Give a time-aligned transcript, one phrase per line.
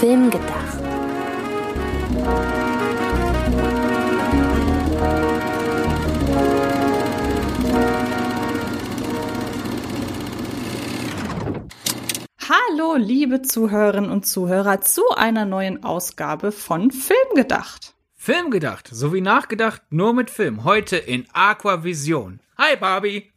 [0.00, 0.78] Film gedacht.
[12.38, 17.94] Hallo, liebe Zuhörerinnen und Zuhörer, zu einer neuen Ausgabe von Film gedacht.
[18.14, 20.64] Film gedacht, sowie nachgedacht, nur mit Film.
[20.64, 22.40] Heute in Aquavision.
[22.58, 23.32] Hi Barbie.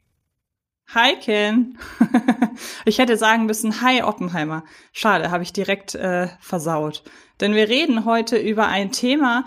[0.93, 1.77] Hi Ken.
[2.85, 4.63] ich hätte sagen müssen, hi Oppenheimer.
[4.91, 7.03] Schade, habe ich direkt äh, versaut.
[7.41, 9.45] Denn wir reden heute über ein Thema,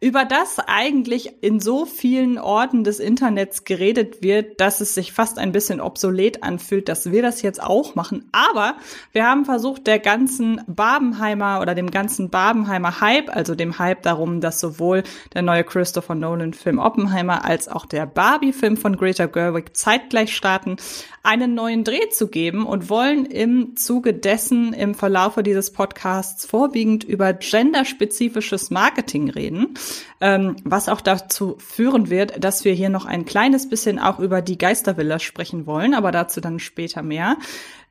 [0.00, 5.38] über das eigentlich in so vielen Orten des Internets geredet wird, dass es sich fast
[5.38, 8.28] ein bisschen obsolet anfühlt, dass wir das jetzt auch machen.
[8.32, 8.76] Aber
[9.12, 14.40] wir haben versucht, der ganzen Barbenheimer oder dem ganzen Barbenheimer Hype, also dem Hype darum,
[14.40, 15.02] dass sowohl
[15.34, 20.34] der neue Christopher Nolan Film Oppenheimer als auch der Barbie Film von Greta Gerwig zeitgleich
[20.34, 20.76] starten,
[21.22, 27.04] einen neuen Dreh zu geben und wollen im Zuge dessen im Verlaufe dieses Podcasts vorwiegend
[27.04, 29.74] über genderspezifisches Marketing reden,
[30.20, 34.40] ähm, was auch dazu führen wird, dass wir hier noch ein kleines bisschen auch über
[34.40, 37.36] die Geistervilla sprechen wollen, aber dazu dann später mehr.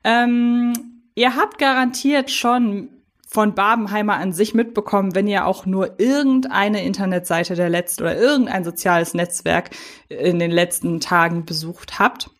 [0.03, 0.73] Ähm,
[1.13, 2.89] ihr habt garantiert schon
[3.27, 8.63] von Babenheimer an sich mitbekommen, wenn ihr auch nur irgendeine Internetseite der letzten oder irgendein
[8.63, 9.69] soziales Netzwerk
[10.07, 12.31] in den letzten Tagen besucht habt.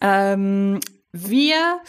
[0.00, 0.80] Ähm,
[1.12, 1.80] wir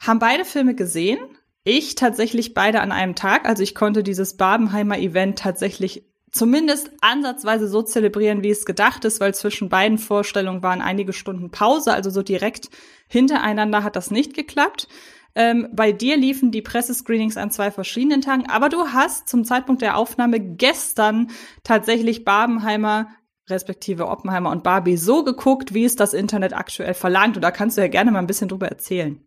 [0.00, 1.18] haben beide Filme gesehen.
[1.64, 3.46] Ich tatsächlich beide an einem Tag.
[3.46, 9.20] Also ich konnte dieses Babenheimer Event tatsächlich zumindest ansatzweise so zelebrieren, wie es gedacht ist,
[9.20, 12.70] weil zwischen beiden Vorstellungen waren einige Stunden Pause, also so direkt
[13.08, 14.88] hintereinander hat das nicht geklappt.
[15.34, 19.82] Ähm, bei dir liefen die Pressescreenings an zwei verschiedenen Tagen, aber du hast zum Zeitpunkt
[19.82, 21.30] der Aufnahme gestern
[21.64, 23.08] tatsächlich Babenheimer
[23.50, 27.36] respektive Oppenheimer und Barbie so geguckt, wie es das Internet aktuell verlangt.
[27.36, 29.20] Und da kannst du ja gerne mal ein bisschen drüber erzählen.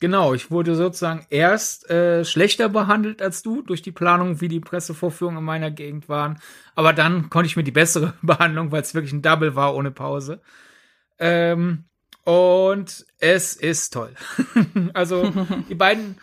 [0.00, 4.60] Genau, ich wurde sozusagen erst äh, schlechter behandelt als du durch die Planung, wie die
[4.60, 6.40] Pressevorführungen in meiner Gegend waren.
[6.74, 9.90] Aber dann konnte ich mir die bessere Behandlung, weil es wirklich ein Double war ohne
[9.90, 10.40] Pause.
[11.18, 11.84] Ähm,
[12.24, 14.14] und es ist toll.
[14.94, 15.30] also
[15.68, 16.16] die beiden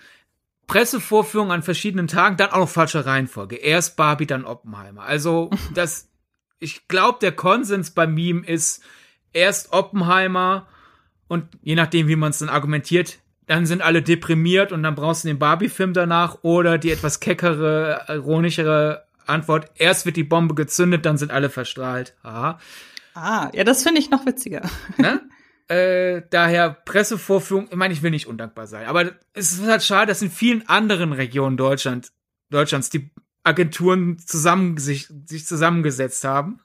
[0.66, 3.58] Pressevorführungen an verschiedenen Tagen, dann auch noch falsche Reihenfolge.
[3.58, 5.04] Erst Barbie, dann Oppenheimer.
[5.04, 6.10] Also das
[6.60, 8.84] ich glaube, der Konsens beim Meme ist
[9.34, 10.68] erst Oppenheimer
[11.28, 15.24] und je nachdem, wie man es dann argumentiert, dann sind alle deprimiert und dann brauchst
[15.24, 21.06] du den Barbie-Film danach oder die etwas keckere, ironischere Antwort, erst wird die Bombe gezündet,
[21.06, 22.16] dann sind alle verstrahlt.
[22.24, 22.60] Aha.
[23.14, 24.62] Ah, ja, das finde ich noch witziger.
[24.98, 25.22] Ne?
[25.70, 30.08] Äh, daher Pressevorführung, ich meine, ich will nicht undankbar sein, aber es ist halt schade,
[30.08, 32.14] dass in vielen anderen Regionen Deutschland,
[32.50, 33.12] Deutschlands die
[33.48, 36.60] Agenturen zusammen, sich, sich zusammengesetzt haben.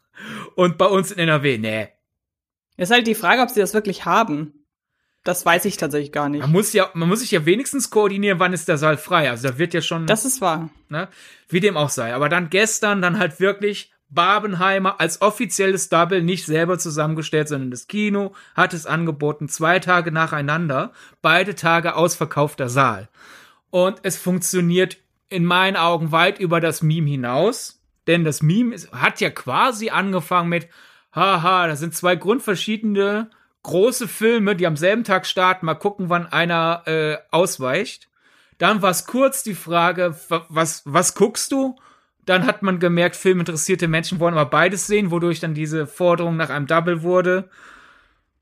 [0.56, 1.88] Und bei uns in NRW, nee.
[2.76, 4.62] Ist halt die Frage, ob sie das wirklich haben.
[5.24, 6.40] Das weiß ich tatsächlich gar nicht.
[6.40, 9.30] Man muss ja, man muss sich ja wenigstens koordinieren, wann ist der Saal frei.
[9.30, 10.06] Also da wird ja schon.
[10.06, 10.68] Das ist wahr.
[10.88, 11.08] Ne,
[11.48, 12.12] wie dem auch sei.
[12.12, 17.86] Aber dann gestern dann halt wirklich Barbenheimer als offizielles Double nicht selber zusammengestellt, sondern das
[17.86, 23.08] Kino hat es angeboten, zwei Tage nacheinander, beide Tage ausverkaufter Saal.
[23.70, 24.98] Und es funktioniert
[25.32, 27.82] in meinen Augen weit über das Meme hinaus.
[28.06, 30.68] Denn das Meme ist, hat ja quasi angefangen mit,
[31.14, 33.30] haha, das sind zwei grundverschiedene
[33.62, 35.66] große Filme, die am selben Tag starten.
[35.66, 38.08] Mal gucken, wann einer äh, ausweicht.
[38.58, 41.76] Dann war es kurz die Frage, was, was guckst du?
[42.24, 46.50] Dann hat man gemerkt, filminteressierte Menschen wollen aber beides sehen, wodurch dann diese Forderung nach
[46.50, 47.48] einem Double wurde.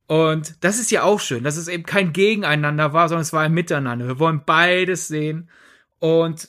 [0.07, 3.43] Und das ist ja auch schön, dass es eben kein Gegeneinander war, sondern es war
[3.43, 4.09] ein Miteinander.
[4.09, 5.49] Wir wollen beides sehen.
[6.01, 6.49] Und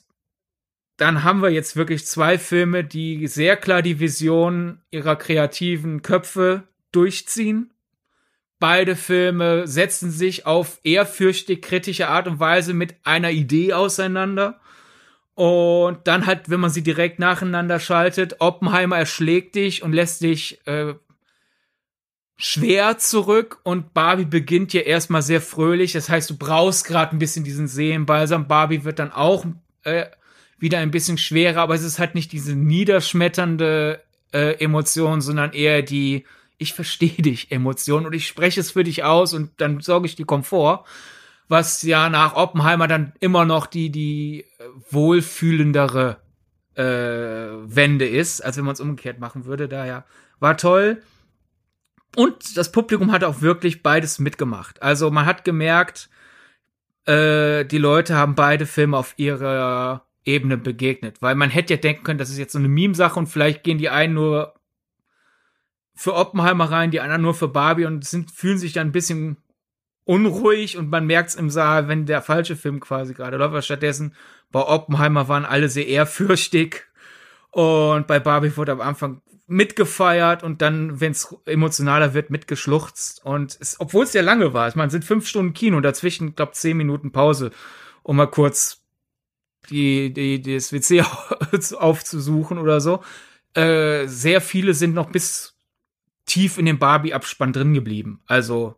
[1.02, 6.62] dann haben wir jetzt wirklich zwei Filme, die sehr klar die Vision ihrer kreativen Köpfe
[6.92, 7.74] durchziehen.
[8.60, 14.60] Beide Filme setzen sich auf ehrfürchtig kritische Art und Weise mit einer Idee auseinander.
[15.34, 20.62] Und dann halt, wenn man sie direkt nacheinander schaltet, Oppenheimer erschlägt dich und lässt dich
[20.68, 20.94] äh,
[22.38, 25.94] schwer zurück und Barbie beginnt ja erstmal sehr fröhlich.
[25.94, 28.48] Das heißt, du brauchst gerade ein bisschen diesen Seelenbalsam.
[28.48, 29.48] Barbie wird dann auch
[29.84, 30.06] äh,
[30.62, 35.82] wieder ein bisschen schwerer, aber es ist halt nicht diese niederschmetternde äh, Emotion, sondern eher
[35.82, 36.26] die
[36.58, 40.16] ich verstehe dich Emotion und ich spreche es für dich aus und dann sorge ich
[40.16, 40.86] dir Komfort,
[41.48, 46.18] was ja nach Oppenheimer dann immer noch die die äh, wohlfühlendere
[46.76, 49.68] äh, Wende ist, als wenn man es umgekehrt machen würde.
[49.68, 50.06] Daher
[50.40, 51.02] war toll.
[52.16, 54.82] Und das Publikum hat auch wirklich beides mitgemacht.
[54.82, 56.10] Also man hat gemerkt,
[57.06, 61.22] äh, die Leute haben beide Filme auf ihrer Ebene begegnet.
[61.22, 63.78] Weil man hätte ja denken können, das ist jetzt so eine Meme-Sache und vielleicht gehen
[63.78, 64.54] die einen nur
[65.94, 69.38] für Oppenheimer rein, die anderen nur für Barbie und sind, fühlen sich dann ein bisschen
[70.04, 73.52] unruhig und man merkt's im Saal, wenn der falsche Film quasi gerade läuft.
[73.52, 74.16] Aber stattdessen
[74.52, 76.86] bei Oppenheimer waren alle sehr ehrfürchtig
[77.52, 83.24] und bei Barbie wurde am Anfang mitgefeiert und dann, wenn es emotionaler wird, mitgeschluchzt.
[83.26, 86.36] Und es, obwohl es ja lange war, ich meine, es sind fünf Stunden Kino, dazwischen,
[86.36, 87.52] glaube zehn Minuten Pause,
[88.02, 88.81] um mal kurz
[89.70, 91.02] die, die, die das WC
[91.76, 93.02] aufzusuchen oder so.
[93.54, 95.58] Äh, sehr viele sind noch bis
[96.26, 98.22] tief in dem Barbie-Abspann drin geblieben.
[98.26, 98.76] Also,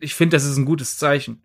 [0.00, 1.42] ich finde, das ist ein gutes Zeichen.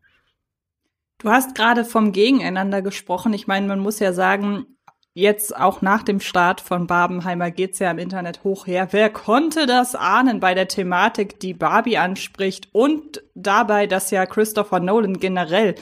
[1.20, 3.34] Du hast gerade vom Gegeneinander gesprochen.
[3.34, 4.66] Ich meine, man muss ja sagen,
[5.14, 8.90] jetzt auch nach dem Start von Barbenheimer geht's ja im Internet hoch her.
[8.92, 14.80] Wer konnte das ahnen bei der Thematik, die Barbie anspricht und dabei, dass ja Christopher
[14.80, 15.74] Nolan generell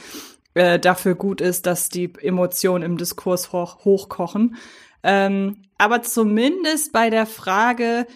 [0.56, 4.56] äh, dafür gut ist, dass die Emotionen im Diskurs hoch, hochkochen.
[5.02, 8.06] Ähm, aber zumindest bei der Frage,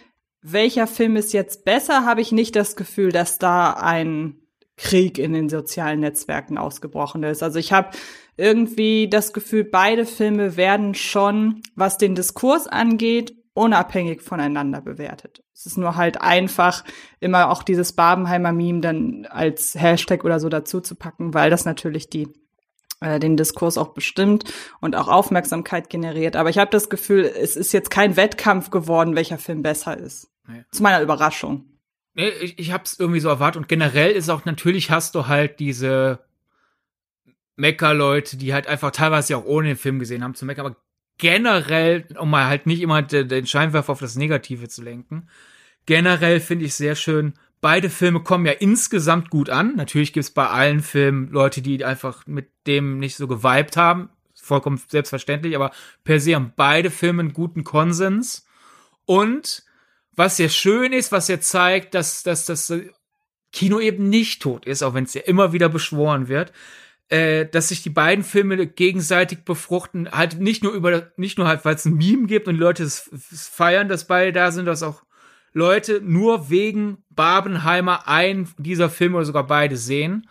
[0.41, 4.37] welcher Film ist jetzt besser, habe ich nicht das Gefühl, dass da ein
[4.79, 7.43] Krieg in den sozialen Netzwerken ausgebrochen ist.
[7.43, 7.91] Also ich habe
[8.39, 15.43] irgendwie das Gefühl, beide Filme werden schon, was den Diskurs angeht, unabhängig voneinander bewertet.
[15.55, 16.83] Es ist nur halt einfach,
[17.21, 21.67] immer auch dieses Barbenheimer Meme dann als Hashtag oder so dazu zu packen, weil das
[21.67, 22.29] natürlich die
[23.01, 24.45] äh, den Diskurs auch bestimmt
[24.81, 26.37] und auch Aufmerksamkeit generiert.
[26.37, 30.31] Aber ich habe das Gefühl, es ist jetzt kein Wettkampf geworden, welcher Film besser ist.
[30.49, 30.65] Nee.
[30.71, 31.67] Zu meiner Überraschung.
[32.15, 33.61] Nee, ich, ich habe es irgendwie so erwartet.
[33.61, 36.21] Und generell ist auch, natürlich hast du halt diese
[37.57, 40.77] Mecker-Leute, die halt einfach teilweise ja auch ohne den Film gesehen haben zu meckern, aber
[41.21, 45.29] generell, um mal halt nicht immer den Scheinwerfer auf das Negative zu lenken,
[45.87, 49.77] generell finde ich sehr schön, beide Filme kommen ja insgesamt gut an.
[49.77, 54.09] Natürlich gibt es bei allen Filmen Leute, die einfach mit dem nicht so geweibt haben.
[54.35, 55.71] Vollkommen selbstverständlich, aber
[56.03, 58.47] per se haben beide Filme einen guten Konsens.
[59.05, 59.65] Und
[60.17, 62.73] was ja schön ist, was ja zeigt, dass, dass das
[63.53, 66.53] Kino eben nicht tot ist, auch wenn es ja immer wieder beschworen wird,
[67.11, 71.65] äh, dass sich die beiden Filme gegenseitig befruchten, halt nicht nur über, nicht nur halt,
[71.65, 74.83] weil es ein Meme gibt und Leute es, es feiern, dass beide da sind, dass
[74.83, 75.03] auch
[75.53, 80.29] Leute nur wegen Barbenheimer einen dieser Filme oder sogar beide sehen.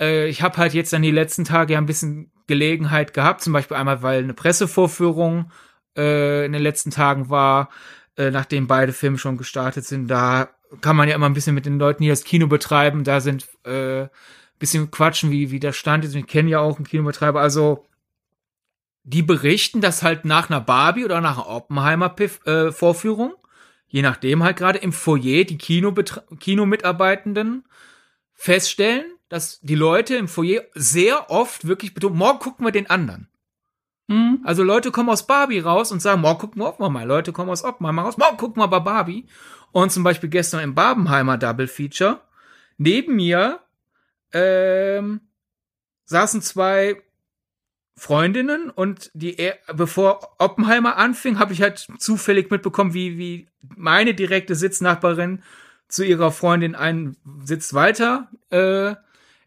[0.00, 3.52] Äh, ich habe halt jetzt dann die letzten Tage ja ein bisschen Gelegenheit gehabt, zum
[3.52, 5.52] Beispiel einmal, weil eine Pressevorführung
[5.96, 7.70] äh, in den letzten Tagen war,
[8.16, 10.08] äh, nachdem beide Filme schon gestartet sind.
[10.08, 10.48] Da
[10.80, 13.46] kann man ja immer ein bisschen mit den Leuten, die das Kino betreiben, da sind
[13.64, 14.08] äh,
[14.58, 16.14] bisschen quatschen, wie, wie der Stand ist.
[16.14, 17.40] Ich kenne ja auch einen Kinobetreiber.
[17.40, 17.86] Also,
[19.04, 23.46] die berichten, dass halt nach einer Barbie oder nach einer Oppenheimer-Vorführung, äh,
[23.88, 27.64] je nachdem halt gerade im Foyer die Kinomitarbeitenden
[28.32, 33.28] feststellen, dass die Leute im Foyer sehr oft wirklich betonen, morgen gucken wir den anderen.
[34.08, 34.40] Mhm.
[34.44, 37.04] Also Leute kommen aus Barbie raus und sagen, morgen gucken wir Oppenheimer.
[37.04, 39.26] Leute kommen aus Oppenheimer raus, morgen gucken wir bei Barbie.
[39.72, 42.20] Und zum Beispiel gestern im Barbenheimer Double Feature,
[42.78, 43.60] neben mir
[44.32, 45.20] ähm,
[46.06, 47.02] saßen zwei
[47.98, 54.54] Freundinnen und die, bevor Oppenheimer anfing, habe ich halt zufällig mitbekommen, wie, wie meine direkte
[54.54, 55.42] Sitznachbarin
[55.88, 58.94] zu ihrer Freundin einen Sitz weiter äh,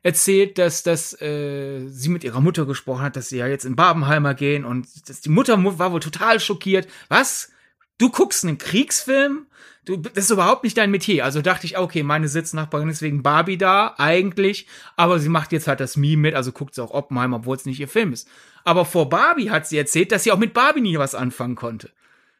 [0.01, 3.75] erzählt, dass, dass äh, sie mit ihrer Mutter gesprochen hat, dass sie ja jetzt in
[3.75, 6.87] Babenheimer gehen und dass die Mutter war wohl total schockiert.
[7.09, 7.51] Was?
[7.99, 9.45] Du guckst einen Kriegsfilm?
[9.89, 11.25] du, das ist überhaupt nicht dein Metier.
[11.25, 15.67] Also dachte ich, okay, meine Sitznachbarin ist wegen Barbie da, eigentlich, aber sie macht jetzt
[15.67, 18.27] halt das Meme mit, also guckt sie auch Oppenheimer, obwohl es nicht ihr Film ist.
[18.63, 21.89] Aber vor Barbie hat sie erzählt, dass sie auch mit Barbie nie was anfangen konnte.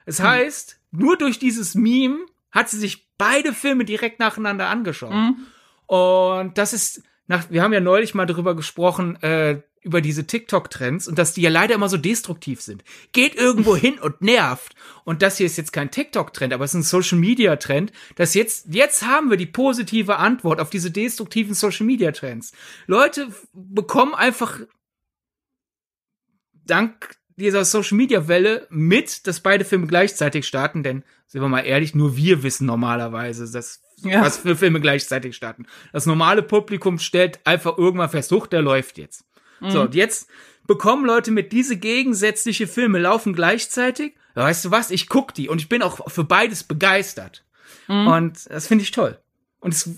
[0.06, 0.28] Es hm.
[0.28, 2.20] heißt, nur durch dieses Meme
[2.52, 5.14] hat sie sich beide Filme direkt nacheinander angeschaut.
[5.14, 5.38] Hm.
[5.88, 11.08] Und das ist, nach, wir haben ja neulich mal darüber gesprochen, äh, über diese TikTok-Trends
[11.08, 12.84] und dass die ja leider immer so destruktiv sind.
[13.12, 14.76] Geht irgendwo hin und nervt.
[15.06, 19.06] Und das hier ist jetzt kein TikTok-Trend, aber es ist ein Social-Media-Trend, dass jetzt, jetzt
[19.06, 22.54] haben wir die positive Antwort auf diese destruktiven Social-Media-Trends.
[22.88, 24.60] Leute bekommen einfach
[26.66, 32.18] dank dieser Social-Media-Welle mit, dass beide Filme gleichzeitig starten, denn, sind wir mal ehrlich, nur
[32.18, 34.22] wir wissen normalerweise, dass ja.
[34.22, 35.66] was für Filme gleichzeitig starten.
[35.94, 39.26] Das normale Publikum stellt einfach irgendwann fest, huch, der läuft jetzt.
[39.60, 39.72] Mhm.
[39.72, 40.30] So, und jetzt
[40.68, 44.16] bekommen Leute mit diese gegensätzliche Filme laufen gleichzeitig.
[44.36, 44.92] Weißt du was?
[44.92, 47.44] Ich guck die und ich bin auch für beides begeistert.
[47.88, 48.08] Mhm.
[48.08, 49.20] Und das finde ich toll.
[49.60, 49.90] Und es,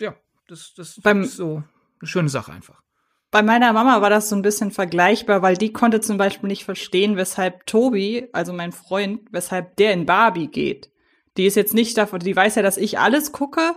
[0.00, 0.14] ja,
[0.48, 1.62] das, das Beim, ist so
[2.00, 2.82] eine schöne Sache einfach.
[3.30, 6.64] Bei meiner Mama war das so ein bisschen vergleichbar, weil die konnte zum Beispiel nicht
[6.64, 10.90] verstehen, weshalb Tobi, also mein Freund, weshalb der in Barbie geht.
[11.36, 13.74] Die ist jetzt nicht davon, die weiß ja, dass ich alles gucke,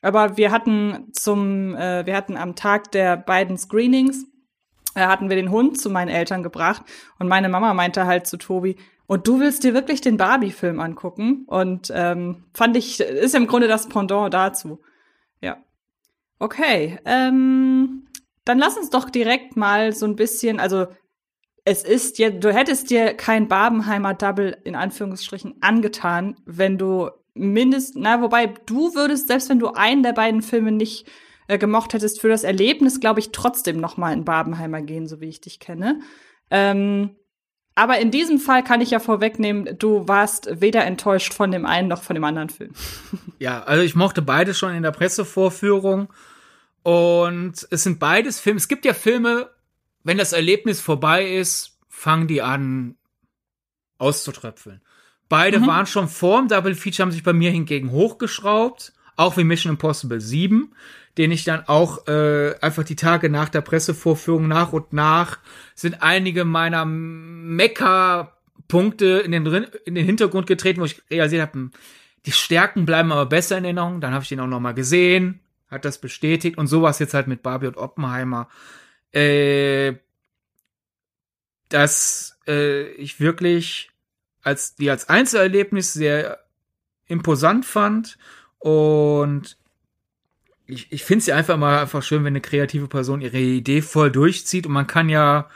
[0.00, 4.26] aber wir hatten zum, äh, wir hatten am Tag der beiden Screenings
[4.94, 6.82] hatten wir den Hund zu meinen Eltern gebracht
[7.18, 8.76] und meine Mama meinte halt zu Tobi,
[9.12, 11.44] und du willst dir wirklich den Barbie-Film angucken?
[11.46, 14.80] Und ähm, fand ich, ist im Grunde das Pendant dazu.
[15.42, 15.58] Ja.
[16.38, 18.06] Okay, ähm,
[18.46, 20.86] dann lass uns doch direkt mal so ein bisschen, also
[21.64, 28.02] es ist ja, du hättest dir kein Barbenheimer Double in Anführungsstrichen angetan, wenn du mindestens,
[28.02, 31.06] na, wobei du würdest, selbst wenn du einen der beiden Filme nicht
[31.48, 35.20] äh, gemocht hättest, für das Erlebnis, glaube ich, trotzdem noch mal in Barbenheimer gehen, so
[35.20, 36.00] wie ich dich kenne.
[36.50, 37.16] Ähm,
[37.74, 41.88] aber in diesem Fall kann ich ja vorwegnehmen, du warst weder enttäuscht von dem einen
[41.88, 42.72] noch von dem anderen Film.
[43.38, 46.12] Ja, also ich mochte beide schon in der Pressevorführung.
[46.84, 48.58] Und es sind beides Filme.
[48.58, 49.50] Es gibt ja Filme,
[50.04, 52.96] wenn das Erlebnis vorbei ist, fangen die an
[53.98, 54.80] auszutröpfeln.
[55.28, 55.66] Beide mhm.
[55.66, 58.92] waren schon vorm Double Feature, haben sich bei mir hingegen hochgeschraubt.
[59.22, 60.72] Auch wie Mission Impossible 7
[61.18, 65.38] den ich dann auch äh, einfach die Tage nach der Pressevorführung nach und nach
[65.74, 69.46] sind einige meiner Mecker-Punkte in den,
[69.84, 71.70] in den Hintergrund getreten, wo ich realisiert habe, hm,
[72.24, 74.00] die Stärken bleiben aber besser in Erinnerung.
[74.00, 77.26] Dann habe ich den auch noch mal gesehen, hat das bestätigt und sowas jetzt halt
[77.26, 78.48] mit Barbie und Oppenheimer.
[79.10, 79.94] Äh,
[81.68, 83.90] dass äh, ich wirklich
[84.42, 86.38] als die als Einzelerlebnis sehr
[87.06, 88.18] imposant fand
[88.62, 89.56] und
[90.66, 93.82] ich, ich finde es ja einfach mal einfach schön, wenn eine kreative Person ihre Idee
[93.82, 95.48] voll durchzieht und man kann ja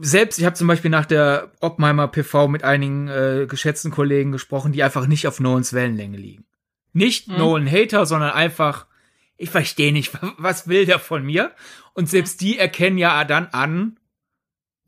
[0.00, 4.72] selbst, ich habe zum Beispiel nach der Oppenheimer PV mit einigen äh, geschätzten Kollegen gesprochen,
[4.72, 6.44] die einfach nicht auf Nolans Wellenlänge liegen.
[6.92, 7.38] Nicht mhm.
[7.38, 8.86] Nolan Hater, sondern einfach,
[9.36, 11.52] ich verstehe nicht, was will der von mir?
[11.94, 13.98] Und selbst die erkennen ja dann an,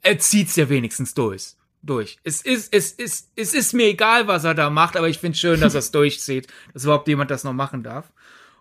[0.02, 1.54] er zieht's ja wenigstens durch.
[1.82, 2.18] Durch.
[2.24, 5.38] Es ist, es ist, es ist mir egal, was er da macht, aber ich finde
[5.38, 8.12] schön, dass er es durchzieht, dass überhaupt jemand das noch machen darf.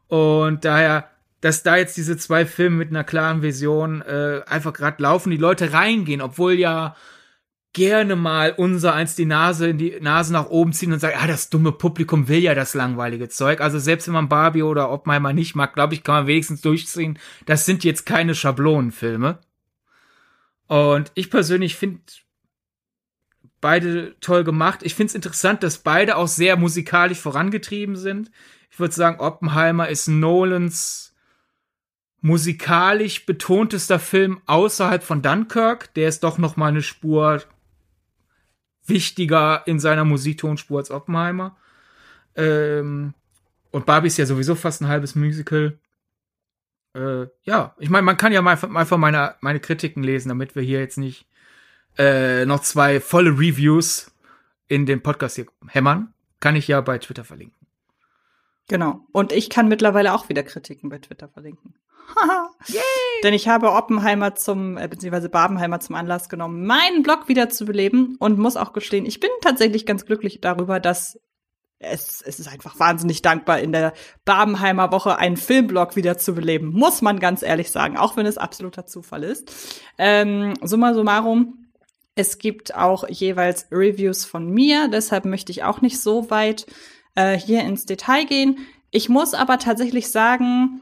[0.07, 1.09] Und daher,
[1.41, 5.37] dass da jetzt diese zwei Filme mit einer klaren Vision äh, einfach gerade laufen, die
[5.37, 6.95] Leute reingehen, obwohl ja
[7.73, 11.27] gerne mal unser eins die Nase in die Nase nach oben ziehen und sagen, ah,
[11.27, 13.61] das dumme Publikum will ja das langweilige Zeug.
[13.61, 17.19] Also selbst wenn man Barbie oder Oppenheimer nicht mag, glaube ich, kann man wenigstens durchziehen.
[17.45, 19.39] Das sind jetzt keine Schablonenfilme.
[20.67, 22.01] Und ich persönlich finde
[23.61, 24.81] beide toll gemacht.
[24.83, 28.31] Ich finde es interessant, dass beide auch sehr musikalisch vorangetrieben sind.
[28.71, 31.15] Ich würde sagen, Oppenheimer ist Nolans
[32.21, 35.93] musikalisch betontester Film außerhalb von Dunkirk.
[35.93, 37.43] Der ist doch noch mal eine Spur
[38.85, 41.55] wichtiger in seiner Musiktonspur als Oppenheimer.
[42.35, 43.13] Ähm,
[43.71, 45.77] und Barbie ist ja sowieso fast ein halbes Musical.
[46.95, 50.63] Äh, ja, ich meine, man kann ja mal einfach meine, meine Kritiken lesen, damit wir
[50.63, 51.28] hier jetzt nicht
[51.99, 54.11] äh, noch zwei volle Reviews
[54.67, 56.13] in den Podcast hier hämmern.
[56.39, 57.67] Kann ich ja bei Twitter verlinken.
[58.69, 59.01] Genau.
[59.11, 61.75] Und ich kann mittlerweile auch wieder Kritiken bei Twitter verlinken.
[63.23, 67.65] Denn ich habe Oppenheimer zum, äh, beziehungsweise Babenheimer zum Anlass genommen, meinen Blog wieder zu
[67.65, 71.19] beleben und muss auch gestehen, ich bin tatsächlich ganz glücklich darüber, dass
[71.79, 73.93] es, es ist einfach wahnsinnig dankbar, in der
[74.25, 78.37] Babenheimer Woche einen Filmblog wieder zu beleben, muss man ganz ehrlich sagen, auch wenn es
[78.37, 79.51] absoluter Zufall ist.
[79.97, 81.68] Ähm, summa summarum,
[82.19, 86.65] es gibt auch jeweils Reviews von mir, deshalb möchte ich auch nicht so weit
[87.15, 88.57] äh, hier ins Detail gehen.
[88.91, 90.81] Ich muss aber tatsächlich sagen,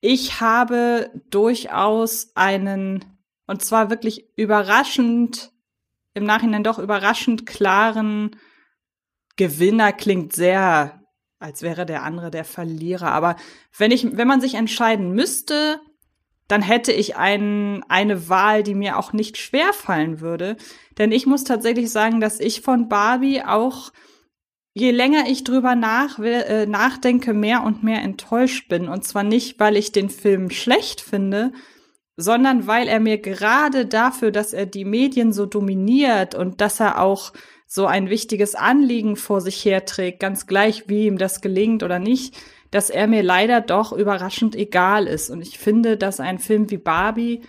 [0.00, 3.04] ich habe durchaus einen,
[3.48, 5.50] und zwar wirklich überraschend,
[6.14, 8.36] im Nachhinein doch überraschend klaren
[9.34, 11.02] Gewinner klingt sehr,
[11.40, 13.10] als wäre der andere der Verlierer.
[13.10, 13.34] Aber
[13.76, 15.80] wenn ich, wenn man sich entscheiden müsste,
[16.50, 20.56] dann hätte ich ein, eine Wahl, die mir auch nicht schwer fallen würde.
[20.98, 23.92] Denn ich muss tatsächlich sagen, dass ich von Barbie auch
[24.72, 28.88] je länger ich drüber nach, äh, nachdenke, mehr und mehr enttäuscht bin.
[28.88, 31.52] Und zwar nicht, weil ich den Film schlecht finde,
[32.16, 37.00] sondern weil er mir gerade dafür, dass er die Medien so dominiert und dass er
[37.00, 37.32] auch
[37.66, 42.36] so ein wichtiges Anliegen vor sich herträgt, ganz gleich, wie ihm das gelingt oder nicht,
[42.70, 45.30] dass er mir leider doch überraschend egal ist.
[45.30, 47.42] Und ich finde, dass ein Film wie Barbie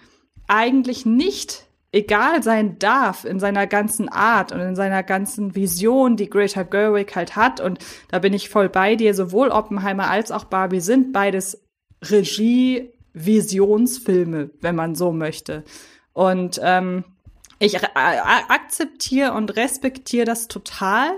[0.47, 6.29] eigentlich nicht egal sein darf in seiner ganzen Art und in seiner ganzen Vision, die
[6.29, 7.59] Greta Gerwig halt hat.
[7.59, 7.77] Und
[8.09, 9.13] da bin ich voll bei dir.
[9.13, 11.61] Sowohl Oppenheimer als auch Barbie sind beides
[12.03, 15.63] Regie-Visionsfilme, wenn man so möchte.
[16.13, 17.03] Und ähm,
[17.59, 21.11] ich akzeptiere und respektiere das total.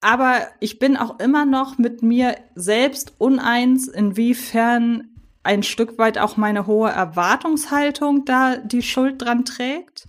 [0.00, 5.08] Aber ich bin auch immer noch mit mir selbst uneins, inwiefern
[5.42, 10.06] ein Stück weit auch meine hohe Erwartungshaltung da die Schuld dran trägt.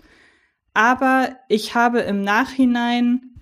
[0.73, 3.41] Aber ich habe im Nachhinein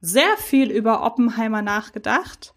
[0.00, 2.54] sehr viel über Oppenheimer nachgedacht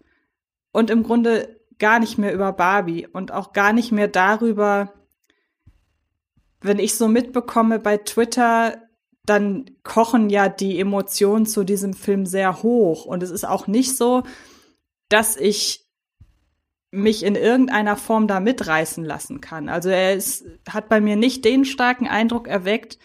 [0.72, 4.92] und im Grunde gar nicht mehr über Barbie und auch gar nicht mehr darüber,
[6.60, 8.82] wenn ich so mitbekomme bei Twitter,
[9.24, 13.04] dann kochen ja die Emotionen zu diesem Film sehr hoch.
[13.04, 14.22] Und es ist auch nicht so,
[15.08, 15.86] dass ich
[16.90, 19.68] mich in irgendeiner Form da mitreißen lassen kann.
[19.68, 22.98] Also er ist, hat bei mir nicht den starken Eindruck erweckt,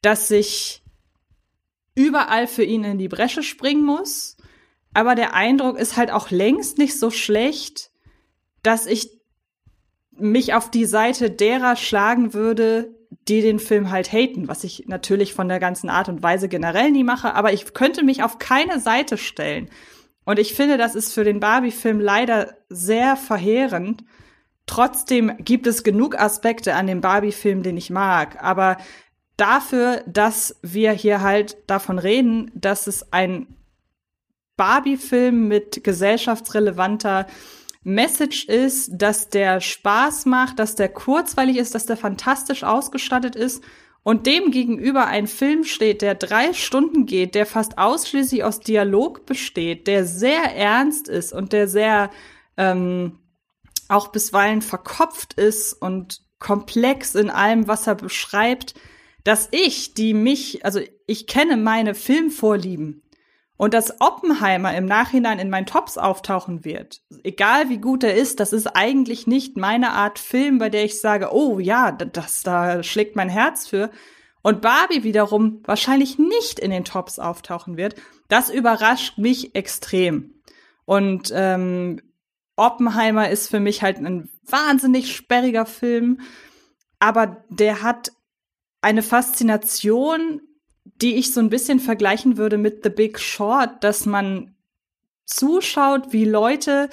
[0.00, 0.82] dass ich
[1.94, 4.36] überall für ihn in die Bresche springen muss.
[4.94, 7.90] Aber der Eindruck ist halt auch längst nicht so schlecht,
[8.62, 9.20] dass ich
[10.12, 12.94] mich auf die Seite derer schlagen würde,
[13.28, 16.90] die den Film halt haten, was ich natürlich von der ganzen Art und Weise generell
[16.90, 19.68] nie mache, aber ich könnte mich auf keine Seite stellen.
[20.24, 24.04] Und ich finde, das ist für den Barbie-Film leider sehr verheerend.
[24.66, 28.42] Trotzdem gibt es genug Aspekte an dem Barbie-Film, den ich mag.
[28.42, 28.76] Aber
[29.36, 33.48] dafür, dass wir hier halt davon reden, dass es ein
[34.56, 37.26] Barbie-Film mit gesellschaftsrelevanter
[37.82, 43.62] Message ist, dass der Spaß macht, dass der kurzweilig ist, dass der fantastisch ausgestattet ist
[44.02, 49.24] und dem gegenüber ein Film steht, der drei Stunden geht, der fast ausschließlich aus Dialog
[49.26, 52.10] besteht, der sehr ernst ist und der sehr
[52.56, 53.18] ähm,
[53.88, 58.74] auch bisweilen verkopft ist und komplex in allem, was er beschreibt,
[59.24, 63.02] dass ich, die mich, also ich kenne meine Filmvorlieben
[63.60, 68.40] und dass Oppenheimer im Nachhinein in meinen Tops auftauchen wird, egal wie gut er ist,
[68.40, 72.82] das ist eigentlich nicht meine Art Film, bei der ich sage, oh ja, das, da
[72.82, 73.90] schlägt mein Herz für.
[74.40, 77.96] Und Barbie wiederum wahrscheinlich nicht in den Tops auftauchen wird.
[78.28, 80.40] Das überrascht mich extrem.
[80.86, 82.00] Und ähm,
[82.56, 86.20] Oppenheimer ist für mich halt ein wahnsinnig sperriger Film,
[86.98, 88.10] aber der hat
[88.80, 90.40] eine Faszination,
[90.84, 94.54] die ich so ein bisschen vergleichen würde mit The Big Short, dass man
[95.26, 96.88] zuschaut, wie Leute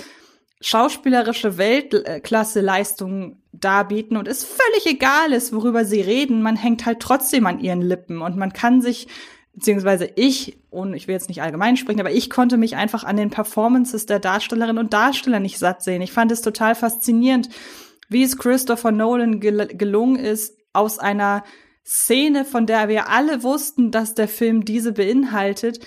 [0.61, 7.45] schauspielerische Weltklasse-Leistungen darbieten und es völlig egal ist, worüber sie reden, man hängt halt trotzdem
[7.45, 9.07] an ihren Lippen und man kann sich,
[9.53, 13.17] beziehungsweise ich, und ich will jetzt nicht allgemein sprechen, aber ich konnte mich einfach an
[13.17, 16.01] den Performances der Darstellerinnen und Darsteller nicht satt sehen.
[16.01, 17.49] Ich fand es total faszinierend,
[18.09, 21.43] wie es Christopher Nolan gel gelungen ist, aus einer
[21.87, 25.79] Szene, von der wir alle wussten, dass der Film diese beinhaltet,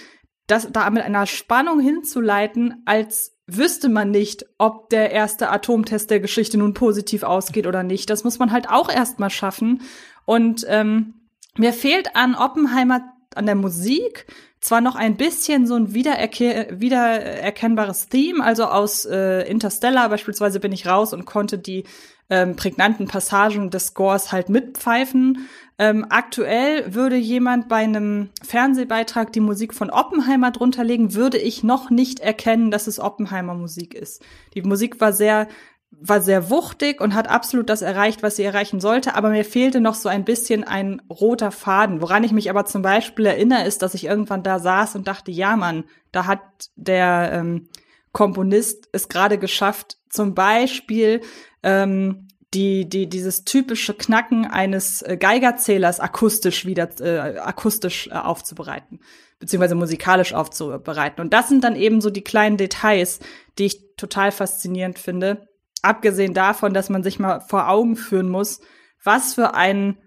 [0.46, 6.20] das da mit einer Spannung hinzuleiten, als wüsste man nicht, ob der erste Atomtest der
[6.20, 8.08] Geschichte nun positiv ausgeht oder nicht.
[8.08, 9.82] Das muss man halt auch erstmal schaffen.
[10.24, 11.14] Und ähm,
[11.56, 13.02] mir fehlt an Oppenheimer
[13.34, 14.26] an der Musik
[14.60, 20.72] zwar noch ein bisschen so ein wiedererke wiedererkennbares Theme, also aus äh, Interstellar beispielsweise bin
[20.72, 21.84] ich raus und konnte die
[22.28, 25.48] ähm, prägnanten Passagen des Scores halt mitpfeifen.
[25.80, 31.62] Ähm, aktuell würde jemand bei einem Fernsehbeitrag die Musik von Oppenheimer drunter legen, würde ich
[31.62, 34.22] noch nicht erkennen, dass es Oppenheimer Musik ist.
[34.52, 35.48] Die Musik war sehr
[35.90, 39.80] war sehr wuchtig und hat absolut das erreicht, was sie erreichen sollte, aber mir fehlte
[39.80, 42.00] noch so ein bisschen ein roter Faden.
[42.00, 45.32] Woran ich mich aber zum Beispiel erinnere, ist, dass ich irgendwann da saß und dachte,
[45.32, 46.42] ja, Mann, da hat
[46.76, 47.68] der ähm,
[48.12, 51.22] Komponist es gerade geschafft, zum Beispiel
[51.62, 59.00] ähm, die, die, dieses typische Knacken eines äh, Geigerzählers akustisch wieder, äh, akustisch äh, aufzubereiten,
[59.38, 61.20] beziehungsweise musikalisch aufzubereiten.
[61.20, 63.20] Und das sind dann eben so die kleinen Details,
[63.58, 65.46] die ich total faszinierend finde.
[65.82, 68.60] Abgesehen davon, dass man sich mal vor Augen führen muss,
[69.02, 69.98] was für einen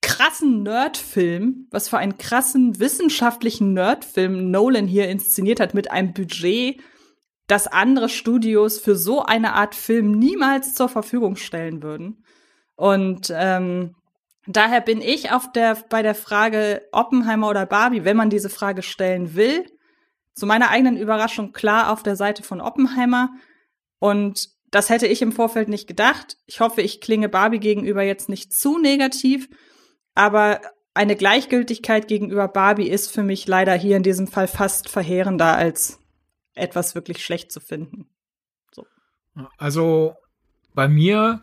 [0.00, 6.80] krassen Nerdfilm, was für einen krassen wissenschaftlichen Nerdfilm Nolan hier inszeniert hat mit einem Budget,
[7.48, 12.22] das andere Studios für so eine Art Film niemals zur Verfügung stellen würden.
[12.76, 13.96] Und ähm,
[14.46, 18.82] daher bin ich auf der, bei der Frage Oppenheimer oder Barbie, wenn man diese Frage
[18.82, 19.64] stellen will,
[20.34, 23.30] zu meiner eigenen Überraschung klar auf der Seite von Oppenheimer.
[23.98, 26.36] Und das hätte ich im Vorfeld nicht gedacht.
[26.46, 29.48] Ich hoffe, ich klinge Barbie gegenüber jetzt nicht zu negativ,
[30.14, 30.60] aber
[30.92, 35.98] eine Gleichgültigkeit gegenüber Barbie ist für mich leider hier in diesem Fall fast verheerender als
[36.58, 38.08] etwas wirklich schlecht zu finden.
[38.72, 38.86] So.
[39.56, 40.16] Also
[40.74, 41.40] bei mir,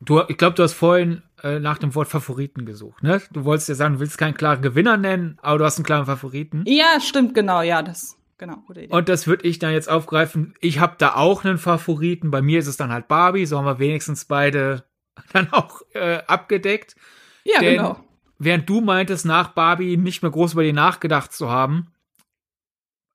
[0.00, 3.20] du, ich glaube, du hast vorhin äh, nach dem Wort Favoriten gesucht, ne?
[3.32, 6.06] Du wolltest ja sagen, du willst keinen klaren Gewinner nennen, aber du hast einen klaren
[6.06, 6.64] Favoriten.
[6.66, 8.94] Ja, stimmt, genau, ja, das, genau, gute Idee.
[8.94, 10.54] Und das würde ich dann jetzt aufgreifen.
[10.60, 12.30] Ich habe da auch einen Favoriten.
[12.30, 14.84] Bei mir ist es dann halt Barbie, so haben wir wenigstens beide
[15.32, 16.96] dann auch äh, abgedeckt.
[17.44, 18.04] Ja, Denn genau.
[18.38, 21.92] Während du meintest, nach Barbie nicht mehr groß über die nachgedacht zu haben,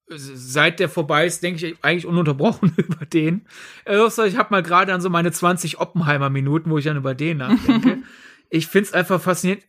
[0.09, 3.45] seit der vorbei ist, denke ich eigentlich ununterbrochen über den.
[3.85, 7.37] Also ich habe mal gerade an so meine 20 Oppenheimer-Minuten, wo ich dann über den
[7.37, 7.99] nachdenke.
[8.49, 9.65] ich finde es einfach faszinierend,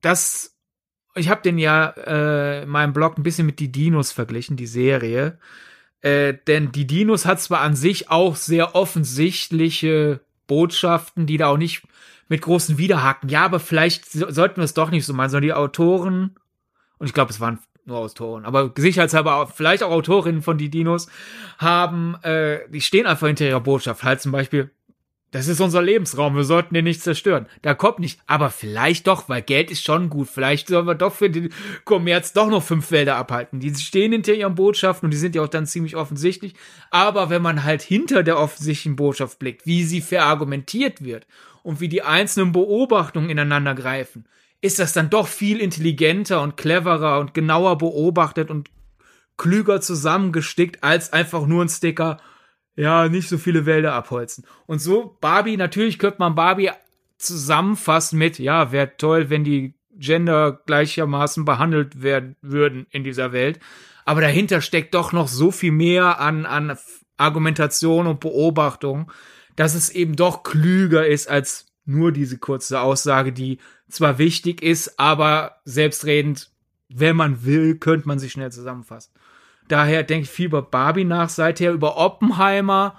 [0.00, 0.54] dass
[1.14, 4.66] ich habe den ja äh, in meinem Blog ein bisschen mit die Dinos verglichen, die
[4.66, 5.38] Serie.
[6.00, 11.56] Äh, denn die Dinos hat zwar an sich auch sehr offensichtliche Botschaften, die da auch
[11.56, 11.82] nicht
[12.28, 13.28] mit großen Widerhaken.
[13.30, 16.36] Ja, aber vielleicht so, sollten wir es doch nicht so meinen, sondern die Autoren,
[16.98, 21.08] und ich glaube, es waren nur Autoren, aber sicherheitshalber vielleicht auch Autorinnen von die Dinos
[21.58, 24.04] haben, äh, die stehen einfach hinter ihrer Botschaft.
[24.04, 24.70] Halt zum Beispiel,
[25.30, 27.46] das ist unser Lebensraum, wir sollten den nicht zerstören.
[27.60, 30.28] Da kommt nicht, aber vielleicht doch, weil Geld ist schon gut.
[30.28, 31.52] Vielleicht sollen wir doch für den
[31.84, 33.60] Kommerz doch noch fünf Wälder abhalten.
[33.60, 36.54] Die stehen hinter ihren Botschaften und die sind ja auch dann ziemlich offensichtlich.
[36.90, 41.26] Aber wenn man halt hinter der offensichtlichen Botschaft blickt, wie sie verargumentiert wird
[41.62, 44.24] und wie die einzelnen Beobachtungen ineinander greifen,
[44.60, 48.70] ist das dann doch viel intelligenter und cleverer und genauer beobachtet und
[49.36, 52.18] klüger zusammengestickt als einfach nur ein Sticker
[52.78, 54.44] ja, nicht so viele Wälder abholzen.
[54.66, 56.70] Und so, Barbie, natürlich könnte man Barbie
[57.18, 63.58] zusammenfassen mit, ja, wäre toll, wenn die Gender gleichermaßen behandelt werden würden in dieser Welt.
[64.04, 66.78] Aber dahinter steckt doch noch so viel mehr an, an
[67.16, 69.10] Argumentation und Beobachtung,
[69.56, 74.98] dass es eben doch klüger ist als nur diese kurze Aussage, die zwar wichtig ist,
[74.98, 76.50] aber selbstredend,
[76.88, 79.12] wenn man will, könnte man sich schnell zusammenfassen.
[79.68, 81.28] Daher denke ich viel über Barbie nach.
[81.28, 82.96] Seither über Oppenheimer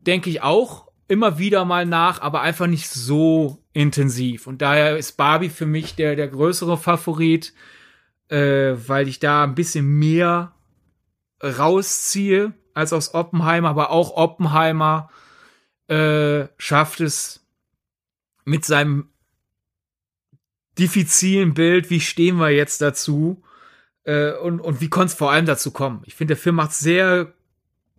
[0.00, 4.46] denke ich auch immer wieder mal nach, aber einfach nicht so intensiv.
[4.46, 7.52] Und daher ist Barbie für mich der, der größere Favorit,
[8.28, 10.52] äh, weil ich da ein bisschen mehr
[11.42, 15.10] rausziehe als aus Oppenheimer, aber auch Oppenheimer
[15.88, 17.46] äh, schafft es
[18.44, 19.11] mit seinem
[20.78, 23.42] diffizilen Bild, wie stehen wir jetzt dazu,
[24.04, 26.02] äh, und, und wie konnte es vor allem dazu kommen?
[26.06, 27.32] Ich finde, der Film macht sehr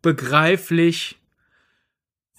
[0.02, 1.18] begreiflich,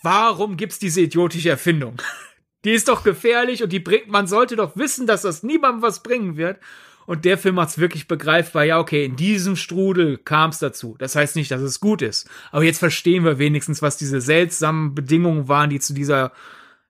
[0.02, 1.96] warum gibt's diese idiotische Erfindung?
[2.64, 6.02] Die ist doch gefährlich und die bringt, man sollte doch wissen, dass das niemandem was
[6.02, 6.58] bringen wird.
[7.04, 8.64] Und der Film macht's wirklich begreifbar.
[8.64, 10.96] Ja, okay, in diesem Strudel kam's dazu.
[10.98, 12.26] Das heißt nicht, dass es gut ist.
[12.52, 16.32] Aber jetzt verstehen wir wenigstens, was diese seltsamen Bedingungen waren, die zu dieser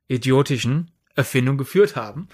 [0.06, 2.28] idiotischen Erfindung geführt haben.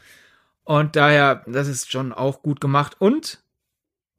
[0.70, 2.94] Und daher, das ist schon auch gut gemacht.
[3.00, 3.42] Und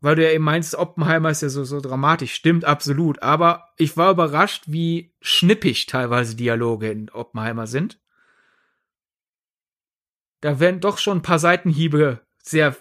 [0.01, 2.33] weil du ja eben meinst, Oppenheimer ist ja so, so dramatisch.
[2.33, 3.23] Stimmt absolut.
[3.23, 8.01] Aber ich war überrascht, wie schnippig teilweise Dialoge in Oppenheimer sind.
[10.41, 12.75] Da werden doch schon ein paar Seitenhiebe sehr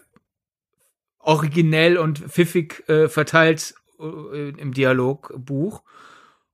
[1.20, 5.85] originell und pfiffig äh, verteilt äh, im Dialogbuch.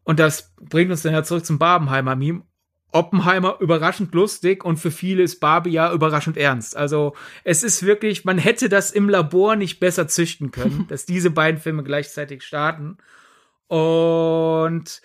[0.05, 2.43] Und das bringt uns dann ja zurück zum Babenheimer-Meme.
[2.97, 6.77] Oppenheimer überraschend lustig und für viele ist Barbie ja überraschend ernst.
[6.77, 11.31] Also es ist wirklich, man hätte das im Labor nicht besser züchten können, dass diese
[11.31, 12.97] beiden Filme gleichzeitig starten.
[13.69, 15.03] Und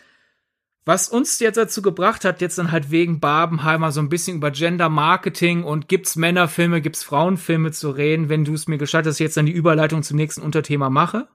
[0.86, 4.52] was uns jetzt dazu gebracht hat, jetzt dann halt wegen Barbenheimer so ein bisschen über
[4.52, 9.38] Gender Marketing und gibt's Männerfilme, gibt's Frauenfilme zu reden, wenn du es mir gestattest, jetzt
[9.38, 11.28] dann die Überleitung zum nächsten Unterthema mache.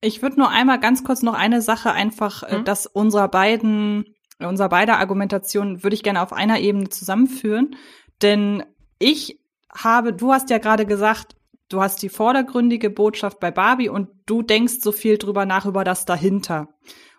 [0.00, 2.64] Ich würde nur einmal ganz kurz noch eine Sache einfach, hm?
[2.64, 7.76] dass unserer beiden unser beider Argumentation würde ich gerne auf einer Ebene zusammenführen,
[8.22, 8.64] denn
[8.98, 9.40] ich
[9.72, 11.36] habe, du hast ja gerade gesagt,
[11.68, 15.84] du hast die vordergründige Botschaft bei Barbie und du denkst so viel drüber nach über
[15.84, 16.68] das dahinter.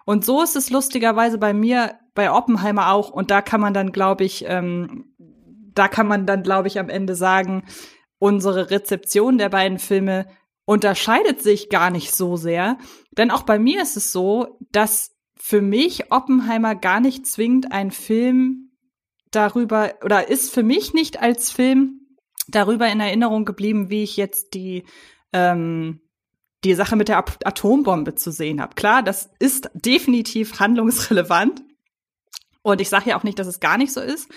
[0.06, 3.12] Und so ist es lustigerweise bei mir, bei Oppenheimer auch.
[3.12, 6.90] Und da kann man dann, glaube ich, ähm, da kann man dann, glaube ich, am
[6.90, 7.64] Ende sagen,
[8.18, 10.26] unsere Rezeption der beiden Filme
[10.66, 12.78] unterscheidet sich gar nicht so sehr.
[13.12, 17.92] Denn auch bei mir ist es so, dass für mich Oppenheimer gar nicht zwingend ein
[17.92, 18.72] Film
[19.32, 22.02] darüber oder ist für mich nicht als Film
[22.48, 24.84] darüber in Erinnerung geblieben, wie ich jetzt die
[25.34, 26.02] ähm,
[26.66, 28.76] die Sache mit der Atombombe zu sehen habe.
[28.76, 31.64] Klar, das ist definitiv handlungsrelevant
[32.62, 34.30] und ich sage ja auch nicht, dass es gar nicht so ist.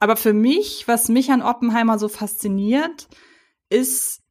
[0.00, 3.08] Aber für mich, was mich an Oppenheimer so fasziniert,
[3.68, 4.22] ist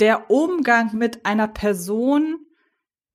[0.00, 2.46] der Umgang mit einer Person,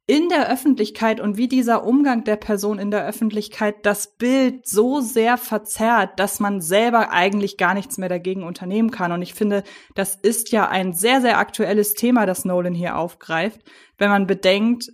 [0.07, 4.99] in der Öffentlichkeit und wie dieser Umgang der Person in der Öffentlichkeit das Bild so
[4.99, 9.11] sehr verzerrt, dass man selber eigentlich gar nichts mehr dagegen unternehmen kann.
[9.11, 9.63] Und ich finde,
[9.95, 13.61] das ist ja ein sehr, sehr aktuelles Thema, das Nolan hier aufgreift,
[13.97, 14.91] wenn man bedenkt,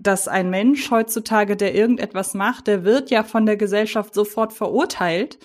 [0.00, 5.38] dass ein Mensch heutzutage, der irgendetwas macht, der wird ja von der Gesellschaft sofort verurteilt.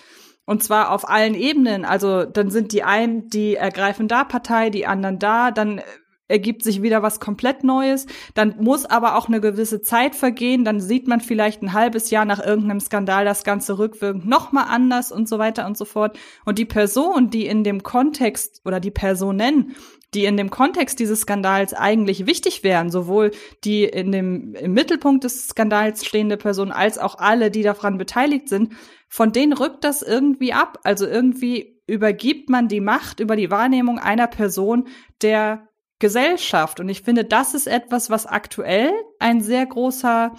[0.46, 1.84] Und zwar auf allen Ebenen.
[1.84, 5.80] Also dann sind die einen, die ergreifen da Partei, die anderen da, dann
[6.28, 8.06] ergibt sich wieder was komplett Neues.
[8.34, 10.64] Dann muss aber auch eine gewisse Zeit vergehen.
[10.64, 15.12] Dann sieht man vielleicht ein halbes Jahr nach irgendeinem Skandal das Ganze rückwirkend nochmal anders
[15.12, 16.18] und so weiter und so fort.
[16.44, 19.74] Und die Person, die in dem Kontext oder die Personen,
[20.14, 23.32] die in dem Kontext dieses Skandals eigentlich wichtig wären, sowohl
[23.64, 28.48] die in dem, im Mittelpunkt des Skandals stehende Person als auch alle, die daran beteiligt
[28.48, 28.72] sind,
[29.08, 30.78] von denen rückt das irgendwie ab.
[30.84, 34.88] Also irgendwie übergibt man die Macht über die Wahrnehmung einer Person
[35.20, 36.80] der Gesellschaft.
[36.80, 40.32] Und ich finde, das ist etwas, was aktuell ein sehr großer,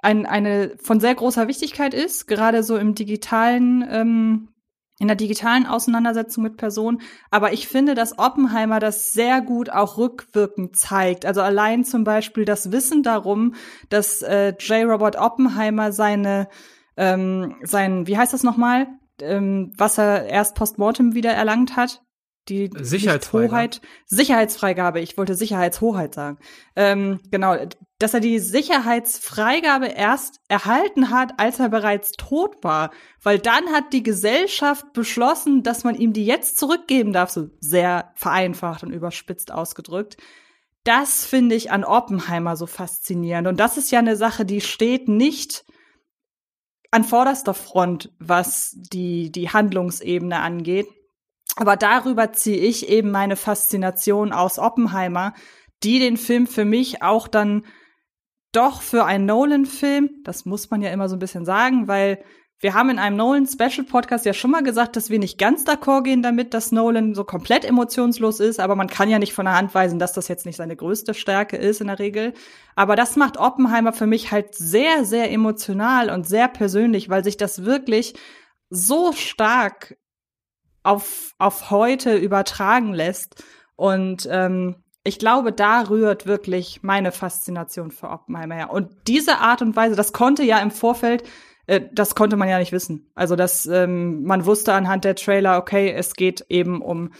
[0.00, 4.48] ein, eine von sehr großer Wichtigkeit ist, gerade so im digitalen, ähm,
[5.00, 7.00] in der digitalen Auseinandersetzung mit Personen.
[7.30, 11.24] Aber ich finde, dass Oppenheimer das sehr gut auch rückwirkend zeigt.
[11.24, 13.54] Also allein zum Beispiel das Wissen darum,
[13.90, 14.88] dass äh, J.
[14.88, 16.48] Robert Oppenheimer seine,
[16.96, 18.88] ähm, sein, wie heißt das nochmal,
[19.22, 22.02] ähm, was er erst postmortem wieder erlangt hat,
[22.48, 23.80] die Sicherheitshoheit.
[24.06, 26.38] Sicherheitsfreigabe, ich wollte Sicherheitshoheit sagen.
[26.76, 27.56] Ähm, genau,
[27.98, 32.90] dass er die Sicherheitsfreigabe erst erhalten hat, als er bereits tot war.
[33.22, 38.12] Weil dann hat die Gesellschaft beschlossen, dass man ihm die jetzt zurückgeben darf, so sehr
[38.14, 40.16] vereinfacht und überspitzt ausgedrückt.
[40.84, 43.48] Das finde ich an Oppenheimer so faszinierend.
[43.48, 45.64] Und das ist ja eine Sache, die steht nicht
[46.90, 50.86] an vorderster Front, was die, die Handlungsebene angeht.
[51.56, 55.34] Aber darüber ziehe ich eben meine Faszination aus Oppenheimer,
[55.82, 57.64] die den Film für mich auch dann
[58.52, 62.22] doch für einen Nolan-Film, das muss man ja immer so ein bisschen sagen, weil
[62.60, 66.22] wir haben in einem Nolan-Special-Podcast ja schon mal gesagt, dass wir nicht ganz d'accord gehen
[66.22, 69.74] damit, dass Nolan so komplett emotionslos ist, aber man kann ja nicht von der Hand
[69.76, 72.34] weisen, dass das jetzt nicht seine größte Stärke ist in der Regel.
[72.74, 77.36] Aber das macht Oppenheimer für mich halt sehr, sehr emotional und sehr persönlich, weil sich
[77.36, 78.14] das wirklich
[78.70, 79.96] so stark
[80.88, 83.44] auf, auf heute übertragen lässt.
[83.76, 88.70] Und ähm, ich glaube, da rührt wirklich meine Faszination für Oppenheimer.
[88.70, 91.24] Und diese Art und Weise, das konnte ja im Vorfeld,
[91.66, 93.10] äh, das konnte man ja nicht wissen.
[93.14, 97.10] Also, dass ähm, man wusste anhand der Trailer, okay, es geht eben um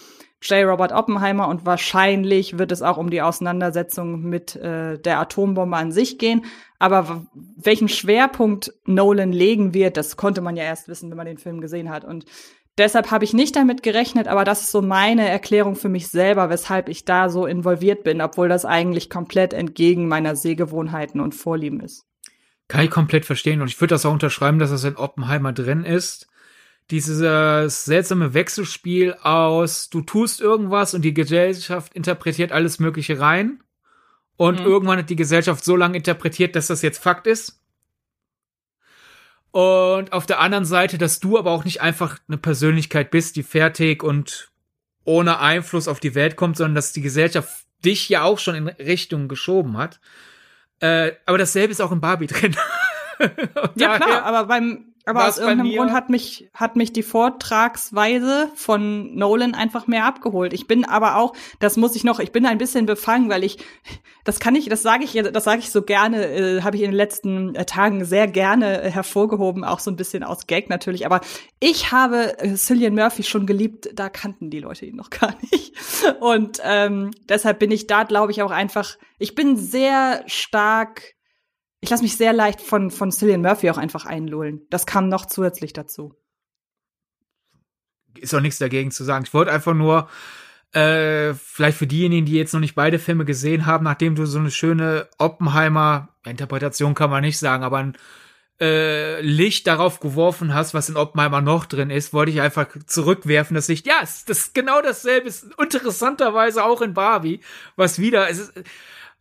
[0.40, 0.64] J.
[0.66, 5.92] Robert Oppenheimer und wahrscheinlich wird es auch um die Auseinandersetzung mit äh, der Atombombe an
[5.92, 6.44] sich gehen.
[6.78, 11.38] Aber welchen Schwerpunkt Nolan legen wird, das konnte man ja erst wissen, wenn man den
[11.38, 12.04] Film gesehen hat.
[12.04, 12.24] Und
[12.78, 16.48] Deshalb habe ich nicht damit gerechnet, aber das ist so meine Erklärung für mich selber,
[16.48, 21.80] weshalb ich da so involviert bin, obwohl das eigentlich komplett entgegen meiner Sehgewohnheiten und Vorlieben
[21.80, 22.06] ist.
[22.68, 25.84] Kann ich komplett verstehen und ich würde das auch unterschreiben, dass das in Oppenheimer drin
[25.84, 26.28] ist.
[26.90, 33.60] Dieses seltsame Wechselspiel aus, du tust irgendwas und die Gesellschaft interpretiert alles Mögliche rein.
[34.36, 34.66] Und mhm.
[34.66, 37.57] irgendwann hat die Gesellschaft so lange interpretiert, dass das jetzt Fakt ist.
[39.50, 43.42] Und auf der anderen Seite, dass du aber auch nicht einfach eine Persönlichkeit bist, die
[43.42, 44.50] fertig und
[45.04, 48.68] ohne Einfluss auf die Welt kommt, sondern dass die Gesellschaft dich ja auch schon in
[48.68, 50.00] Richtung geschoben hat.
[50.80, 52.54] Äh, aber dasselbe ist auch in Barbie drin.
[53.74, 59.14] ja klar, aber beim aber aus irgendeinem Grund hat mich, hat mich die Vortragsweise von
[59.14, 60.52] Nolan einfach mehr abgeholt.
[60.52, 63.58] Ich bin aber auch, das muss ich noch, ich bin ein bisschen befangen, weil ich,
[64.24, 66.90] das kann ich, das sage ich, das sage ich so gerne, äh, habe ich in
[66.90, 71.06] den letzten äh, Tagen sehr gerne äh, hervorgehoben, auch so ein bisschen aus Gag natürlich.
[71.06, 71.20] Aber
[71.58, 75.72] ich habe äh, Cillian Murphy schon geliebt, da kannten die Leute ihn noch gar nicht.
[76.20, 81.14] Und ähm, deshalb bin ich da, glaube ich, auch einfach, ich bin sehr stark
[81.80, 84.62] ich lasse mich sehr leicht von, von Cillian Murphy auch einfach einlullen.
[84.70, 86.14] Das kam noch zusätzlich dazu.
[88.18, 89.24] Ist auch nichts dagegen zu sagen.
[89.24, 90.08] Ich wollte einfach nur,
[90.72, 94.38] äh, vielleicht für diejenigen, die jetzt noch nicht beide Filme gesehen haben, nachdem du so
[94.38, 97.96] eine schöne Oppenheimer Interpretation kann man nicht sagen, aber ein
[98.60, 103.54] äh, Licht darauf geworfen hast, was in Oppenheimer noch drin ist, wollte ich einfach zurückwerfen,
[103.54, 103.86] das Licht.
[103.86, 107.40] Ja, das ist genau dasselbe, ist interessanterweise auch in Barbie,
[107.76, 108.52] was wieder, es ist,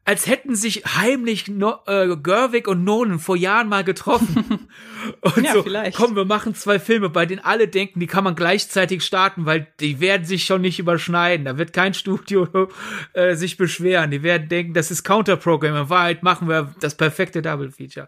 [0.08, 4.70] als hätten sich heimlich no, äh, Gerwig und Nolan vor Jahren mal getroffen.
[5.22, 5.98] und ja, so, vielleicht.
[5.98, 9.68] komm, wir machen zwei Filme, bei denen alle denken, die kann man gleichzeitig starten, weil
[9.82, 11.46] die werden sich schon nicht überschneiden.
[11.46, 12.70] Da wird kein Studio
[13.12, 14.10] äh, sich beschweren.
[14.10, 15.76] Die werden denken, das ist Counterprogramm.
[15.76, 18.08] In Wahrheit machen wir das perfekte Double Feature.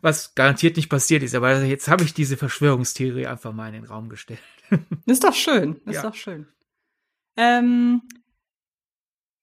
[0.00, 3.86] Was garantiert nicht passiert ist, aber jetzt habe ich diese Verschwörungstheorie einfach mal in den
[3.86, 4.38] Raum gestellt.
[5.06, 6.02] ist doch schön, ist ja.
[6.02, 6.46] doch schön.
[7.36, 8.02] Ähm,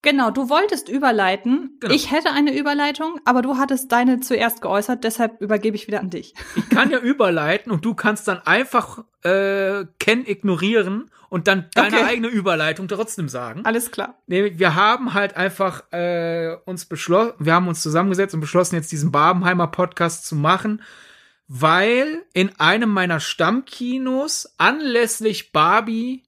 [0.03, 1.77] Genau, du wolltest überleiten.
[1.79, 1.93] Genau.
[1.93, 6.09] Ich hätte eine Überleitung, aber du hattest deine zuerst geäußert, deshalb übergebe ich wieder an
[6.09, 6.33] dich.
[6.55, 11.97] Ich kann ja überleiten und du kannst dann einfach äh, Ken ignorieren und dann deine
[11.97, 12.05] okay.
[12.05, 13.65] eigene Überleitung trotzdem sagen.
[13.65, 14.15] Alles klar.
[14.27, 18.91] Nämlich, wir haben halt einfach äh, uns beschlossen, wir haben uns zusammengesetzt und beschlossen, jetzt
[18.91, 20.81] diesen Barbenheimer Podcast zu machen,
[21.47, 26.23] weil in einem meiner Stammkinos anlässlich Barbie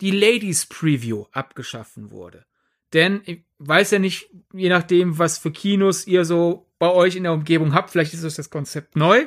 [0.00, 2.44] die Ladies Preview abgeschaffen wurde.
[2.92, 7.24] Denn ich weiß ja nicht, je nachdem, was für Kinos ihr so bei euch in
[7.24, 9.26] der Umgebung habt, vielleicht ist euch das Konzept neu.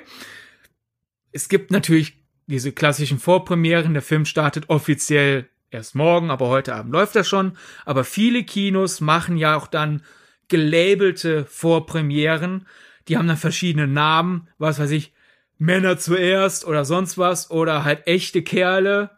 [1.31, 3.93] Es gibt natürlich diese klassischen Vorpremieren.
[3.93, 7.57] Der Film startet offiziell erst morgen, aber heute Abend läuft er schon.
[7.85, 10.03] Aber viele Kinos machen ja auch dann
[10.47, 12.67] gelabelte Vorpremieren.
[13.07, 15.13] Die haben dann verschiedene Namen, was weiß ich,
[15.57, 19.11] Männer zuerst oder sonst was oder halt echte Kerle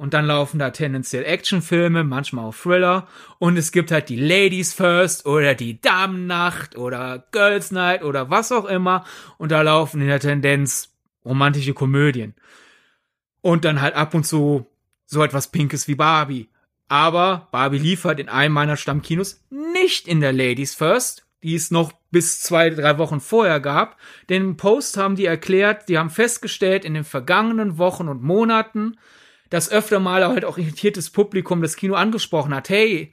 [0.00, 3.06] und dann laufen da tendenziell Actionfilme, manchmal auch Thriller.
[3.38, 8.50] Und es gibt halt die Ladies First oder die Damennacht oder Girls Night oder was
[8.50, 9.04] auch immer.
[9.36, 10.88] Und da laufen in der Tendenz
[11.22, 12.32] romantische Komödien.
[13.42, 14.66] Und dann halt ab und zu
[15.04, 16.48] so etwas Pinkes wie Barbie.
[16.88, 21.92] Aber Barbie liefert in einem meiner Stammkinos nicht in der Ladies First, die es noch
[22.10, 23.98] bis zwei, drei Wochen vorher gab.
[24.30, 28.96] Denn im Post haben die erklärt, die haben festgestellt in den vergangenen Wochen und Monaten,
[29.50, 32.68] dass öfter mal halt auch irritiertes Publikum das Kino angesprochen hat.
[32.68, 33.12] Hey,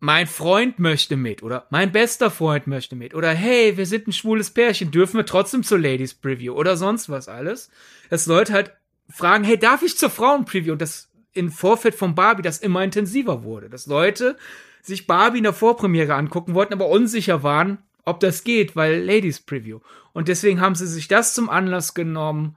[0.00, 4.12] mein Freund möchte mit oder mein bester Freund möchte mit oder hey, wir sind ein
[4.12, 7.70] schwules Pärchen, dürfen wir trotzdem zur Ladies Preview oder sonst was alles.
[8.10, 8.72] Dass Leute halt
[9.08, 10.72] fragen, hey, darf ich zur Frauen Preview?
[10.72, 13.68] Und das in Vorfeld von Barbie das immer intensiver wurde.
[13.68, 14.36] Dass Leute
[14.82, 19.40] sich Barbie in der Vorpremiere angucken wollten, aber unsicher waren, ob das geht, weil Ladies
[19.40, 19.80] Preview.
[20.12, 22.56] Und deswegen haben sie sich das zum Anlass genommen,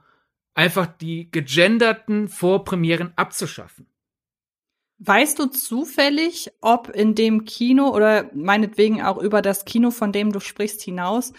[0.54, 3.86] einfach die gegenderten Vorpremieren abzuschaffen.
[4.98, 10.30] Weißt du zufällig, ob in dem Kino oder meinetwegen auch über das Kino, von dem
[10.30, 11.32] du sprichst, hinaus,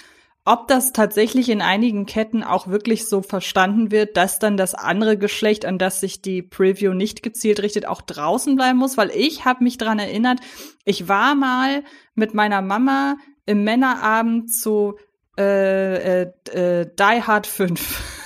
[0.45, 5.17] ob das tatsächlich in einigen Ketten auch wirklich so verstanden wird, dass dann das andere
[5.17, 9.45] Geschlecht, an das sich die Preview nicht gezielt richtet, auch draußen bleiben muss, weil ich
[9.45, 10.41] habe mich dran erinnert,
[10.83, 14.97] ich war mal mit meiner Mama im Männerabend zu
[15.37, 18.22] äh, äh, äh, Die Hard 5.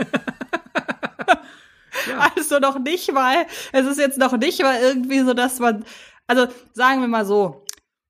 [0.00, 0.06] ja.
[2.36, 5.84] Also noch nicht mal, es ist jetzt noch nicht mal irgendwie so, dass man,
[6.26, 7.64] also sagen wir mal so,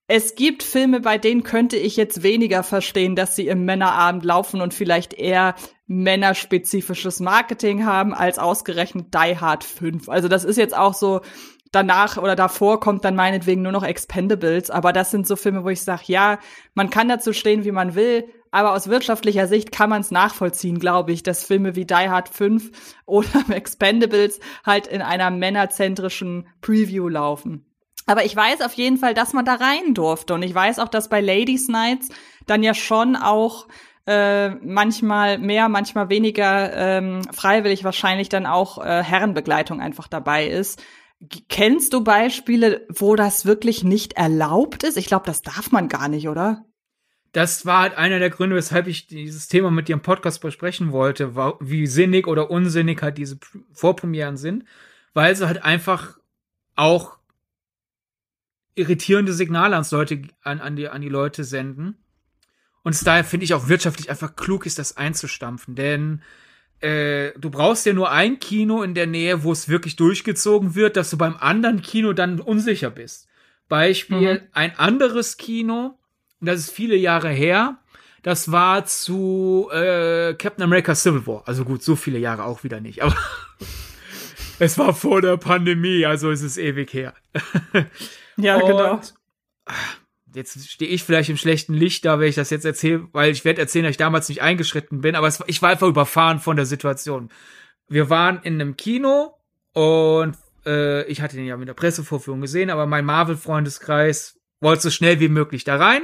[0.06, 4.60] es gibt Filme, bei denen könnte ich jetzt weniger verstehen, dass sie im Männerabend laufen
[4.60, 5.54] und vielleicht eher
[5.86, 10.08] männerspezifisches Marketing haben, als ausgerechnet Die Hard 5.
[10.08, 11.20] Also das ist jetzt auch so,
[11.72, 15.68] danach oder davor kommt dann meinetwegen nur noch Expendables, aber das sind so Filme, wo
[15.68, 16.38] ich sage, ja,
[16.74, 20.78] man kann dazu stehen, wie man will, aber aus wirtschaftlicher Sicht kann man es nachvollziehen,
[20.78, 22.70] glaube ich, dass Filme wie Die Hard 5
[23.06, 27.64] oder Expendables halt in einer männerzentrischen Preview laufen.
[28.06, 30.34] Aber ich weiß auf jeden Fall, dass man da rein durfte.
[30.34, 32.08] Und ich weiß auch, dass bei Ladies Nights
[32.46, 33.68] dann ja schon auch
[34.06, 40.82] äh, manchmal mehr, manchmal weniger ähm, freiwillig wahrscheinlich dann auch äh, Herrenbegleitung einfach dabei ist.
[41.48, 44.96] Kennst du Beispiele, wo das wirklich nicht erlaubt ist?
[44.96, 46.64] Ich glaube, das darf man gar nicht, oder?
[47.32, 50.90] Das war halt einer der Gründe, weshalb ich dieses Thema mit dir im Podcast besprechen
[50.90, 53.38] wollte, wie sinnig oder unsinnig halt diese
[53.72, 54.64] Vorpremieren sind,
[55.14, 56.18] weil sie halt einfach
[56.74, 57.18] auch
[58.74, 61.96] irritierende Signale ans Leute, an, an, die, an die Leute senden.
[62.82, 65.74] Und es daher finde ich auch wirtschaftlich einfach klug ist, das einzustampfen.
[65.74, 66.22] Denn
[66.80, 70.96] äh, du brauchst ja nur ein Kino in der Nähe, wo es wirklich durchgezogen wird,
[70.96, 73.28] dass du beim anderen Kino dann unsicher bist.
[73.68, 74.48] Beispiel, mhm.
[74.52, 75.98] ein anderes Kino,
[76.40, 77.78] und das ist viele Jahre her,
[78.22, 81.42] das war zu äh, Captain America Civil War.
[81.46, 83.16] Also gut, so viele Jahre auch wieder nicht, aber
[84.58, 87.14] es war vor der Pandemie, also es ist ewig her.
[88.42, 89.00] Ja, und, genau.
[90.34, 93.44] Jetzt stehe ich vielleicht im schlechten Licht da, wenn ich das jetzt erzähle, weil ich
[93.44, 96.56] werde erzählen, dass ich damals nicht eingeschritten bin, aber es, ich war einfach überfahren von
[96.56, 97.30] der Situation.
[97.88, 99.34] Wir waren in einem Kino
[99.72, 104.90] und äh, ich hatte den ja mit der Pressevorführung gesehen, aber mein Marvel-Freundeskreis wollte so
[104.90, 106.02] schnell wie möglich da rein.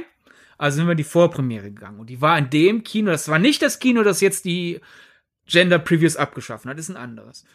[0.57, 1.99] Also sind wir in die Vorpremiere gegangen.
[1.99, 4.81] Und die war in dem Kino, das war nicht das Kino, das jetzt die
[5.45, 7.45] Gender Previews abgeschaffen hat, ist ein anderes.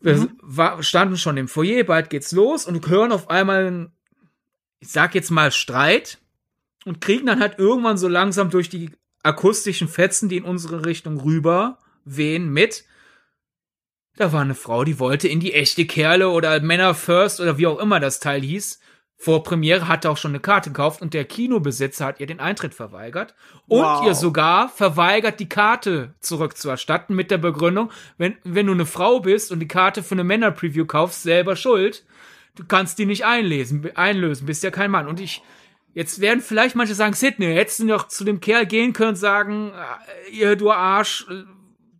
[0.00, 0.38] Wir mhm.
[0.42, 3.90] war, standen schon im Foyer, bald geht's los und hören auf einmal
[4.80, 6.18] ich sag jetzt mal Streit
[6.84, 8.90] und kriegen dann halt irgendwann so langsam durch die
[9.22, 12.84] akustischen Fetzen, die in unsere Richtung rüber wehen, mit.
[14.16, 17.66] Da war eine Frau, die wollte in die echte Kerle oder Männer First oder wie
[17.66, 18.80] auch immer das Teil hieß.
[19.20, 22.72] Vor Premiere hatte auch schon eine Karte gekauft und der Kinobesitzer hat ihr den Eintritt
[22.72, 23.34] verweigert
[23.66, 24.06] und wow.
[24.06, 29.50] ihr sogar verweigert, die Karte zurückzuerstatten mit der Begründung, wenn, wenn du eine Frau bist
[29.50, 32.04] und die Karte für eine Männer-Preview kaufst, selber schuld
[32.58, 35.06] du kannst die nicht einlesen, einlösen, bist ja kein Mann.
[35.06, 35.42] Und ich,
[35.94, 39.16] jetzt werden vielleicht manche sagen, Sidney, hättest du noch zu dem Kerl gehen können und
[39.16, 41.26] sagen, äh, ihr, du Arsch,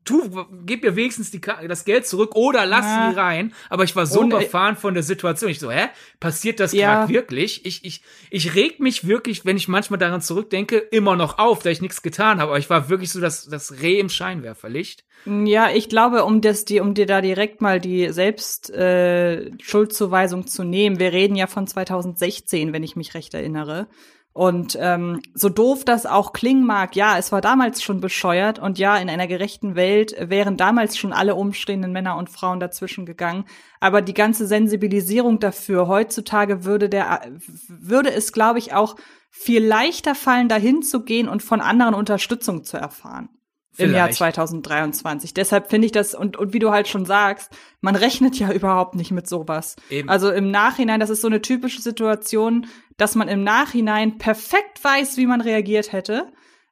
[0.08, 3.10] tu, gib mir wenigstens die, das Geld zurück oder lass ja.
[3.10, 3.52] sie rein.
[3.68, 5.50] Aber ich war so und, überfahren von der Situation.
[5.50, 5.88] Ich so, hä?
[6.18, 7.00] Passiert das ja.
[7.00, 7.66] gerade wirklich?
[7.66, 11.70] Ich, ich, ich reg mich wirklich, wenn ich manchmal daran zurückdenke, immer noch auf, da
[11.70, 12.50] ich nichts getan habe.
[12.50, 15.04] Aber ich war wirklich so das, das Reh im Scheinwerferlicht.
[15.26, 20.46] Ja, ich glaube, um das, die, um dir da direkt mal die Selbst äh, Schuldzuweisung
[20.46, 23.88] zu nehmen, wir reden ja von 2016, wenn ich mich recht erinnere.
[24.32, 28.78] Und ähm, so doof das auch klingen mag, ja, es war damals schon bescheuert und
[28.78, 33.46] ja, in einer gerechten Welt wären damals schon alle umstehenden Männer und Frauen dazwischen gegangen.
[33.80, 37.32] Aber die ganze Sensibilisierung dafür heutzutage würde der
[37.68, 38.94] würde es, glaube ich, auch
[39.30, 43.28] viel leichter fallen, dahin zu gehen und von anderen Unterstützung zu erfahren.
[43.72, 43.90] Vielleicht.
[43.90, 45.34] Im Jahr 2023.
[45.34, 48.96] Deshalb finde ich das, und, und wie du halt schon sagst, man rechnet ja überhaupt
[48.96, 49.76] nicht mit sowas.
[49.88, 50.08] Eben.
[50.08, 52.66] Also im Nachhinein, das ist so eine typische Situation,
[52.98, 56.30] dass man im Nachhinein perfekt weiß, wie man reagiert hätte.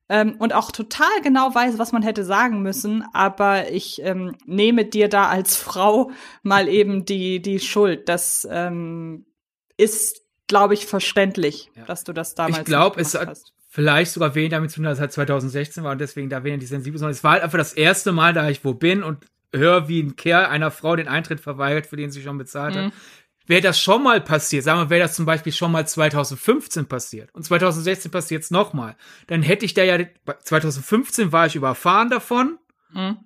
[0.08, 4.84] ähm, und auch total genau weiß, was man hätte sagen müssen, aber ich ähm, nehme
[4.84, 6.10] dir da als Frau
[6.42, 8.08] mal eben die, die Schuld.
[8.08, 9.24] Das ähm,
[9.76, 11.84] ist, glaube ich, verständlich, ja.
[11.86, 13.52] dass du das damals Ich glaube, es hat hast.
[13.68, 16.60] vielleicht sogar wenig damit zu tun, dass es halt 2016 war und deswegen da weniger
[16.60, 19.26] die sensibel, sondern es war halt einfach das erste Mal, da ich wo bin und
[19.52, 22.78] höre, wie ein Kerl einer Frau den Eintritt verweigert, für den sie schon bezahlt mhm.
[22.78, 22.92] hat.
[23.46, 27.34] Wäre das schon mal passiert, sagen wir, wäre das zum Beispiel schon mal 2015 passiert
[27.34, 28.96] und 2016 passiert es nochmal,
[29.28, 29.98] dann hätte ich da ja,
[30.42, 32.58] 2015 war ich überfahren davon.
[32.92, 33.18] Mhm.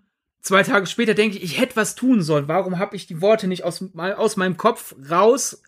[0.42, 2.48] Zwei Tage später denke ich, ich hätte was tun sollen.
[2.48, 5.62] Warum habe ich die Worte nicht aus, aus meinem Kopf raus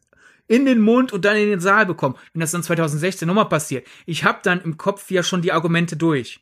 [0.48, 2.16] in den Mund und dann in den Saal bekommen?
[2.32, 5.96] Wenn das dann 2016 nochmal passiert, ich habe dann im Kopf ja schon die Argumente
[5.96, 6.40] durch.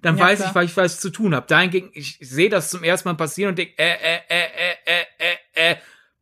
[0.00, 0.48] Dann ja, weiß klar.
[0.50, 1.46] ich, was ich was zu tun habe.
[1.46, 4.44] Dahingegen, ich sehe das zum ersten Mal passieren und denke, äh, äh, äh,
[4.86, 5.76] äh, äh, äh, äh,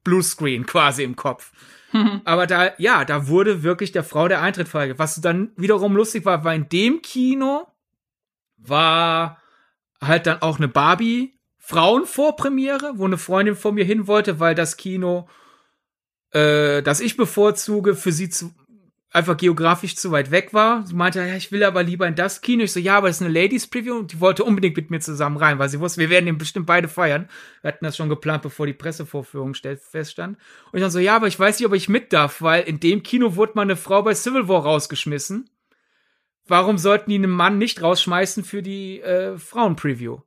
[0.05, 1.53] Bluescreen quasi im Kopf.
[2.25, 4.99] Aber da, ja, da wurde wirklich der Frau der Eintritt verweigert.
[4.99, 7.67] Was dann wiederum lustig war, war in dem Kino
[8.57, 9.41] war
[10.01, 14.77] halt dann auch eine Barbie Frauenvorpremiere, wo eine Freundin vor mir hin wollte, weil das
[14.77, 15.29] Kino,
[16.33, 18.53] äh, das ich bevorzuge, für sie zu,
[19.13, 20.87] einfach geografisch zu weit weg war.
[20.87, 22.63] Sie meinte, ja, ich will aber lieber in das Kino.
[22.63, 25.01] Ich so, ja, aber das ist eine Ladies Preview und die wollte unbedingt mit mir
[25.01, 27.29] zusammen rein, weil sie wusste, wir werden den bestimmt beide feiern.
[27.63, 30.39] Wir hatten das schon geplant, bevor die Pressevorführung feststand.
[30.71, 32.79] Und ich dann so, ja, aber ich weiß nicht, ob ich mit darf, weil in
[32.79, 35.51] dem Kino wurde mal eine Frau bei Civil War rausgeschmissen.
[36.47, 40.19] Warum sollten die einen Mann nicht rausschmeißen für die äh, Frauen-Preview?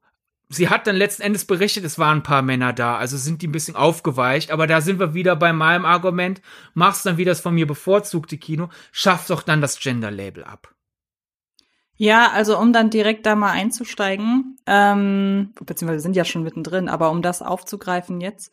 [0.56, 3.48] Sie hat dann letzten Endes berichtet, es waren ein paar Männer da, also sind die
[3.48, 6.42] ein bisschen aufgeweicht, aber da sind wir wieder bei meinem Argument,
[6.74, 10.74] machst dann wieder das von mir bevorzugte Kino, schaff doch dann das Gender-Label ab.
[11.96, 16.90] Ja, also um dann direkt da mal einzusteigen, ähm, beziehungsweise wir sind ja schon mittendrin,
[16.90, 18.52] aber um das aufzugreifen jetzt,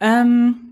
[0.00, 0.71] ähm,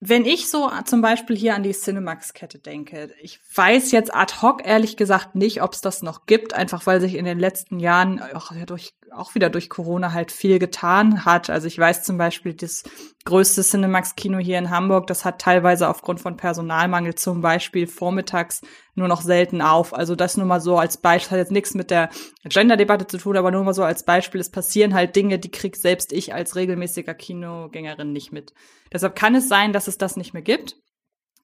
[0.00, 4.64] wenn ich so zum Beispiel hier an die Cinemax-Kette denke, ich weiß jetzt ad hoc
[4.64, 8.22] ehrlich gesagt nicht, ob es das noch gibt, einfach weil sich in den letzten Jahren
[8.34, 11.50] auch, durch, auch wieder durch Corona halt viel getan hat.
[11.50, 12.84] Also ich weiß zum Beispiel, das
[13.28, 18.62] größte Cinemax-Kino hier in Hamburg, das hat teilweise aufgrund von Personalmangel zum Beispiel vormittags
[18.94, 19.92] nur noch selten auf.
[19.92, 22.08] Also das nur mal so als Beispiel, hat jetzt nichts mit der
[22.44, 25.76] Gender-Debatte zu tun, aber nur mal so als Beispiel, es passieren halt Dinge, die krieg
[25.76, 28.54] selbst ich als regelmäßiger Kinogängerin nicht mit.
[28.92, 30.76] Deshalb kann es sein, dass es das nicht mehr gibt.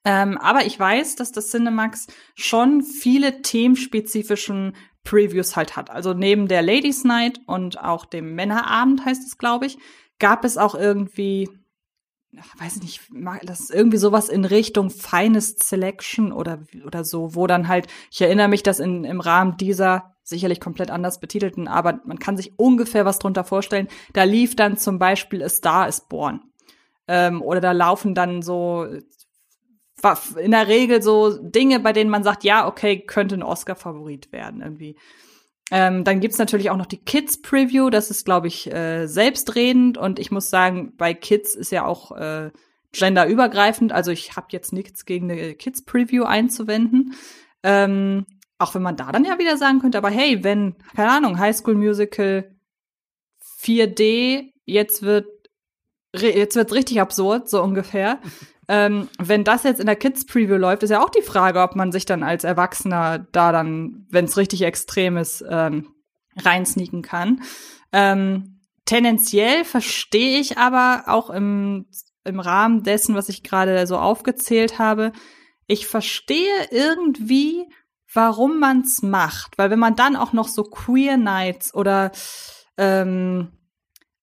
[0.07, 5.91] Ähm, aber ich weiß, dass das Cinemax schon viele themenspezifischen Previews halt hat.
[5.91, 9.77] Also neben der Ladies Night und auch dem Männerabend heißt es, glaube ich,
[10.19, 11.51] gab es auch irgendwie
[12.59, 13.01] weiß nicht,
[13.43, 18.21] das ist irgendwie sowas in Richtung Finest Selection oder, oder so, wo dann halt, ich
[18.21, 22.59] erinnere mich, dass in, im Rahmen dieser sicherlich komplett anders betitelten, aber man kann sich
[22.59, 23.89] ungefähr was drunter vorstellen.
[24.15, 26.41] Da lief dann zum Beispiel A Star is Born.
[27.07, 28.87] Ähm, oder da laufen dann so
[30.39, 34.61] in der Regel so Dinge, bei denen man sagt, ja, okay, könnte ein Oscar-Favorit werden
[34.61, 34.97] irgendwie.
[35.71, 39.97] Ähm, dann gibt's natürlich auch noch die Kids Preview, das ist, glaube ich, äh, selbstredend
[39.97, 42.51] und ich muss sagen, bei Kids ist ja auch äh,
[42.93, 47.15] genderübergreifend, also ich habe jetzt nichts gegen eine Kids Preview einzuwenden.
[47.63, 48.27] Ähm,
[48.59, 51.57] auch wenn man da dann ja wieder sagen könnte, aber hey, wenn, keine Ahnung, High
[51.57, 52.55] School Musical
[53.61, 55.27] 4D, jetzt wird
[56.15, 58.21] jetzt wird's richtig absurd, so ungefähr.
[58.69, 61.77] Ähm, wenn das jetzt in der Kids Preview läuft, ist ja auch die Frage, ob
[61.77, 65.89] man sich dann als Erwachsener da dann, wenn es richtig extrem ist, ähm,
[66.37, 67.43] reinsneaken kann.
[67.93, 71.87] Ähm, tendenziell verstehe ich aber auch im,
[72.25, 75.13] im Rahmen dessen, was ich gerade so aufgezählt habe,
[75.67, 77.65] ich verstehe irgendwie,
[78.13, 79.59] warum man's macht.
[79.59, 82.13] Weil wenn man dann auch noch so Queer Nights oder
[82.77, 83.53] ähm,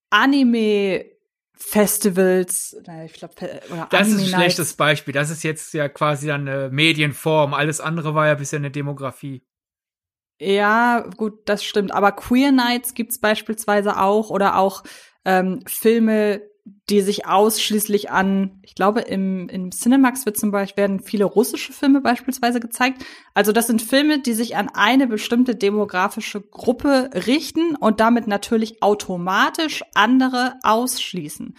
[0.10, 1.06] Anime
[1.64, 3.36] Festivals, ich glaube,
[3.72, 5.14] oder Das ist ein schlechtes Beispiel.
[5.14, 7.54] Das ist jetzt ja quasi dann eine Medienform.
[7.54, 9.46] Alles andere war ja bisher eine Demografie.
[10.40, 11.94] Ja, gut, das stimmt.
[11.94, 14.84] Aber Queer Nights gibt's beispielsweise auch oder auch
[15.24, 21.00] ähm, Filme, die sich ausschließlich an, ich glaube, im, im Cinemax wird zum Beispiel werden
[21.00, 23.04] viele russische Filme beispielsweise gezeigt.
[23.34, 28.84] Also das sind Filme, die sich an eine bestimmte demografische Gruppe richten und damit natürlich
[28.84, 31.56] automatisch andere ausschließen.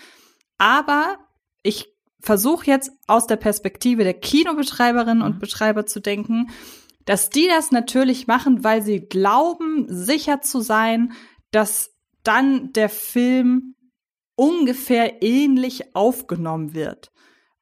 [0.58, 1.18] Aber
[1.62, 1.88] ich
[2.20, 5.40] versuche jetzt aus der Perspektive der Kinobetreiberinnen und mhm.
[5.40, 6.50] Betreiber zu denken,
[7.04, 11.12] dass die das natürlich machen, weil sie glauben, sicher zu sein,
[11.50, 11.90] dass
[12.22, 13.74] dann der Film
[14.36, 17.12] ungefähr ähnlich aufgenommen wird.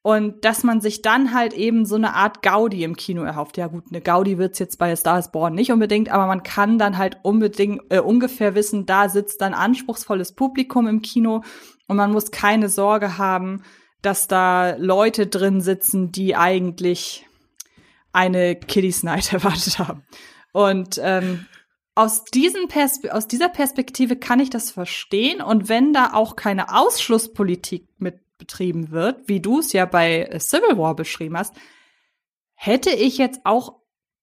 [0.03, 3.57] Und dass man sich dann halt eben so eine Art Gaudi im Kino erhofft.
[3.57, 6.79] Ja gut, eine Gaudi wird's jetzt bei Star is Born nicht unbedingt, aber man kann
[6.79, 11.43] dann halt unbedingt äh, ungefähr wissen, da sitzt dann anspruchsvolles Publikum im Kino
[11.87, 13.61] und man muss keine Sorge haben,
[14.01, 17.27] dass da Leute drin sitzen, die eigentlich
[18.11, 20.03] eine Kiddies Night erwartet haben.
[20.51, 21.45] Und ähm,
[22.01, 25.41] aus, diesen Perspe aus dieser Perspektive kann ich das verstehen.
[25.41, 30.77] Und wenn da auch keine Ausschlusspolitik mit betrieben wird, wie du es ja bei Civil
[30.77, 31.53] War beschrieben hast,
[32.55, 33.81] hätte ich jetzt auch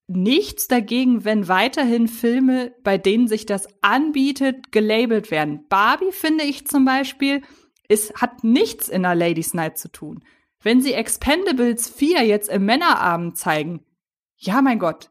[0.09, 5.66] nichts dagegen, wenn weiterhin Filme, bei denen sich das anbietet, gelabelt werden.
[5.68, 7.43] Barbie, finde ich zum Beispiel,
[7.89, 10.24] ist, hat nichts in der Ladies Night zu tun.
[10.61, 13.85] Wenn sie Expendables 4 jetzt im Männerabend zeigen,
[14.37, 15.11] ja, mein Gott,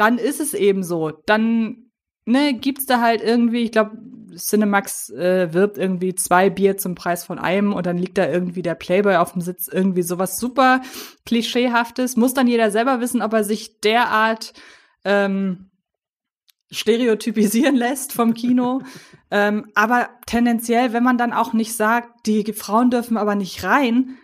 [0.00, 1.10] dann ist es eben so.
[1.26, 1.90] Dann
[2.24, 3.98] ne, gibt's da halt irgendwie, ich glaube,
[4.34, 8.62] Cinemax äh, wirbt irgendwie zwei Bier zum Preis von einem und dann liegt da irgendwie
[8.62, 10.80] der Playboy auf dem Sitz, irgendwie sowas super
[11.26, 12.16] klischeehaftes.
[12.16, 14.54] Muss dann jeder selber wissen, ob er sich derart
[15.04, 15.70] ähm,
[16.70, 18.80] stereotypisieren lässt vom Kino.
[19.30, 24.16] ähm, aber tendenziell, wenn man dann auch nicht sagt, die Frauen dürfen aber nicht rein,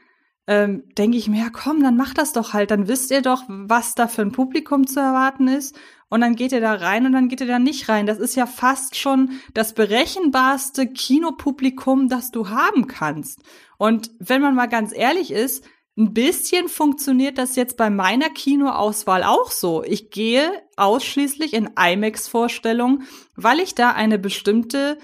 [0.47, 3.45] ähm, denke ich mir, ja komm, dann mach das doch halt, dann wisst ihr doch,
[3.49, 5.77] was da für ein Publikum zu erwarten ist
[6.09, 8.07] und dann geht ihr da rein und dann geht ihr da nicht rein.
[8.07, 13.43] Das ist ja fast schon das berechenbarste Kinopublikum, das du haben kannst.
[13.77, 15.65] Und wenn man mal ganz ehrlich ist,
[15.99, 19.83] ein bisschen funktioniert das jetzt bei meiner Kinoauswahl auch so.
[19.83, 24.99] Ich gehe ausschließlich in IMAX-Vorstellungen, weil ich da eine bestimmte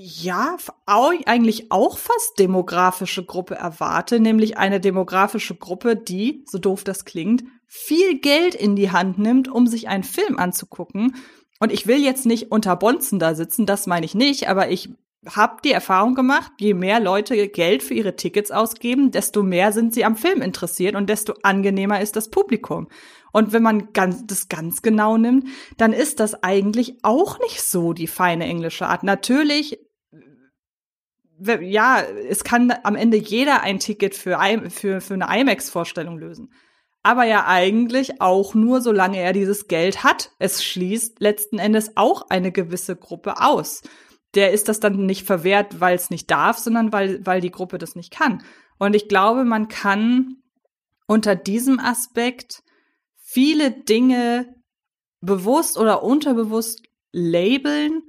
[0.00, 7.04] ja, eigentlich auch fast demografische Gruppe erwarte, nämlich eine demografische Gruppe, die, so doof das
[7.04, 11.16] klingt, viel Geld in die Hand nimmt, um sich einen Film anzugucken.
[11.58, 14.90] Und ich will jetzt nicht unter Bonzen da sitzen, das meine ich nicht, aber ich
[15.26, 19.92] habe die Erfahrung gemacht, je mehr Leute Geld für ihre Tickets ausgeben, desto mehr sind
[19.94, 22.86] sie am Film interessiert und desto angenehmer ist das Publikum.
[23.32, 27.92] Und wenn man ganz, das ganz genau nimmt, dann ist das eigentlich auch nicht so
[27.92, 29.02] die feine englische Art.
[29.02, 29.80] Natürlich
[31.38, 34.38] ja, es kann am Ende jeder ein Ticket für,
[34.70, 36.52] für, für eine IMAX-Vorstellung lösen.
[37.02, 40.32] Aber ja eigentlich auch nur, solange er dieses Geld hat.
[40.38, 43.82] Es schließt letzten Endes auch eine gewisse Gruppe aus.
[44.34, 47.78] Der ist das dann nicht verwehrt, weil es nicht darf, sondern weil, weil die Gruppe
[47.78, 48.42] das nicht kann.
[48.78, 50.36] Und ich glaube, man kann
[51.06, 52.62] unter diesem Aspekt
[53.16, 54.54] viele Dinge
[55.20, 56.82] bewusst oder unterbewusst
[57.12, 58.02] labeln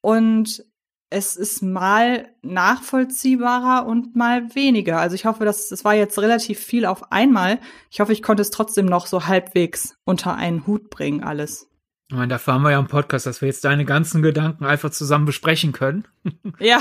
[0.00, 0.64] und
[1.08, 4.98] es ist mal nachvollziehbarer und mal weniger.
[4.98, 7.60] Also ich hoffe, dass es war jetzt relativ viel auf einmal.
[7.90, 11.70] Ich hoffe, ich konnte es trotzdem noch so halbwegs unter einen Hut bringen, alles.
[12.08, 14.90] Ich meine, dafür haben wir ja einen Podcast, dass wir jetzt deine ganzen Gedanken einfach
[14.90, 16.06] zusammen besprechen können.
[16.58, 16.78] Ja.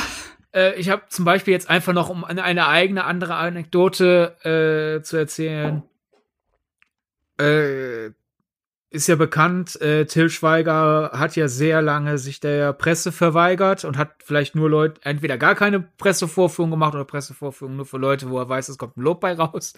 [0.53, 5.17] äh, ich habe zum Beispiel jetzt einfach noch, um eine, eigene andere Anekdote äh, zu
[5.17, 5.83] erzählen,
[7.37, 8.11] äh,
[8.95, 13.97] ist ja bekannt, äh, Till Schweiger hat ja sehr lange sich der Presse verweigert und
[13.97, 18.39] hat vielleicht nur Leute, entweder gar keine Pressevorführung gemacht oder Pressevorführung nur für Leute, wo
[18.39, 19.73] er weiß, es kommt ein Lob bei raus.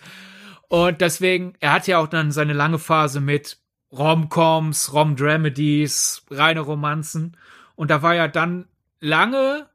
[0.69, 3.57] Und deswegen, er hat ja auch dann seine lange Phase mit
[3.91, 7.37] Rom-Coms, Rom-Dramedies, reine Romanzen.
[7.75, 8.67] Und da war ja dann
[8.99, 9.67] lange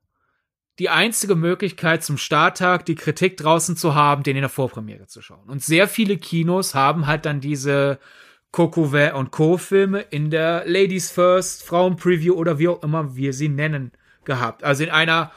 [0.78, 5.20] die einzige Möglichkeit zum Starttag die Kritik draußen zu haben, den in der Vorpremiere zu
[5.20, 5.48] schauen.
[5.48, 7.98] Und sehr viele Kinos haben halt dann diese
[8.52, 9.56] Kokove und Co.
[9.56, 13.92] Filme in der Ladies First, Frauen-Preview oder wie auch immer wir sie nennen
[14.24, 14.62] gehabt.
[14.62, 15.32] Also in einer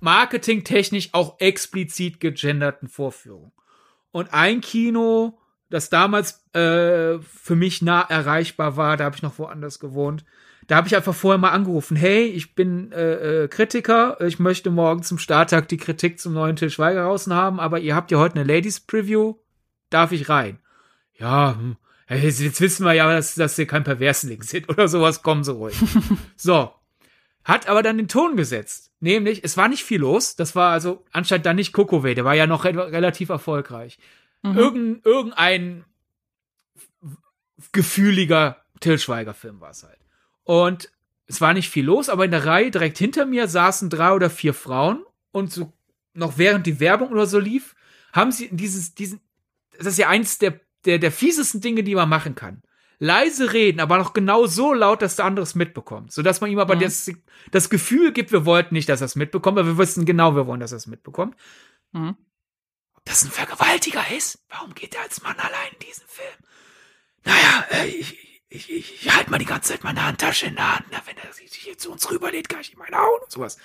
[0.00, 3.52] marketingtechnisch auch explizit gegenderten Vorführung.
[4.12, 5.38] Und ein Kino,
[5.70, 10.24] das damals äh, für mich nah erreichbar war, da habe ich noch woanders gewohnt,
[10.66, 14.70] da habe ich einfach vorher mal angerufen, hey, ich bin äh, äh, Kritiker, ich möchte
[14.70, 18.18] morgen zum Starttag die Kritik zum neuen Til Schweiger draußen haben, aber ihr habt ja
[18.18, 19.34] heute eine Ladies Preview,
[19.90, 20.60] darf ich rein?
[21.14, 21.76] Ja, hm,
[22.10, 25.76] Jetzt wissen wir ja, dass, dass sie kein Perversling sind oder sowas, kommen sie ruhig.
[26.36, 26.72] so.
[27.44, 28.90] Hat aber dann den Ton gesetzt.
[29.00, 30.36] Nämlich, es war nicht viel los.
[30.36, 33.98] Das war also anscheinend dann nicht Kokove, der war ja noch re relativ erfolgreich.
[34.42, 34.58] Mhm.
[34.58, 35.84] Irgend, irgendein
[37.72, 39.98] gefühliger Till Schweiger-Film war es halt.
[40.44, 40.90] Und
[41.26, 44.30] es war nicht viel los, aber in der Reihe direkt hinter mir saßen drei oder
[44.30, 45.72] vier Frauen und so
[46.12, 47.76] noch während die Werbung oder so lief,
[48.12, 49.20] haben sie dieses, diesen,
[49.78, 52.62] das ist ja eins der der, der fiesesten Dinge, die man machen kann.
[52.98, 56.12] Leise reden, aber noch genau so laut, dass der andere es mitbekommt.
[56.12, 56.80] Sodass man ihm aber mhm.
[56.80, 57.10] das,
[57.50, 60.46] das Gefühl gibt, wir wollten nicht, dass er es mitbekommt, aber wir wissen genau, wir
[60.46, 61.34] wollen, dass er es mitbekommt.
[61.92, 62.16] Mhm.
[62.94, 64.44] Ob das ein Vergewaltiger ist?
[64.50, 66.28] Warum geht er als Mann allein in diesen Film?
[67.24, 70.76] Naja, äh, ich, ich, ich, ich halte mal die ganze Zeit meine Handtasche in der
[70.76, 70.84] Hand.
[70.90, 73.56] Na, wenn er sich hier zu uns rüberlädt, kann ich ihm meine hauen und sowas.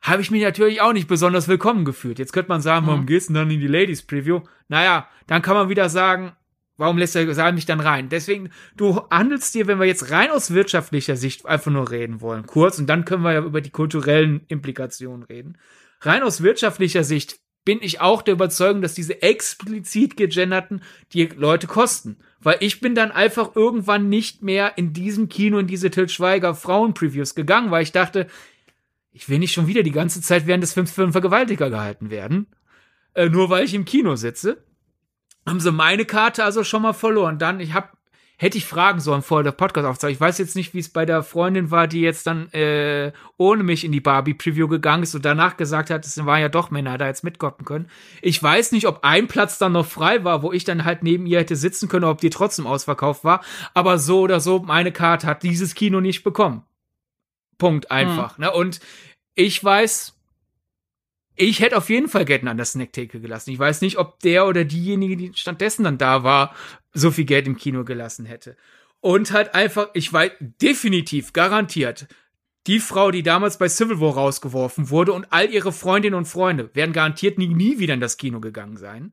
[0.00, 2.20] Habe ich mich natürlich auch nicht besonders willkommen gefühlt.
[2.20, 3.06] Jetzt könnte man sagen, warum mhm.
[3.06, 4.42] gehst du dann in die Ladies Preview?
[4.68, 6.36] Naja, dann kann man wieder sagen,
[6.80, 8.08] Warum lässt der Saal mich dann rein?
[8.08, 12.46] Deswegen, du handelst dir, wenn wir jetzt rein aus wirtschaftlicher Sicht einfach nur reden wollen,
[12.46, 15.58] kurz, und dann können wir ja über die kulturellen Implikationen reden.
[16.00, 20.80] Rein aus wirtschaftlicher Sicht bin ich auch der Überzeugung, dass diese explizit gegenderten
[21.12, 22.16] die Leute kosten.
[22.40, 26.54] Weil ich bin dann einfach irgendwann nicht mehr in diesem Kino in diese Til Schweiger
[26.54, 28.26] Frauen-Previews gegangen, weil ich dachte,
[29.12, 32.08] ich will nicht schon wieder die ganze Zeit während des Films für einen Vergewaltiger gehalten
[32.08, 32.46] werden.
[33.12, 34.64] Äh, nur weil ich im Kino sitze.
[35.46, 37.38] Haben sie meine Karte also schon mal verloren.
[37.38, 37.88] Dann, ich habe
[38.40, 40.14] hätte ich fragen sollen vor der Podcast aufzeichnung.
[40.14, 43.62] Ich weiß jetzt nicht, wie es bei der Freundin war, die jetzt dann äh, ohne
[43.62, 46.70] mich in die Barbie Preview gegangen ist und danach gesagt hat, es waren ja doch
[46.70, 47.90] Männer, da jetzt mitkommen können.
[48.22, 51.26] Ich weiß nicht, ob ein Platz dann noch frei war, wo ich dann halt neben
[51.26, 53.44] ihr hätte sitzen können, ob die trotzdem ausverkauft war.
[53.74, 56.62] Aber so oder so, meine Karte hat dieses Kino nicht bekommen.
[57.58, 58.38] Punkt einfach.
[58.38, 58.44] Hm.
[58.44, 58.52] Ne?
[58.52, 58.80] Und
[59.34, 60.14] ich weiß,
[61.40, 63.50] ich hätte auf jeden Fall Geld an der Snacktheke gelassen.
[63.50, 66.54] Ich weiß nicht, ob der oder diejenige, die stattdessen dann da war,
[66.92, 68.56] so viel Geld im Kino gelassen hätte.
[69.00, 72.06] Und halt einfach, ich weiß definitiv, garantiert,
[72.66, 76.70] die Frau, die damals bei Civil War rausgeworfen wurde und all ihre Freundinnen und Freunde
[76.74, 79.12] werden garantiert nie, nie wieder in das Kino gegangen sein.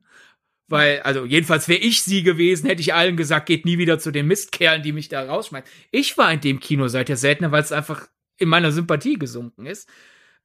[0.66, 4.10] Weil, also jedenfalls wäre ich sie gewesen, hätte ich allen gesagt, geht nie wieder zu
[4.10, 5.68] den Mistkerlen, die mich da rausschmeißen.
[5.90, 8.06] Ich war in dem Kino seit der seltener, weil es einfach
[8.36, 9.88] in meiner Sympathie gesunken ist.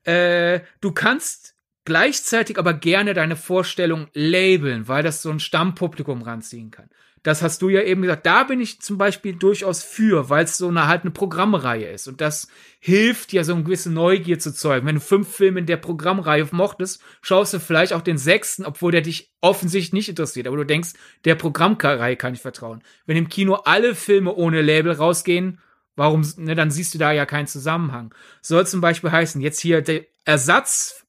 [0.06, 1.53] Äh, du kannst
[1.86, 6.90] gleichzeitig aber gerne deine Vorstellung labeln, weil das so ein Stammpublikum ranziehen kann.
[7.24, 8.26] Das hast du ja eben gesagt.
[8.26, 12.10] Da bin ich zum Beispiel durchaus für, weil es so eine halt eine Programmreihe ist.
[12.10, 12.50] Und das
[12.82, 14.86] hilft ja so eine gewisse Neugier zu zeugen.
[14.86, 18.92] Wenn du fünf Filme in der Programmreihe mochtest, schaust du vielleicht auch den sechsten, obwohl
[18.92, 20.48] der dich offensichtlich nicht interessiert.
[20.48, 20.92] Aber du denkst,
[21.24, 22.84] der Programmreihe kann ich vertrauen.
[23.06, 25.62] Wenn im Kino alle Filme ohne Label rausgehen,
[25.96, 28.14] warum, ne, dann siehst du da ja keinen Zusammenhang.
[28.42, 31.03] Soll zum Beispiel heißen, jetzt hier der Ersatz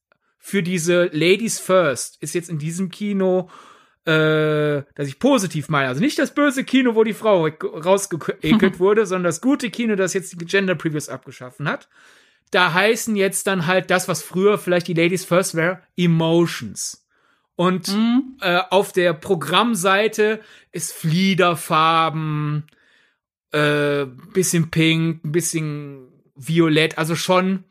[0.45, 3.49] für diese Ladies First ist jetzt in diesem Kino
[4.05, 5.87] äh, dass ich positiv meine.
[5.87, 10.13] Also nicht das böse Kino, wo die Frau rausgeekelt wurde, sondern das gute Kino, das
[10.13, 11.89] jetzt die Gender Previews abgeschaffen hat.
[12.51, 17.07] Da heißen jetzt dann halt das, was früher vielleicht die Ladies First wäre, Emotions.
[17.55, 18.37] Und mhm.
[18.41, 20.41] äh, auf der Programmseite
[20.71, 22.67] ist Fliederfarben,
[23.49, 27.63] äh, bisschen pink, ein bisschen violett, also schon,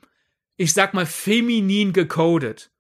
[0.56, 2.70] ich sag mal, feminin gecodet.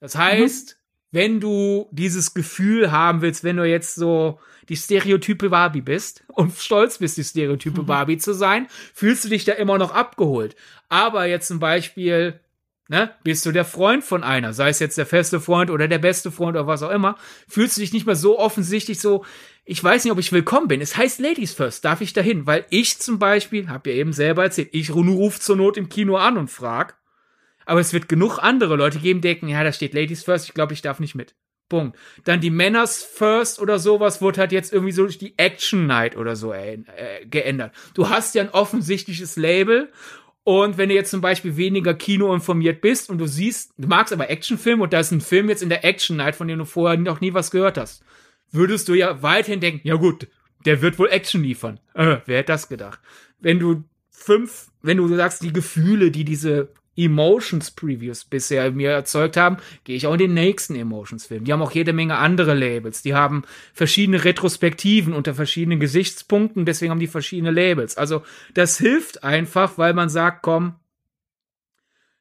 [0.00, 0.84] Das heißt, mhm
[1.14, 6.58] wenn du dieses Gefühl haben willst, wenn du jetzt so die Stereotype Barbie bist und
[6.58, 7.86] stolz bist, die Stereotype mhm.
[7.86, 10.56] Barbie zu sein, fühlst du dich da immer noch abgeholt.
[10.88, 12.40] Aber jetzt zum Beispiel,
[12.88, 16.00] ne, bist du der Freund von einer, sei es jetzt der feste Freund oder der
[16.00, 17.16] beste Freund oder was auch immer,
[17.48, 19.24] fühlst du dich nicht mehr so offensichtlich so,
[19.64, 20.80] ich weiß nicht, ob ich willkommen bin.
[20.80, 22.48] Es heißt Ladies First, darf ich dahin?
[22.48, 26.16] Weil ich zum Beispiel, hab ja eben selber erzählt, ich ruf zur Not im Kino
[26.16, 26.96] an und frag,
[27.66, 30.54] aber es wird genug andere Leute geben, die denken, ja, da steht Ladies First, ich
[30.54, 31.34] glaube, ich darf nicht mit.
[31.68, 31.98] Punkt.
[32.24, 36.16] Dann die Männers First oder sowas wurde halt jetzt irgendwie so durch die Action Night
[36.16, 37.72] oder so äh, äh, geändert.
[37.94, 39.90] Du hast ja ein offensichtliches Label
[40.44, 44.12] und wenn du jetzt zum Beispiel weniger Kino informiert bist und du siehst, du magst
[44.12, 46.66] aber Actionfilme und da ist ein Film jetzt in der Action Night, von dem du
[46.66, 48.04] vorher noch nie was gehört hast,
[48.52, 50.28] würdest du ja weiterhin denken, ja gut,
[50.66, 51.80] der wird wohl Action liefern.
[51.94, 53.00] Äh, wer hätte das gedacht?
[53.40, 59.36] Wenn du fünf, wenn du sagst, die Gefühle, die diese Emotions Previews bisher mir erzeugt
[59.36, 61.44] haben, gehe ich auch in den nächsten Emotions Film.
[61.44, 63.02] Die haben auch jede Menge andere Labels.
[63.02, 67.96] Die haben verschiedene Retrospektiven unter verschiedenen Gesichtspunkten, deswegen haben die verschiedene Labels.
[67.96, 68.22] Also
[68.54, 70.76] das hilft einfach, weil man sagt, komm,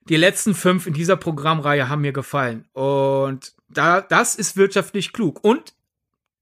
[0.10, 2.66] die letzten fünf in dieser Programmreihe haben mir gefallen.
[2.74, 5.44] Und da, das ist wirtschaftlich klug.
[5.44, 5.74] Und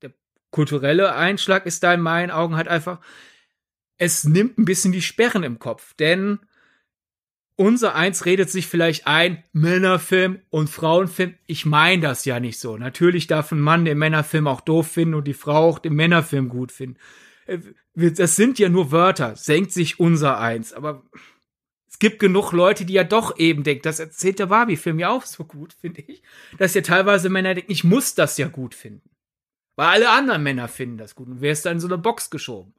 [0.01, 0.11] der
[0.49, 2.99] kulturelle Einschlag ist da in meinen Augen halt einfach,
[3.97, 5.93] es nimmt ein bisschen die Sperren im Kopf.
[5.93, 6.39] Denn
[7.61, 11.35] unser Eins redet sich vielleicht ein, Männerfilm und Frauenfilm.
[11.45, 12.75] Ich meine das ja nicht so.
[12.75, 16.49] Natürlich darf ein Mann den Männerfilm auch doof finden und die Frau auch den Männerfilm
[16.49, 16.97] gut finden.
[17.45, 17.59] Äh,
[17.93, 19.35] das sind ja nur Wörter.
[19.35, 20.73] Senkt sich unser Eins.
[20.73, 21.03] Aber
[21.87, 25.25] es gibt genug Leute, die ja doch eben denken, das erzählt der Barbie-Film ja auch
[25.25, 26.23] so gut, finde ich.
[26.57, 29.11] Dass ja teilweise Männer denken, ich muss das ja gut finden.
[29.75, 31.27] Weil alle anderen Männer finden das gut.
[31.27, 32.73] Und wer ist da in so eine Box geschoben?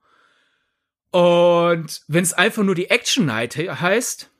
[1.12, 4.32] Und wenn es einfach nur die Action Night heißt,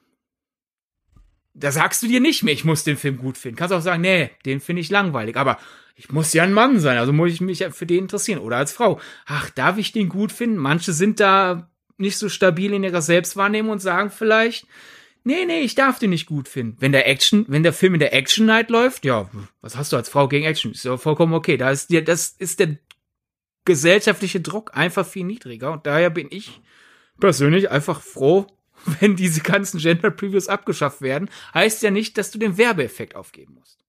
[1.55, 3.57] da sagst du dir nicht mehr, ich muss den Film gut finden.
[3.57, 5.36] Kannst auch sagen, nee, den finde ich langweilig.
[5.36, 5.59] Aber
[5.94, 8.40] ich muss ja ein Mann sein, also muss ich mich für den interessieren.
[8.40, 9.00] Oder als Frau.
[9.26, 10.57] Ach, darf ich den gut finden?
[10.57, 14.66] Manche sind da nicht so stabil in ihrer Selbstwahrnehmung und sagen vielleicht,
[15.24, 16.76] nee, nee, ich darf den nicht gut finden.
[16.80, 19.30] Wenn der Action, wenn der Film in der Action Night läuft, ja,
[19.61, 20.72] was hast du als Frau gegen Action?
[20.72, 21.57] Ist ja vollkommen okay.
[21.57, 22.78] Da ist dir, das ist der
[23.64, 26.61] gesellschaftliche Druck einfach viel niedriger und daher bin ich
[27.20, 28.46] persönlich einfach froh,
[29.00, 33.54] wenn diese ganzen Gender Previews abgeschafft werden, heißt ja nicht, dass du den Werbeeffekt aufgeben
[33.54, 33.84] musst.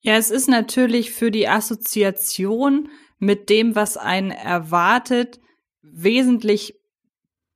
[0.00, 2.88] Ja, es ist natürlich für die Assoziation
[3.18, 5.40] mit dem, was einen erwartet,
[5.82, 6.78] wesentlich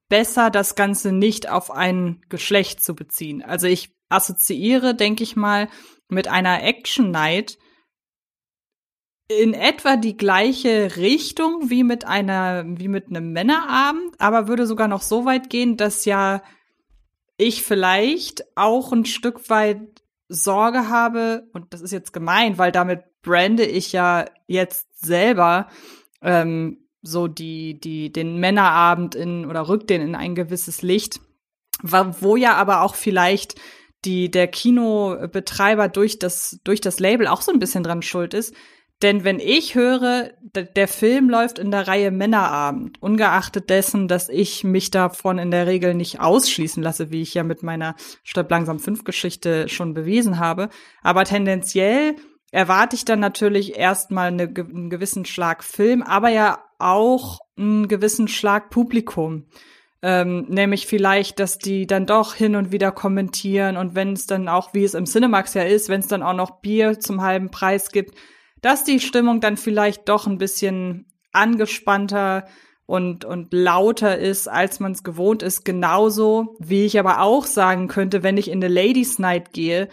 [0.09, 3.43] besser, das Ganze nicht auf ein Geschlecht zu beziehen.
[3.43, 5.69] Also ich assoziiere, denke ich mal,
[6.09, 7.59] mit einer Action Night
[9.41, 14.89] in etwa die gleiche Richtung wie mit einer, wie mit einem Männerabend, aber würde sogar
[14.89, 16.43] noch so weit gehen, dass ja
[17.37, 19.81] ich vielleicht auch ein Stück weit
[20.29, 25.69] Sorge habe, und das ist jetzt gemein, weil damit brande ich ja jetzt selber
[26.23, 31.21] ähm, so die, die, den Männerabend in oder rückt den in ein gewisses Licht,
[31.83, 33.57] wo ja aber auch vielleicht
[34.05, 38.55] die, der Kinobetreiber durch das, durch das Label auch so ein bisschen dran schuld ist,
[39.03, 44.65] denn wenn ich höre, der Film läuft in der Reihe Männerabend, ungeachtet dessen, dass ich
[44.65, 48.79] mich davon in der Regel nicht ausschließen lasse, wie ich ja mit meiner Stadt langsam
[48.79, 50.69] 5 Geschichte schon bewiesen habe,
[51.03, 52.17] aber tendenziell
[52.53, 58.29] erwarte ich dann natürlich erstmal eine, einen gewissen Schlag Film, aber ja auch einen gewissen
[58.29, 59.47] Schlag Publikum.
[60.05, 64.49] Ähm, nämlich vielleicht, dass die dann doch hin und wieder kommentieren und wenn es dann
[64.49, 67.51] auch, wie es im Cinemax ja ist, wenn es dann auch noch Bier zum halben
[67.51, 68.17] Preis gibt,
[68.63, 72.47] dass die Stimmung dann vielleicht doch ein bisschen angespannter
[72.87, 75.65] und, und lauter ist, als man es gewohnt ist.
[75.65, 79.89] Genauso wie ich aber auch sagen könnte, wenn ich in eine Ladies Night gehe,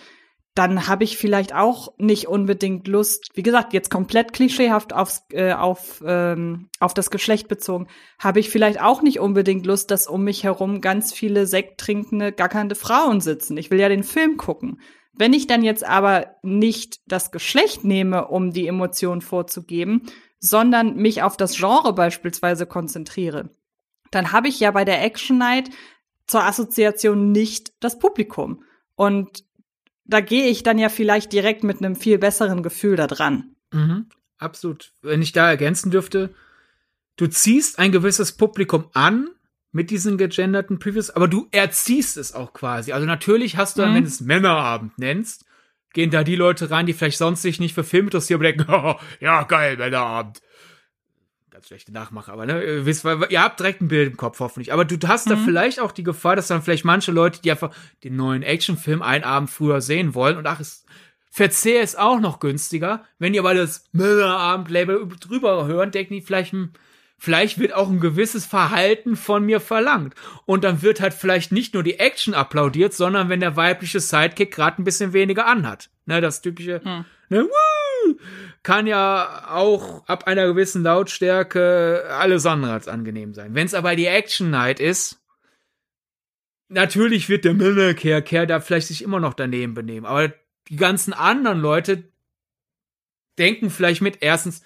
[0.56, 5.54] dann habe ich vielleicht auch nicht unbedingt Lust, wie gesagt, jetzt komplett klischeehaft aufs, äh,
[5.54, 10.26] auf, ähm, auf das Geschlecht bezogen, habe ich vielleicht auch nicht unbedingt Lust, dass um
[10.26, 13.56] mich herum ganz viele sekttrinkende, gackernde Frauen sitzen.
[13.56, 14.82] Ich will ja den Film gucken.
[15.20, 20.04] Wenn ich dann jetzt aber nicht das Geschlecht nehme, um die Emotion vorzugeben,
[20.40, 23.50] sondern mich auf das Genre beispielsweise konzentriere,
[24.12, 25.72] dann habe ich ja bei der Action Night
[26.26, 28.64] zur Assoziation nicht das Publikum.
[28.96, 29.44] Und
[30.06, 33.58] da gehe ich dann ja vielleicht direkt mit einem viel besseren Gefühl da dran.
[33.74, 34.06] Mhm,
[34.38, 34.94] absolut.
[35.02, 36.34] Wenn ich da ergänzen dürfte,
[37.18, 39.30] du ziehst ein gewisses Publikum an,
[39.72, 42.92] mit diesen gegenderten Previews, aber du erziehst es auch quasi.
[42.92, 43.96] Also natürlich hast du, mhm.
[43.96, 45.46] wenn du es Männerabend nennst,
[45.94, 48.66] gehen da die Leute rein, die vielleicht sonst sich nicht für Film interessieren, aber denken,
[48.74, 50.42] oh, ja, geil, Männerabend.
[51.52, 54.72] Ganz schlechte Nachmache, aber ne, ihr wisst, ihr habt direkt ein Bild im Kopf, hoffentlich.
[54.72, 55.32] Aber du hast mhm.
[55.32, 57.72] da vielleicht auch die Gefahr, dass dann vielleicht manche Leute, die einfach
[58.04, 60.86] den neuen Actionfilm einen Abend früher sehen wollen und ach, es
[61.32, 63.06] Verzehr ist auch noch günstiger.
[63.20, 66.72] Wenn ihr aber das Männerabend-Label drüber hören, denken die vielleicht, hm,
[67.20, 70.16] vielleicht wird auch ein gewisses Verhalten von mir verlangt.
[70.46, 74.52] Und dann wird halt vielleicht nicht nur die Action applaudiert, sondern wenn der weibliche Sidekick
[74.52, 75.90] gerade ein bisschen weniger anhat.
[76.06, 77.06] Ne, das typische, hm.
[77.30, 78.16] ne, woo,
[78.64, 83.54] kann ja auch ab einer gewissen Lautstärke alles andere als angenehm sein.
[83.54, 85.22] Wenn es aber die Action Night ist,
[86.70, 90.06] natürlich wird der Männerkehr da vielleicht sich immer noch daneben benehmen.
[90.06, 90.34] Aber
[90.70, 92.04] die ganzen anderen Leute
[93.38, 94.64] denken vielleicht mit, erstens,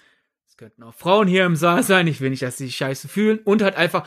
[0.54, 2.06] es könnten auch Frauen hier im Saal sein.
[2.06, 3.40] Ich will nicht, dass sie sich scheiße fühlen.
[3.40, 4.06] Und halt einfach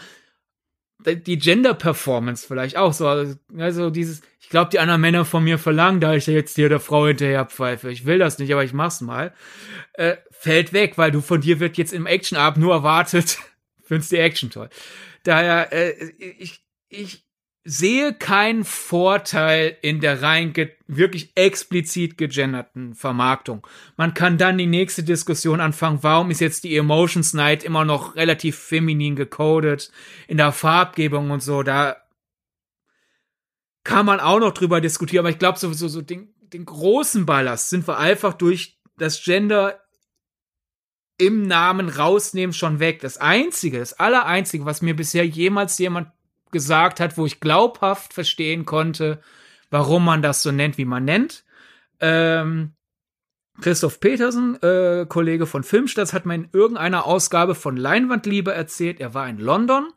[1.05, 3.05] die Gender-Performance vielleicht auch so.
[3.05, 6.79] Also dieses, ich glaube, die anderen Männer von mir verlangen, da ich jetzt hier der
[6.79, 7.91] Frau hinterher pfeife.
[7.91, 9.33] Ich will das nicht, aber ich mach's mal.
[9.91, 13.39] Äh, fällt weg, weil du von dir wird jetzt im Action-Abend nur erwartet.
[13.83, 14.69] Findest die Action toll.
[15.23, 17.26] Daher, äh, ich, ich,
[17.69, 20.53] sehe keinen Vorteil in der rein
[20.87, 23.67] wirklich explizit gegenderten Vermarktung.
[23.97, 28.15] Man kann dann die nächste Diskussion anfangen, warum ist jetzt die Emotions Night immer noch
[28.15, 29.91] relativ feminin gecodet
[30.29, 31.97] in der Farbgebung und so, da
[33.83, 37.69] kann man auch noch drüber diskutieren, aber ich glaube sowieso so den, den großen Ballast
[37.69, 39.81] sind wir einfach durch das Gender
[41.17, 43.01] im Namen rausnehmen schon weg.
[43.01, 46.11] Das einzige, das allereinzige, was mir bisher jemals jemand
[46.51, 49.21] gesagt hat, wo ich glaubhaft verstehen konnte,
[49.69, 51.43] warum man das so nennt, wie man nennt.
[51.99, 52.73] Ähm,
[53.59, 59.13] Christoph Petersen, äh, Kollege von Filmstarts, hat mir in irgendeiner Ausgabe von Leinwandliebe erzählt, er
[59.13, 59.91] war in London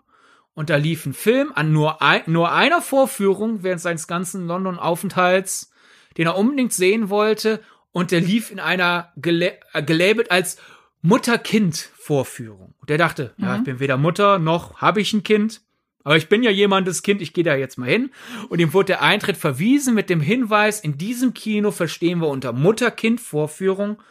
[0.55, 5.72] und da lief ein Film an nur, ein, nur einer Vorführung während seines ganzen London-Aufenthalts,
[6.16, 7.61] den er unbedingt sehen wollte
[7.92, 10.57] und der lief in einer gel äh, gelabelt als
[11.03, 12.74] Mutter-Kind-Vorführung.
[12.78, 13.44] Und der dachte, mhm.
[13.44, 15.62] ja, ich bin weder Mutter noch habe ich ein Kind.
[16.03, 18.11] Aber ich bin ja jemandes Kind, ich gehe da jetzt mal hin.
[18.48, 22.53] Und ihm wurde der Eintritt verwiesen mit dem Hinweis, in diesem Kino verstehen wir unter
[22.53, 24.03] Mutter-Kind-Vorführung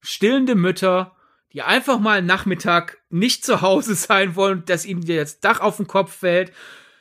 [0.00, 1.16] stillende Mütter,
[1.52, 5.86] die einfach mal Nachmittag nicht zu Hause sein wollen, dass ihnen jetzt Dach auf den
[5.86, 6.52] Kopf fällt,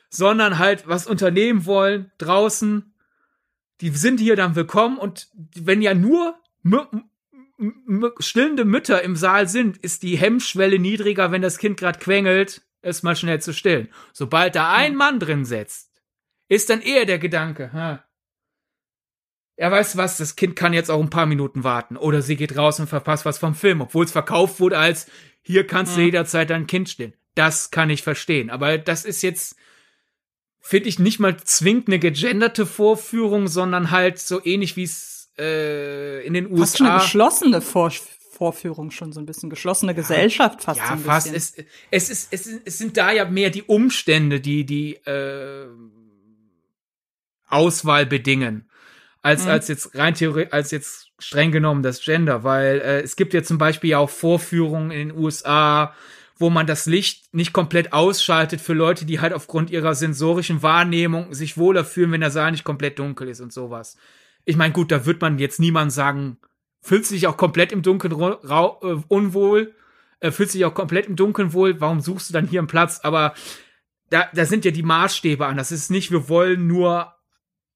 [0.10, 2.94] sondern halt was unternehmen wollen draußen.
[3.82, 6.40] Die sind hier dann willkommen und wenn ja nur
[8.20, 13.04] stillende Mütter im Saal sind, ist die Hemmschwelle niedriger, wenn das Kind gerade quengelt es
[13.04, 13.90] mal schnell zu stillen.
[14.14, 14.98] Sobald da ein hm.
[14.98, 15.92] Mann drin setzt,
[16.48, 18.04] ist dann eher der Gedanke, ha,
[19.58, 21.98] er weiß was, das Kind kann jetzt auch ein paar Minuten warten.
[21.98, 25.08] Oder sie geht raus und verpasst was vom Film, obwohl es verkauft wurde als,
[25.42, 26.06] hier kannst du hm.
[26.06, 27.14] jederzeit dein Kind stillen.
[27.34, 28.50] Das kann ich verstehen.
[28.50, 29.56] Aber das ist jetzt,
[30.60, 36.26] finde ich, nicht mal zwingend eine gegenderte Vorführung, sondern halt so ähnlich wie es äh,
[36.26, 36.62] in den USA.
[36.62, 37.92] Fast schon eine geschlossene Vor
[38.38, 41.34] Vorführung, schon so ein bisschen geschlossene Gesellschaft fast ja, so ein fast.
[41.34, 41.56] Es,
[41.90, 45.68] es, ist, es, ist, es sind da ja mehr die Umstände, die die äh,
[47.48, 48.70] Auswahl bedingen,
[49.22, 49.52] als Mhm.
[49.52, 53.42] als jetzt rein theoretisch, als jetzt streng genommen das Gender, weil äh, es gibt ja
[53.42, 55.96] zum Beispiel ja auch Vorführungen in den USA,
[56.38, 61.34] wo man das Licht nicht komplett ausschaltet für Leute, die halt aufgrund ihrer sensorischen Wahrnehmung
[61.34, 63.98] sich wohler fühlen, wenn der Saal nicht komplett dunkel ist und sowas.
[64.46, 66.38] Ich meine, gut, da wird man jetzt niemand sagen,
[66.82, 69.76] fühlst du dich auch komplett im Dunkeln äh, unwohl,
[70.20, 72.68] äh, fühlst du dich auch komplett im Dunkeln wohl, warum suchst du dann hier einen
[72.68, 73.00] Platz?
[73.04, 73.34] Aber
[74.10, 75.58] da, da sind ja die Maßstäbe an.
[75.58, 77.14] Das ist nicht, wir wollen nur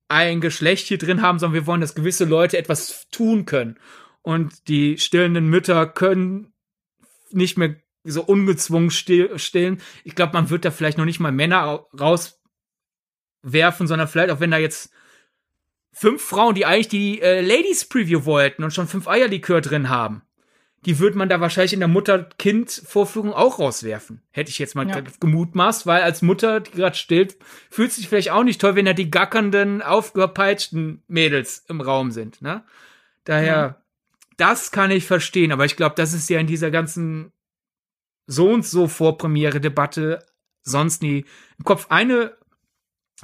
[0.08, 3.78] ein Geschlecht hier drin haben, sondern wir wollen, dass gewisse Leute etwas tun können.
[4.22, 6.54] Und die stillenden Mütter können
[7.32, 9.82] nicht mehr so ungezwungen still, stillen.
[10.04, 11.88] Ich glaube, man wird da vielleicht noch nicht mal Männer au-
[13.44, 14.92] rauswerfen, sondern vielleicht auch, wenn da jetzt
[15.92, 20.22] fünf Frauen, die eigentlich die äh, Ladies Preview wollten und schon fünf Eierlikör drin haben,
[20.86, 24.22] die würde man da wahrscheinlich in der Mutter-Kind-Vorführung auch rauswerfen.
[24.32, 25.02] Hätte ich jetzt mal Ja.
[25.20, 27.38] gemutmaßt, weil als Mutter, die gerade stillt,
[27.70, 32.42] fühlt sich vielleicht auch nicht toll, wenn da die gackernden, aufgepeitschten Mädels im Raum sind.
[32.42, 32.64] Ne?
[33.26, 33.84] Daher,
[34.38, 37.32] das kann ich verstehen, aber ich glaube, das ist ja in dieser ganzen
[38.26, 40.26] so und so Vorpremiere-Debatte
[40.64, 41.26] sonst nie
[41.60, 41.88] im Kopf.
[41.90, 42.38] Eine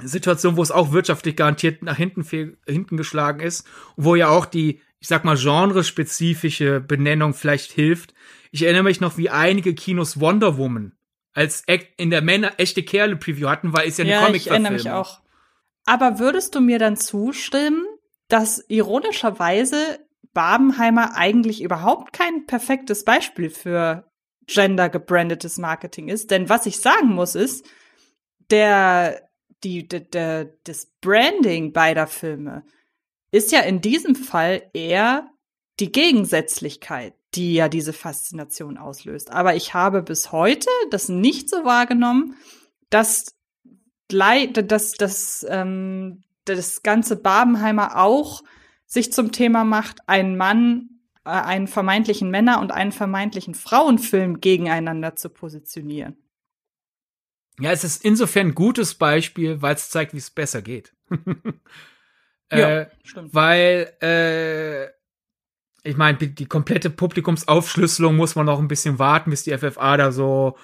[0.02, 2.24] Situation, wo es auch wirtschaftlich garantiert nach hinten,
[2.66, 8.14] hinten geschlagen ist, wo ja auch die, ich sag mal, genrespezifische Benennung vielleicht hilft.
[8.50, 10.92] Ich erinnere mich noch, wie einige Kinos Wonder Woman
[11.34, 11.62] als
[11.96, 14.72] in der Männer echte Kerle Preview hatten, weil ist ja eine Ja, comic ich erinnere
[14.72, 15.20] mich auch.
[15.84, 17.86] Aber würdest du mir dann zustimmen,
[18.28, 20.00] dass ironischerweise
[20.34, 24.10] Babenheimer eigentlich überhaupt kein perfektes Beispiel für
[24.46, 26.30] gender-gebrandetes Marketing ist?
[26.30, 27.66] Denn was ich sagen muss ist,
[28.50, 29.27] der,
[29.64, 32.64] die, der, der, das Branding beider Filme
[33.30, 35.30] ist ja in diesem Fall eher
[35.80, 39.30] die Gegensätzlichkeit, die ja diese Faszination auslöst.
[39.30, 42.36] Aber ich habe bis heute das nicht so wahrgenommen,
[42.90, 43.34] dass
[44.10, 48.42] dass das, ähm, das ganze Babenheimer auch
[48.86, 55.14] sich zum Thema macht, einen Mann, äh, einen vermeintlichen Männer- und einen vermeintlichen Frauenfilm gegeneinander
[55.14, 56.16] zu positionieren.
[57.60, 60.94] Ja, es ist insofern ein gutes Beispiel, weil es zeigt, wie es besser geht.
[62.50, 63.34] äh, stimmt.
[63.34, 64.86] weil äh,
[65.88, 70.12] ich meine, die komplette Publikumsaufschlüsselung muss man noch ein bisschen warten, bis die FFA da
[70.12, 70.56] so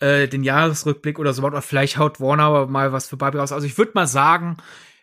[0.00, 1.52] äh, den Jahresrückblick oder so macht.
[1.52, 3.52] Oder vielleicht haut Warner aber mal was für Barbie raus.
[3.52, 4.56] Also ich würde mal sagen,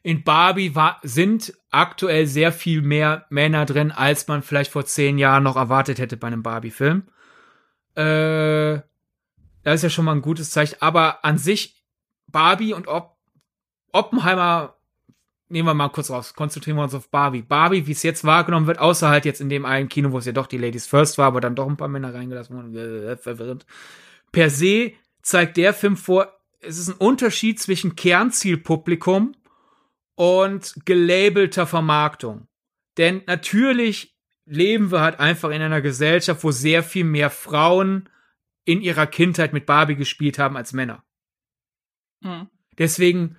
[0.03, 5.17] in Barbie war, sind aktuell sehr viel mehr Männer drin, als man vielleicht vor zehn
[5.17, 7.03] Jahren noch erwartet hätte bei einem Barbie-Film.
[7.95, 8.81] Äh,
[9.63, 10.77] das ist ja schon mal ein gutes Zeichen.
[10.79, 11.83] Aber an sich,
[12.27, 13.17] Barbie und Op
[13.91, 14.75] Oppenheimer
[15.49, 17.41] nehmen wir mal kurz raus, konzentrieren wir uns auf Barbie.
[17.41, 20.25] Barbie, wie es jetzt wahrgenommen wird, außer halt jetzt in dem einen Kino, wo es
[20.25, 23.17] ja doch die Ladies First war, aber dann doch ein paar Männer reingelassen wurden, äh,
[23.17, 23.65] verwirrend.
[24.31, 24.93] Per se
[25.23, 26.31] zeigt der Film vor,
[26.61, 29.35] es ist ein Unterschied zwischen Kernzielpublikum
[30.15, 32.47] und gelabelter Vermarktung.
[32.97, 38.09] Denn natürlich leben wir halt einfach in einer Gesellschaft, wo sehr viel mehr Frauen
[38.69, 41.03] in ihrer Kindheit mit Barbie gespielt haben als Männer.
[42.21, 42.47] Hm.
[42.77, 43.37] Deswegen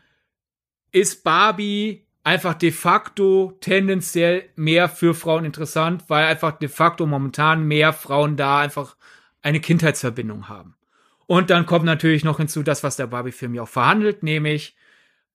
[0.90, 7.62] ist Barbie einfach de facto tendenziell mehr für Frauen interessant, weil einfach de facto momentan
[7.62, 8.96] mehr Frauen da einfach
[9.40, 10.74] eine Kindheitsverbindung haben.
[11.28, 14.76] Und dann kommt natürlich noch hinzu das, was der Barbie-Film ja auch verhandelt, nämlich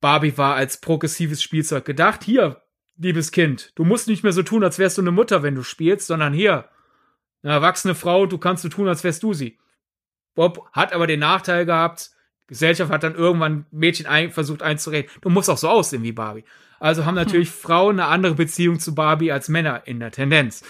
[0.02, 2.22] Barbie war als progressives Spielzeug gedacht.
[2.26, 2.62] Hier,
[2.98, 5.64] liebes Kind, du musst nicht mehr so tun, als wärst du eine Mutter, wenn du
[5.64, 6.68] spielst, sondern hier,
[7.44, 9.58] eine erwachsene Frau, du kannst so tun, als wärst du sie.
[10.36, 12.12] Bob hat aber den Nachteil gehabt,
[12.48, 16.44] Gesellschaft hat dann irgendwann Mädchen ein, versucht einzureden, du musst auch so aussehen wie Barbie.
[16.80, 17.56] Also haben natürlich hm.
[17.56, 20.64] Frauen eine andere Beziehung zu Barbie als Männer in der Tendenz.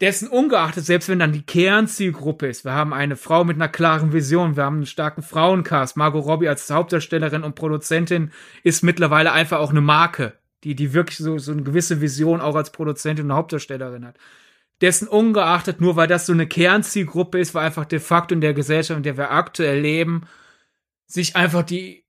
[0.00, 4.14] Dessen ungeachtet, selbst wenn dann die Kernzielgruppe ist, wir haben eine Frau mit einer klaren
[4.14, 9.58] Vision, wir haben einen starken Frauencast, Margot Robbie als Hauptdarstellerin und Produzentin ist mittlerweile einfach
[9.58, 10.32] auch eine Marke,
[10.64, 14.16] die, die wirklich so, so eine gewisse Vision auch als Produzentin und Hauptdarstellerin hat.
[14.80, 18.54] Dessen ungeachtet, nur weil das so eine Kernzielgruppe ist, weil einfach de facto in der
[18.54, 20.22] Gesellschaft, in der wir aktuell leben,
[21.06, 22.04] sich einfach die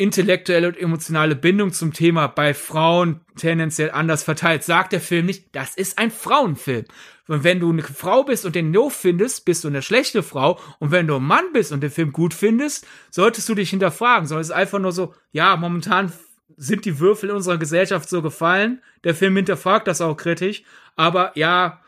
[0.00, 4.64] intellektuelle und emotionale Bindung zum Thema bei Frauen tendenziell anders verteilt.
[4.64, 6.86] Sagt der Film nicht, das ist ein Frauenfilm.
[7.28, 10.58] Und wenn du eine Frau bist und den doof findest, bist du eine schlechte Frau.
[10.78, 14.26] Und wenn du ein Mann bist und den Film gut findest, solltest du dich hinterfragen.
[14.26, 16.12] Sondern es ist einfach nur so, ja, momentan
[16.56, 18.82] sind die Würfel in unserer Gesellschaft so gefallen.
[19.04, 20.62] Der Film hinterfragt das auch kritisch.
[20.96, 21.80] Aber ja,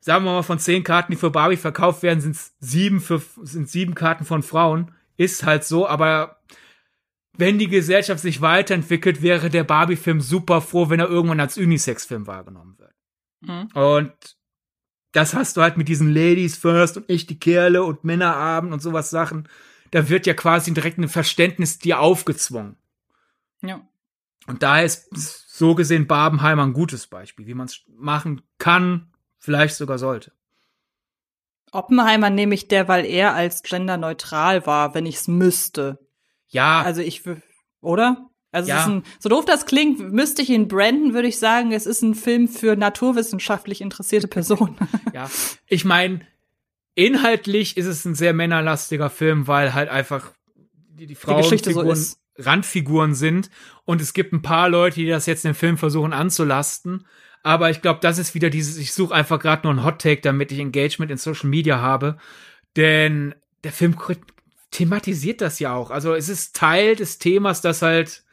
[0.00, 3.70] sagen wir mal, von zehn Karten, die für Barbie verkauft werden, sind sieben für, sind
[3.70, 4.92] sieben Karten von Frauen.
[5.16, 6.40] Ist halt so, aber
[7.36, 12.26] wenn die Gesellschaft sich weiterentwickelt, wäre der Barbie-Film super froh, wenn er irgendwann als Unisex-Film
[12.26, 12.94] wahrgenommen wird.
[13.40, 13.68] Mhm.
[13.74, 14.12] Und
[15.12, 19.10] das hast du halt mit diesen Ladies First und echte Kerle und Männerabend und sowas
[19.10, 19.48] Sachen.
[19.90, 22.76] Da wird ja quasi direkt ein Verständnis dir aufgezwungen.
[23.62, 23.80] Ja.
[24.46, 29.76] Und daher ist so gesehen Barbenheimer ein gutes Beispiel, wie man es machen kann, vielleicht
[29.76, 30.32] sogar sollte.
[31.70, 36.00] Oppenheimer nehme ich der, weil er als genderneutral war, wenn ich es müsste.
[36.48, 36.82] Ja.
[36.82, 37.22] Also ich,
[37.80, 38.30] oder?
[38.50, 38.84] Also ja.
[38.84, 42.16] ein, so doof das klingt, müsste ich ihn branden, würde ich sagen, es ist ein
[42.16, 44.76] Film für naturwissenschaftlich interessierte Personen.
[45.14, 45.30] ja,
[45.68, 46.26] ich meine,
[46.96, 53.14] inhaltlich ist es ein sehr männerlastiger Film, weil halt einfach die, die Frauenfiguren so Randfiguren
[53.14, 53.50] sind
[53.84, 57.06] und es gibt ein paar Leute, die das jetzt in dem Film versuchen anzulasten.
[57.42, 60.22] Aber ich glaube, das ist wieder dieses, ich suche einfach gerade nur einen Hot Take,
[60.22, 62.16] damit ich Engagement in Social Media habe.
[62.76, 63.96] Denn der Film
[64.70, 65.90] thematisiert das ja auch.
[65.90, 68.24] Also es ist Teil des Themas, dass halt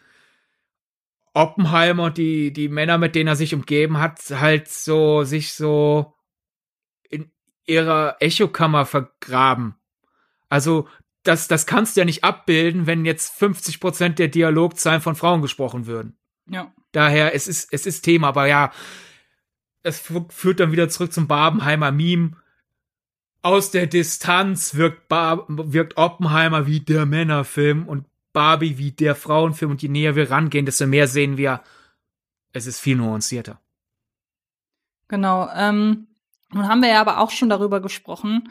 [1.33, 6.13] Oppenheimer, die, die Männer, mit denen er sich umgeben hat, halt so, sich so
[7.09, 7.31] in
[7.65, 9.75] ihrer Echokammer vergraben.
[10.49, 10.89] Also,
[11.23, 15.41] das, das kannst du ja nicht abbilden, wenn jetzt 50 Prozent der Dialogzeilen von Frauen
[15.41, 16.17] gesprochen würden.
[16.49, 16.73] Ja.
[16.91, 18.71] Daher, es ist, es ist Thema, aber ja,
[19.83, 19.99] es
[20.29, 22.31] führt dann wieder zurück zum Barbenheimer Meme
[23.41, 29.71] aus der Distanz wirkt, Bar wirkt Oppenheimer wie der Männerfilm und Barbie wie der Frauenfilm.
[29.71, 31.61] Und je näher wir rangehen, desto mehr sehen wir,
[32.53, 33.59] es ist viel nuancierter.
[35.07, 35.49] Genau.
[35.55, 36.07] Ähm,
[36.53, 38.49] nun haben wir ja aber auch schon darüber gesprochen,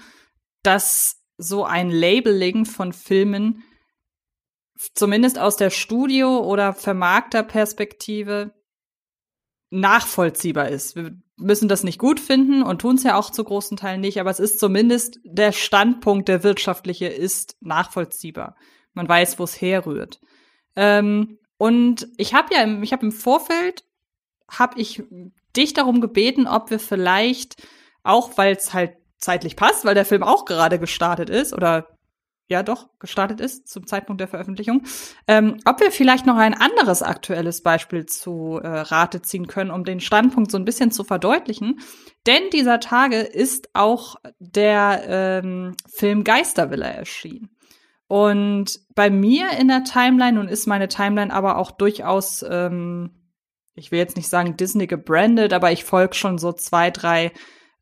[0.63, 3.63] dass so ein Labeling von Filmen
[4.95, 8.55] zumindest aus der Studio- oder Vermarkterperspektive
[9.71, 10.97] nachvollziehbar ist.
[10.97, 14.21] Wir müssen das nicht gut finden und tun es ja auch zu großen Teilen nicht,
[14.21, 18.57] aber es ist zumindest der Standpunkt, der wirtschaftliche ist nachvollziehbar.
[18.93, 20.21] Man weiß, wo es herrührt.
[20.77, 23.85] Ähm, und ich habe ja, im, ich habe im Vorfeld
[24.49, 25.03] habe ich
[25.57, 27.63] dich darum gebeten, ob wir vielleicht
[28.03, 31.87] auch, weil es halt zeitlich passt, weil der Film auch gerade gestartet ist oder
[32.51, 34.83] ja doch gestartet ist zum Zeitpunkt der Veröffentlichung,
[35.29, 39.85] ähm, ob wir vielleicht noch ein anderes aktuelles Beispiel zu äh, Rate ziehen können, um
[39.85, 41.81] den Standpunkt so ein bisschen zu verdeutlichen.
[42.27, 47.51] Denn dieser Tage ist auch der ähm, Film Geistervilla erschienen.
[48.09, 53.13] Und bei mir in der Timeline, nun ist meine Timeline aber auch durchaus, ähm,
[53.75, 57.31] ich will jetzt nicht sagen Disney gebrandet, aber ich folge schon so zwei, drei,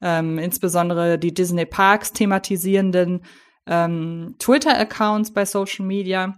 [0.01, 3.23] ähm, insbesondere die Disney Parks thematisierenden
[3.67, 6.35] ähm, Twitter-Accounts bei Social Media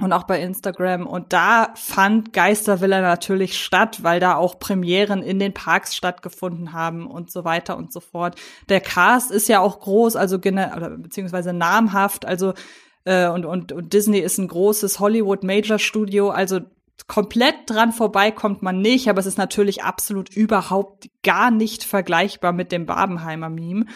[0.00, 1.06] und auch bei Instagram.
[1.06, 7.06] Und da fand Geistervilla natürlich statt, weil da auch Premieren in den Parks stattgefunden haben
[7.06, 8.36] und so weiter und so fort.
[8.68, 12.54] Der Cast ist ja auch groß, also oder beziehungsweise namhaft, also
[13.04, 16.60] äh, und, und, und Disney ist ein großes Hollywood Major Studio, also
[17.06, 22.52] komplett dran vorbei kommt man nicht, aber es ist natürlich absolut überhaupt gar nicht vergleichbar
[22.52, 23.86] mit dem Babenheimer Meme.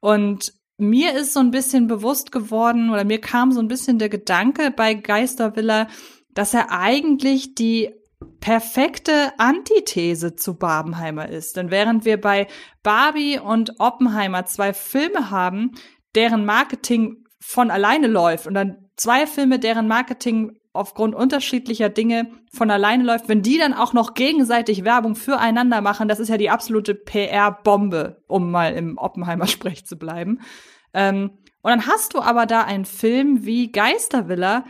[0.00, 4.08] Und mir ist so ein bisschen bewusst geworden oder mir kam so ein bisschen der
[4.08, 5.88] Gedanke bei Geistervilla,
[6.32, 7.94] dass er eigentlich die
[8.40, 11.56] perfekte Antithese zu Barbenheimer ist.
[11.56, 12.46] Denn während wir bei
[12.82, 15.72] Barbie und Oppenheimer zwei Filme haben,
[16.14, 22.70] deren Marketing von alleine läuft und dann zwei Filme, deren Marketing aufgrund unterschiedlicher Dinge von
[22.70, 26.50] alleine läuft, wenn die dann auch noch gegenseitig Werbung füreinander machen, das ist ja die
[26.50, 30.40] absolute PR-Bombe, um mal im Oppenheimer-Sprech zu bleiben.
[30.94, 34.64] Ähm, und dann hast du aber da einen Film wie Geistervilla,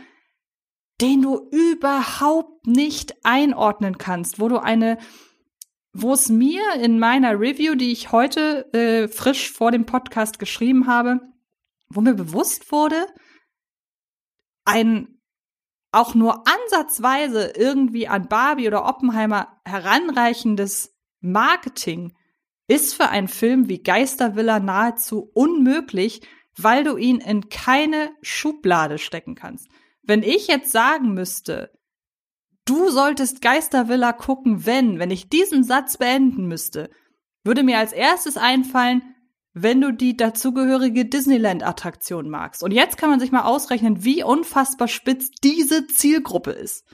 [0.99, 4.97] den du überhaupt nicht einordnen kannst, wo du eine,
[5.93, 10.87] wo es mir in meiner Review, die ich heute äh, frisch vor dem Podcast geschrieben
[10.87, 11.21] habe,
[11.89, 13.07] wo mir bewusst wurde,
[14.65, 15.20] ein
[15.91, 22.13] auch nur ansatzweise irgendwie an Barbie oder Oppenheimer heranreichendes Marketing
[22.67, 26.21] ist für einen Film wie Geistervilla nahezu unmöglich,
[26.57, 29.67] weil du ihn in keine Schublade stecken kannst.
[30.03, 31.71] Wenn ich jetzt sagen müsste,
[32.65, 36.89] du solltest Geistervilla gucken, wenn, wenn ich diesen Satz beenden müsste,
[37.43, 39.15] würde mir als erstes einfallen,
[39.53, 42.63] wenn du die dazugehörige Disneyland-Attraktion magst.
[42.63, 46.85] Und jetzt kann man sich mal ausrechnen, wie unfassbar spitz diese Zielgruppe ist.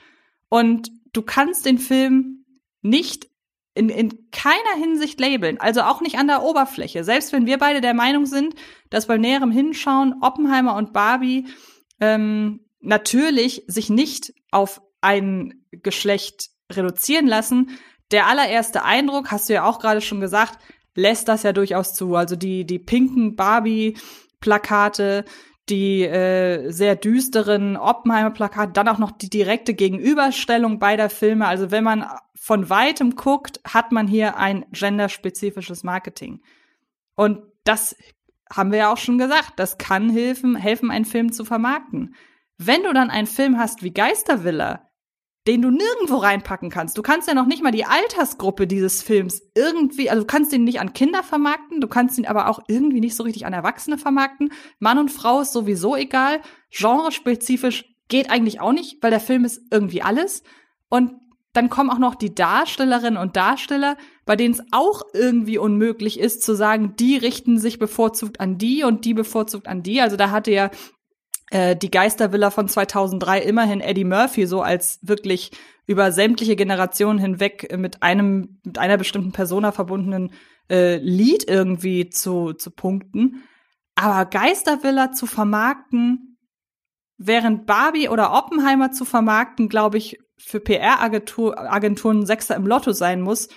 [0.50, 2.46] Und du kannst den Film
[2.82, 3.28] nicht
[3.76, 7.04] in, in keiner Hinsicht labeln, also auch nicht an der Oberfläche.
[7.04, 8.56] Selbst wenn wir beide der Meinung sind,
[8.90, 11.48] dass beim näherem Hinschauen Oppenheimer und Barbie
[12.00, 17.78] ähm, natürlich sich nicht auf ein Geschlecht reduzieren lassen.
[18.10, 20.58] Der allererste Eindruck, hast du ja auch gerade schon gesagt,
[20.98, 22.16] lässt das ja durchaus zu.
[22.16, 25.26] Also die, die pinken Barbie-Plakate,
[25.70, 31.48] die äh, sehr düsteren Oppenheimer-Plakate, dann auch noch die direkte Gegenüberstellung beider Filme.
[31.48, 36.42] Also wenn man von weitem guckt, hat man hier ein genderspezifisches Marketing.
[37.16, 37.96] Und das
[38.52, 42.16] haben wir ja auch schon gesagt, das kann helfen, helfen, einen Film zu vermarkten.
[42.58, 44.87] Wenn du dann einen Film hast wie Geistervilla,
[45.48, 46.98] den du nirgendwo reinpacken kannst.
[46.98, 50.66] Du kannst ja noch nicht mal die Altersgruppe dieses Films irgendwie, also du kannst ihn
[50.66, 53.98] nicht an Kinder vermarkten, du kannst ihn aber auch irgendwie nicht so richtig an Erwachsene
[53.98, 54.52] vermarkten.
[54.80, 56.42] Mann und Frau ist sowieso egal.
[56.70, 60.44] Genrespezifisch geht eigentlich auch nicht, weil der Film ist irgendwie alles.
[60.90, 61.14] Und
[61.54, 66.44] dann kommen auch noch die Darstellerinnen und Darsteller, bei denen es auch irgendwie unmöglich ist
[66.44, 70.02] zu sagen, die richten sich bevorzugt an die und die bevorzugt an die.
[70.02, 70.70] Also da hatte ja
[71.52, 75.52] die Geistervilla von 2003 immerhin Eddie Murphy so als wirklich
[75.86, 80.34] über sämtliche Generationen hinweg mit einem mit einer bestimmten Persona verbundenen
[80.70, 83.44] äh, Lied irgendwie zu zu punkten.
[83.96, 86.38] Aber Geistervilla zu vermarkten,
[87.18, 93.48] während Barbie oder Oppenheimer zu vermarkten, glaube ich, für PR-Agenturen Sechser im Lotto sein muss,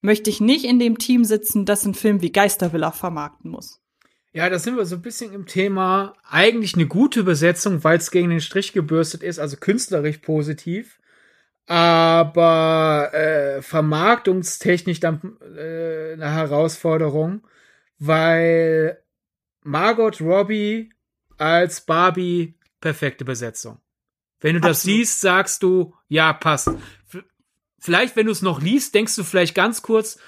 [0.00, 3.80] möchte ich nicht in dem Team sitzen, das einen Film wie Geistervilla vermarkten muss.
[4.32, 6.14] Ja, da sind wir so ein bisschen im Thema.
[6.28, 11.00] Eigentlich eine gute Besetzung, weil es gegen den Strich gebürstet ist, also künstlerisch positiv.
[11.66, 17.46] Aber äh, vermarktungstechnisch dann äh, eine Herausforderung,
[17.98, 19.02] weil
[19.62, 20.90] Margot Robbie
[21.36, 23.78] als Barbie perfekte Besetzung.
[24.40, 24.70] Wenn du Absolut.
[24.70, 26.70] das siehst, sagst du, ja, passt.
[27.78, 30.18] Vielleicht, wenn du es noch liest, denkst du vielleicht ganz kurz,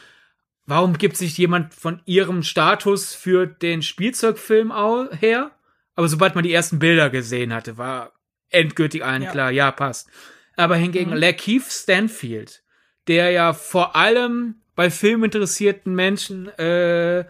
[0.67, 4.73] warum gibt sich jemand von ihrem Status für den Spielzeugfilm
[5.13, 5.51] her?
[5.95, 8.13] Aber sobald man die ersten Bilder gesehen hatte, war
[8.51, 9.31] endgültig allen ja.
[9.31, 10.09] klar, ja, passt.
[10.57, 11.17] Aber hingegen mhm.
[11.17, 12.63] Lakeith Stanfield,
[13.09, 17.25] der ja vor allem bei filminteressierten Menschen äh,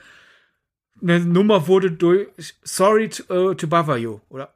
[1.00, 2.28] eine Nummer wurde durch
[2.62, 4.54] Sorry to, uh, to bother you, oder?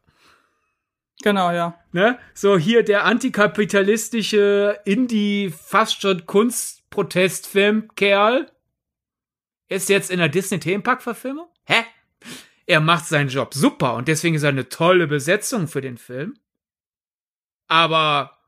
[1.23, 1.79] Genau, ja.
[1.93, 2.19] Ne?
[2.35, 8.51] So hier der antikapitalistische Indie fast schon Kunstprotestfilm Kerl
[9.69, 11.49] ist jetzt in der Disney Themenpark Verfilmung?
[11.65, 11.85] Hä?
[12.67, 16.35] Er macht seinen Job super und deswegen ist er eine tolle Besetzung für den Film.
[17.69, 18.39] Aber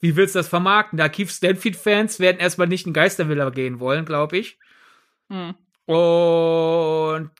[0.00, 0.98] wie willst du das vermarkten?
[0.98, 4.58] Da Keith Stanfield Fans werden erstmal nicht in Geistervilla gehen wollen, glaube ich.
[5.28, 5.54] Hm.
[5.86, 7.30] Und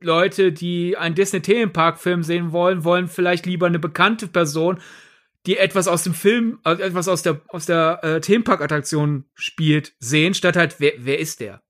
[0.00, 4.80] Leute, die einen Disney Themenpark Film sehen wollen, wollen vielleicht lieber eine bekannte Person
[5.46, 10.34] die etwas aus dem Film, also etwas aus der aus der äh, Themenpark-Attraktion spielt, sehen,
[10.34, 11.62] statt halt, wer, wer ist der?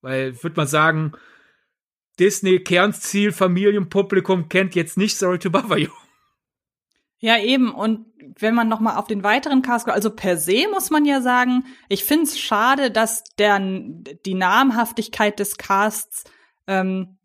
[0.00, 1.12] Weil, würde man sagen,
[2.18, 5.90] Disney Kernziel Familienpublikum kennt jetzt nicht Sorry to Bother You.
[7.20, 7.72] Ja, eben.
[7.72, 8.06] Und
[8.38, 11.64] wenn man noch mal auf den weiteren Cast, also per se muss man ja sagen,
[11.88, 16.24] ich finde es schade, dass der, die Namhaftigkeit des Casts
[16.66, 17.17] ähm,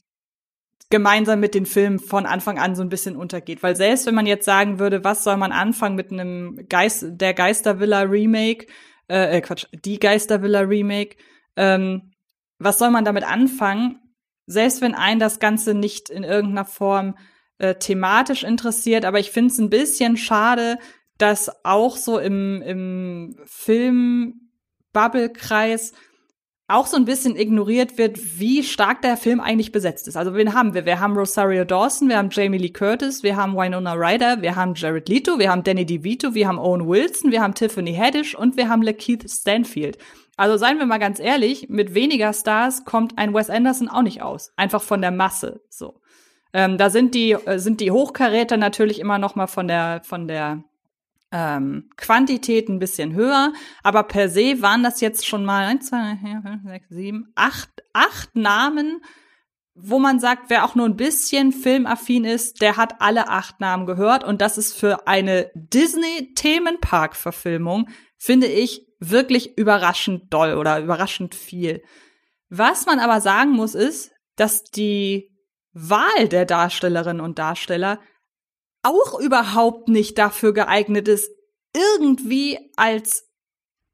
[0.94, 3.64] gemeinsam mit den Filmen von Anfang an so ein bisschen untergeht.
[3.64, 7.34] Weil selbst wenn man jetzt sagen würde, was soll man anfangen mit einem Geist, der
[7.34, 8.68] Geistervilla Remake,
[9.10, 11.18] äh, äh Quatsch, die Geistervilla Remake,
[11.56, 12.12] ähm,
[12.60, 14.02] was soll man damit anfangen?
[14.46, 17.18] Selbst wenn einen das Ganze nicht in irgendeiner Form
[17.58, 20.78] äh, thematisch interessiert, aber ich finde es ein bisschen schade,
[21.18, 25.94] dass auch so im, im Film-Bubble-Kreis
[26.68, 30.16] auch so ein bisschen ignoriert wird, wie stark der Film eigentlich besetzt ist.
[30.16, 30.86] Also wen haben wir?
[30.86, 34.74] Wir haben Rosario Dawson, wir haben Jamie Lee Curtis, wir haben Winona Ryder, wir haben
[34.76, 38.56] Jared Leto, wir haben Danny DeVito, wir haben Owen Wilson, wir haben Tiffany Haddish und
[38.56, 39.98] wir haben Lakeith Stanfield.
[40.38, 44.22] Also seien wir mal ganz ehrlich, mit weniger Stars kommt ein Wes Anderson auch nicht
[44.22, 44.52] aus.
[44.56, 46.00] Einfach von der Masse, so.
[46.54, 50.28] Ähm, da sind die, äh, sind die Hochkaräter natürlich immer noch mal von der, von
[50.28, 50.64] der
[51.34, 56.16] ähm, Quantität ein bisschen höher, aber per se waren das jetzt schon mal eins, zwei,
[56.24, 59.02] vier, fünf, sechs, sieben, acht, acht Namen,
[59.74, 63.88] wo man sagt, wer auch nur ein bisschen filmaffin ist, der hat alle acht Namen
[63.88, 71.82] gehört und das ist für eine Disney-Themenpark-Verfilmung, finde ich, wirklich überraschend doll oder überraschend viel.
[72.50, 75.32] Was man aber sagen muss, ist, dass die
[75.74, 78.00] Wahl der Darstellerinnen und Darsteller
[78.84, 81.32] auch überhaupt nicht dafür geeignet ist,
[81.74, 83.28] irgendwie als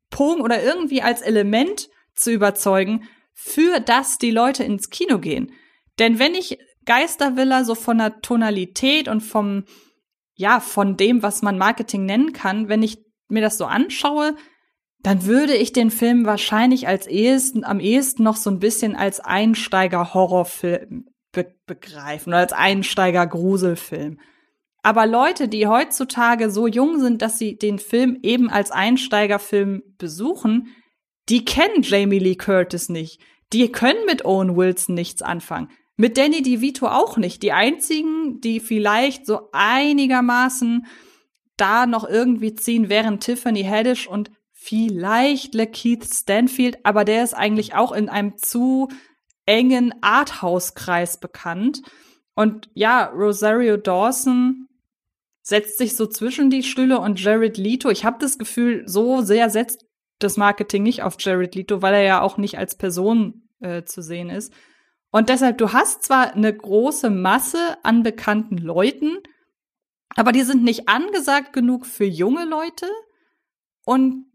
[0.10, 5.53] Punkt oder irgendwie als Element zu überzeugen, für das die Leute ins Kino gehen.
[5.99, 9.66] Denn wenn ich Geistervilla so von der Tonalität und vom,
[10.34, 12.98] ja, von dem, was man Marketing nennen kann, wenn ich
[13.30, 14.36] mir das so anschaue,
[15.02, 19.20] dann würde ich den Film wahrscheinlich als ehesten, am ehesten noch so ein bisschen als
[19.20, 24.20] Einsteiger-Horrorfilm be begreifen oder als Einsteiger-Gruselfilm.
[24.81, 30.68] Aber Leute, die heutzutage so jung sind, dass sie den Film eben als Einsteigerfilm besuchen,
[31.27, 33.22] die kennen Jamie Lee Curtis nicht.
[33.51, 35.69] Die können mit Owen Wilson nichts anfangen.
[35.97, 37.43] Mit Danny DeVito auch nicht.
[37.43, 40.85] Die einzigen, die vielleicht so einigermaßen
[41.57, 47.76] da noch irgendwie ziehen, wären Tiffany Haddish und vielleicht Lakeith Stanfield, aber der ist eigentlich
[47.76, 48.88] auch in einem zu
[49.45, 51.81] engen Arthouse-Kreis bekannt.
[52.34, 54.68] Und ja, Rosario Dawson
[55.49, 57.89] setzt sich so zwischen die Stühle und Jared Leto.
[57.89, 59.85] Ich habe das Gefühl, so sehr setzt
[60.19, 64.01] das Marketing nicht auf Jared Leto, weil er ja auch nicht als Person äh, zu
[64.01, 64.53] sehen ist.
[65.11, 69.17] Und deshalb, du hast zwar eine große Masse an bekannten Leuten,
[70.15, 72.88] aber die sind nicht angesagt genug für junge Leute.
[73.85, 74.26] Und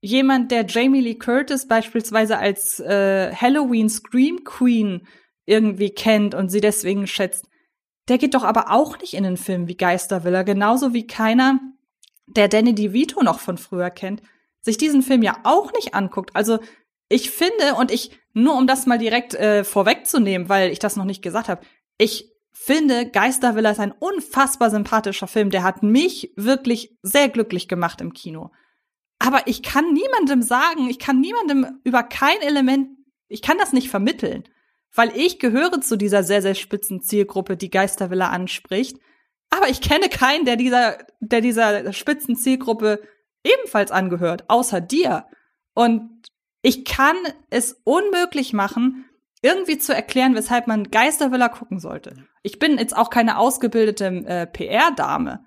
[0.00, 5.06] jemand, der Jamie Lee Curtis beispielsweise als äh, Halloween Scream Queen
[5.44, 7.46] irgendwie kennt und sie deswegen schätzt,
[8.08, 11.60] der geht doch aber auch nicht in den Film wie Geistervilla, genauso wie keiner,
[12.26, 14.22] der Danny DeVito noch von früher kennt,
[14.60, 16.34] sich diesen Film ja auch nicht anguckt.
[16.34, 16.58] Also
[17.08, 21.04] ich finde, und ich, nur um das mal direkt äh, vorwegzunehmen, weil ich das noch
[21.04, 21.64] nicht gesagt habe,
[21.98, 25.50] ich finde, Geistervilla ist ein unfassbar sympathischer Film.
[25.50, 28.50] Der hat mich wirklich sehr glücklich gemacht im Kino.
[29.18, 32.88] Aber ich kann niemandem sagen, ich kann niemandem über kein Element,
[33.28, 34.44] ich kann das nicht vermitteln
[34.94, 38.98] weil ich gehöre zu dieser sehr, sehr spitzen Zielgruppe, die Geistervilla anspricht.
[39.50, 43.00] Aber ich kenne keinen, der dieser, der dieser spitzen Zielgruppe
[43.44, 45.26] ebenfalls angehört, außer dir.
[45.74, 46.28] Und
[46.62, 47.16] ich kann
[47.50, 49.04] es unmöglich machen,
[49.42, 52.14] irgendwie zu erklären, weshalb man Geistervilla gucken sollte.
[52.42, 55.44] Ich bin jetzt auch keine ausgebildete äh, PR-Dame.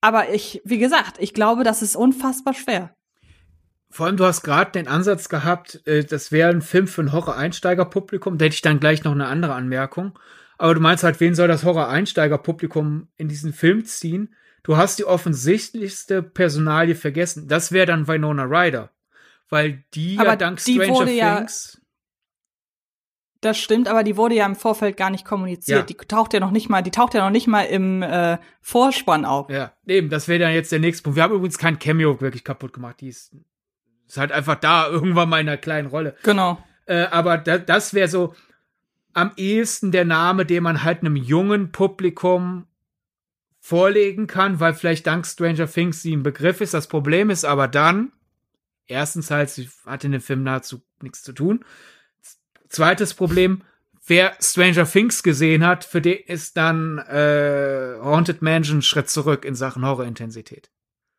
[0.00, 2.95] Aber ich, wie gesagt, ich glaube, das ist unfassbar schwer.
[3.90, 7.12] Vor allem, du hast gerade den Ansatz gehabt, äh, das wäre ein Film für ein
[7.12, 8.36] Horror-Einsteiger-Publikum.
[8.38, 10.18] Da hätte ich dann gleich noch eine andere Anmerkung.
[10.58, 14.34] Aber du meinst halt, wen soll das Horror-Einsteiger-Publikum in diesen Film ziehen?
[14.62, 17.46] Du hast die offensichtlichste Personalie vergessen.
[17.46, 18.90] Das wäre dann Winona Ryder.
[19.48, 21.80] Weil die aber ja dank die Stranger wurde ja- Things.
[23.42, 25.78] Das stimmt, aber die wurde ja im Vorfeld gar nicht kommuniziert.
[25.78, 25.84] Ja.
[25.84, 29.24] Die taucht ja noch nicht mal, die taucht ja noch nicht mal im äh, Vorspann
[29.24, 29.50] auf.
[29.50, 31.16] Ja, eben, das wäre dann jetzt der nächste Punkt.
[31.16, 33.00] Wir haben übrigens kein Cameo wirklich kaputt gemacht.
[33.00, 33.36] Die ist,
[34.06, 36.16] ist halt einfach da, irgendwann mal in einer kleinen Rolle.
[36.22, 36.62] Genau.
[36.86, 38.34] Äh, aber da, das wäre so
[39.12, 42.66] am ehesten der Name, den man halt einem jungen Publikum
[43.60, 46.74] vorlegen kann, weil vielleicht dank Stranger Things sie ein Begriff ist.
[46.74, 48.12] Das Problem ist aber dann,
[48.86, 51.64] erstens halt, sie hat in dem Film nahezu nichts zu tun.
[52.68, 53.62] Zweites Problem,
[54.06, 59.54] wer Stranger Things gesehen hat, für den ist dann äh, Haunted Mansion Schritt zurück in
[59.54, 60.70] Sachen Horrorintensität.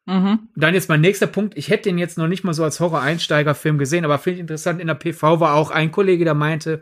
[0.07, 0.47] Mhm.
[0.55, 1.57] Dann jetzt mein nächster Punkt.
[1.57, 4.79] Ich hätte den jetzt noch nicht mal so als Horror-Einsteiger-Film gesehen, aber finde ich interessant.
[4.79, 6.81] In der PV war auch ein Kollege, der meinte,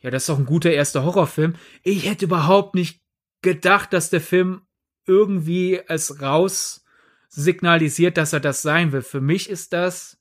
[0.00, 1.54] ja, das ist doch ein guter erster Horrorfilm.
[1.82, 3.02] Ich hätte überhaupt nicht
[3.42, 4.62] gedacht, dass der Film
[5.06, 6.86] irgendwie als raus
[7.28, 9.02] signalisiert, dass er das sein will.
[9.02, 10.18] Für mich ist das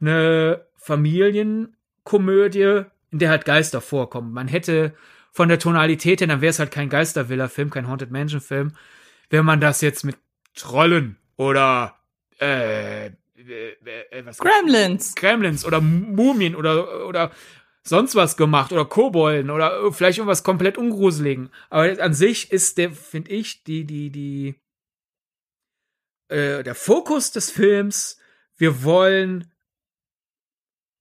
[0.00, 4.32] eine Familienkomödie, in der halt Geister vorkommen.
[4.32, 4.94] Man hätte
[5.32, 8.76] von der Tonalität her, dann wäre es halt kein Geistervilla-Film, kein Haunted Mansion-Film,
[9.30, 10.16] wenn man das jetzt mit
[10.54, 11.96] Trollen oder
[12.40, 15.14] äh, äh, äh, was Gremlins.
[15.14, 17.32] Gremlins oder Mumien oder oder
[17.82, 21.50] sonst was gemacht oder Kobolden oder vielleicht irgendwas komplett ungruseligen.
[21.70, 24.54] Aber an sich ist der, finde ich, die die die
[26.28, 28.18] äh, der Fokus des Films.
[28.56, 29.50] Wir wollen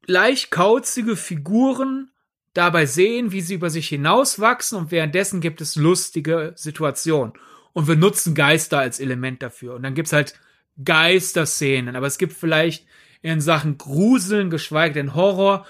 [0.08, 2.12] leicht kauzige Figuren
[2.54, 7.34] dabei sehen, wie sie über sich hinauswachsen und währenddessen gibt es lustige Situationen.
[7.74, 9.76] Und wir nutzen Geister als Element dafür.
[9.76, 10.40] Und dann gibt's halt
[10.84, 12.86] Geisterszenen, aber es gibt vielleicht
[13.22, 15.66] in Sachen Gruseln, geschweige denn Horror,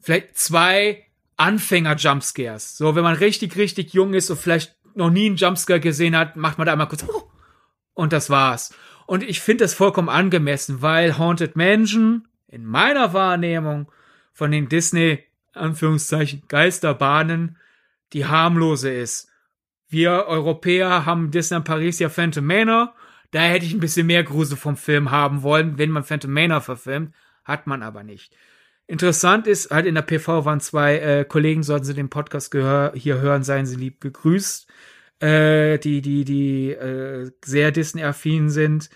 [0.00, 1.06] vielleicht zwei
[1.36, 2.76] Anfänger-Jumpscares.
[2.76, 6.36] So, wenn man richtig, richtig jung ist und vielleicht noch nie einen Jumpscare gesehen hat,
[6.36, 7.04] macht man da einmal kurz
[7.94, 8.74] und das war's.
[9.06, 13.90] Und ich finde das vollkommen angemessen, weil Haunted Mansion in meiner Wahrnehmung
[14.32, 17.58] von den Disney Anführungszeichen Geisterbahnen
[18.12, 19.28] die harmlose ist.
[19.92, 22.94] Wir Europäer haben Disneyland Paris ja Phantom Manor.
[23.30, 26.62] Da hätte ich ein bisschen mehr Grusel vom Film haben wollen, wenn man Phantom Manor
[26.62, 27.14] verfilmt.
[27.44, 28.34] Hat man aber nicht.
[28.86, 32.92] Interessant ist, halt in der PV waren zwei äh, Kollegen, sollten sie den Podcast gehör
[32.94, 34.66] hier hören, seien sie lieb gegrüßt,
[35.20, 38.88] äh, die, die, die äh, sehr Disney-affin sind.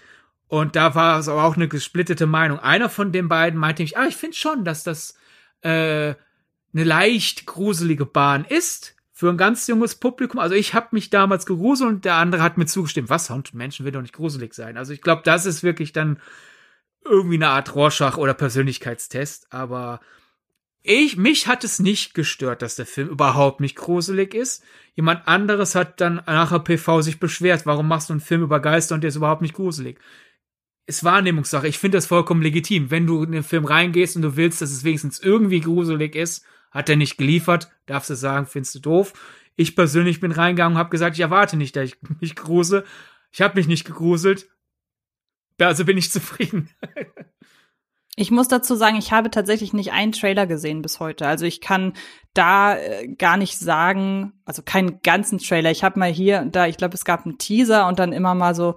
[0.49, 2.59] Und da war es aber auch eine gesplittete Meinung.
[2.59, 5.19] Einer von den beiden meinte ich, ah, ich finde schon, dass das
[5.61, 6.15] äh,
[6.73, 10.39] eine leicht gruselige Bahn ist für ein ganz junges Publikum.
[10.39, 13.09] Also ich habe mich damals gegruselt und der andere hat mir zugestimmt.
[13.09, 13.31] Was?
[13.31, 14.77] Haunted Menschen will doch nicht gruselig sein.
[14.77, 16.21] Also ich glaube, das ist wirklich dann
[17.03, 19.47] irgendwie eine Art Rorschach oder Persönlichkeitstest.
[19.49, 20.01] Aber
[20.83, 24.63] ich, mich hat es nicht gestört, dass der Film überhaupt nicht gruselig ist.
[24.97, 27.65] Jemand anderes hat dann nachher PV sich beschwert.
[27.65, 29.99] Warum machst du einen Film über Geister und der ist überhaupt nicht gruselig?
[30.85, 31.67] Ist Wahrnehmungssache.
[31.69, 32.91] Ich finde das vollkommen legitim.
[32.91, 36.45] Wenn du in den Film reingehst und du willst, dass es wenigstens irgendwie gruselig ist,
[36.77, 39.15] Hat er nicht geliefert, darfst du sagen, findest du doof.
[39.57, 42.85] Ich persönlich bin reingegangen und habe gesagt, ich erwarte nicht, dass ich mich grusel.
[43.33, 44.47] Ich habe mich nicht gegruselt.
[45.59, 46.69] Also bin ich zufrieden.
[48.15, 51.27] Ich muss dazu sagen, ich habe tatsächlich nicht einen Trailer gesehen bis heute.
[51.27, 51.95] Also ich kann
[52.35, 55.71] da äh, gar nicht sagen, also keinen ganzen Trailer.
[55.71, 58.35] Ich habe mal hier und da, ich glaube, es gab einen Teaser und dann immer
[58.35, 58.75] mal so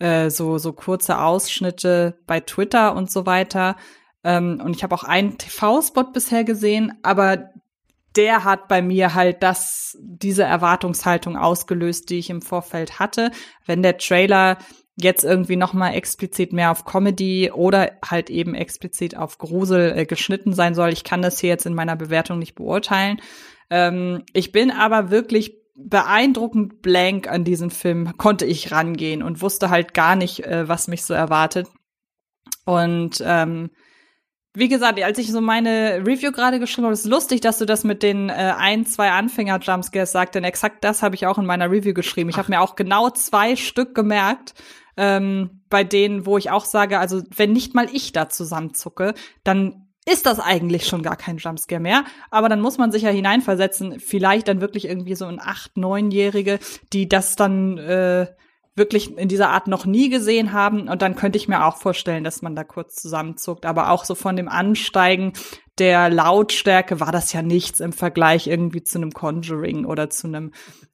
[0.00, 3.76] äh, so so kurze Ausschnitte bei Twitter und so weiter.
[4.28, 7.48] Ähm, und ich habe auch einen TV-Spot bisher gesehen, aber
[8.14, 13.30] der hat bei mir halt das diese Erwartungshaltung ausgelöst, die ich im Vorfeld hatte.
[13.64, 14.58] Wenn der Trailer
[15.00, 20.04] jetzt irgendwie noch mal explizit mehr auf Comedy oder halt eben explizit auf Grusel äh,
[20.04, 20.92] geschnitten sein soll.
[20.92, 23.22] Ich kann das hier jetzt in meiner Bewertung nicht beurteilen.
[23.70, 29.70] Ähm, ich bin aber wirklich beeindruckend blank an diesen Film konnte ich rangehen und wusste
[29.70, 31.68] halt gar nicht, äh, was mich so erwartet.
[32.64, 33.70] Und ähm,
[34.58, 37.84] wie gesagt, als ich so meine Review gerade geschrieben habe, ist lustig, dass du das
[37.84, 41.70] mit den äh, ein, zwei Anfänger-Jumpscares sagst, denn exakt das habe ich auch in meiner
[41.70, 42.28] Review geschrieben.
[42.28, 44.54] Ich habe mir auch genau zwei Stück gemerkt,
[44.96, 49.14] ähm, bei denen, wo ich auch sage, also wenn nicht mal ich da zusammenzucke,
[49.44, 52.04] dann ist das eigentlich schon gar kein Jumpscare mehr.
[52.30, 56.58] Aber dann muss man sich ja hineinversetzen, vielleicht dann wirklich irgendwie so ein acht, neunjährige,
[56.92, 58.26] die das dann äh,
[58.78, 60.88] wirklich in dieser Art noch nie gesehen haben.
[60.88, 63.66] Und dann könnte ich mir auch vorstellen, dass man da kurz zusammenzuckt.
[63.66, 65.32] Aber auch so von dem Ansteigen
[65.78, 70.52] der Lautstärke war das ja nichts im Vergleich irgendwie zu einem Conjuring oder zu einem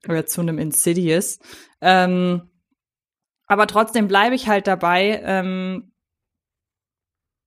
[0.08, 1.38] oder zu einem Insidious.
[1.80, 2.50] Ähm,
[3.46, 5.92] aber trotzdem bleibe ich halt dabei, ähm,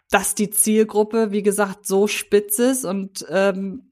[0.09, 3.91] dass die Zielgruppe, wie gesagt, so spitz ist und ähm,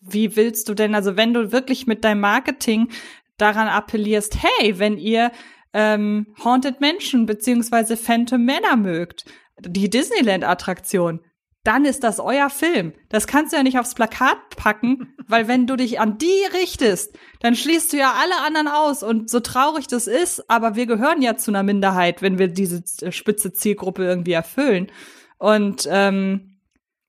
[0.00, 2.88] wie willst du denn, also wenn du wirklich mit deinem Marketing
[3.36, 5.32] daran appellierst, hey, wenn ihr
[5.72, 9.24] ähm, Haunted Mansion beziehungsweise Phantom Manor mögt,
[9.60, 11.20] die Disneyland-Attraktion,
[11.64, 12.94] dann ist das euer Film.
[13.08, 17.18] Das kannst du ja nicht aufs Plakat packen, weil wenn du dich an die richtest,
[17.40, 19.02] dann schließt du ja alle anderen aus.
[19.02, 22.82] Und so traurig das ist, aber wir gehören ja zu einer Minderheit, wenn wir diese
[23.12, 24.90] spitze Zielgruppe irgendwie erfüllen.
[25.36, 26.60] Und ähm,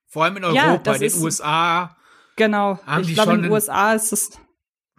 [0.07, 1.95] vor allem in Europa, ja, in den ist, USA.
[2.35, 2.79] Genau.
[3.01, 4.31] Ich glaube, in den USA ist es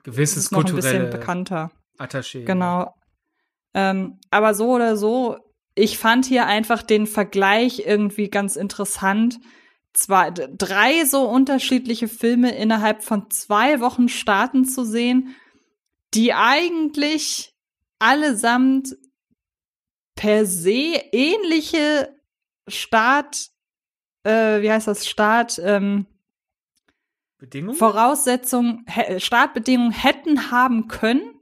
[0.03, 1.71] gewisses ist noch ein bisschen bekannter.
[1.99, 2.45] Attaché.
[2.45, 2.95] Genau.
[3.75, 5.37] Ähm, aber so oder so
[5.75, 9.39] ich fand hier einfach den Vergleich irgendwie ganz interessant.
[9.93, 15.35] Zwei, drei so unterschiedliche Filme innerhalb von zwei Wochen starten zu sehen,
[16.15, 17.55] die eigentlich
[17.99, 18.97] allesamt
[20.15, 22.15] per se ähnliche
[22.69, 23.49] Start,
[24.25, 26.07] äh, wie heißt das, Start, ähm,
[27.39, 27.77] Bedingungen?
[27.77, 28.85] Voraussetzungen,
[29.19, 31.40] Startbedingungen hätten haben können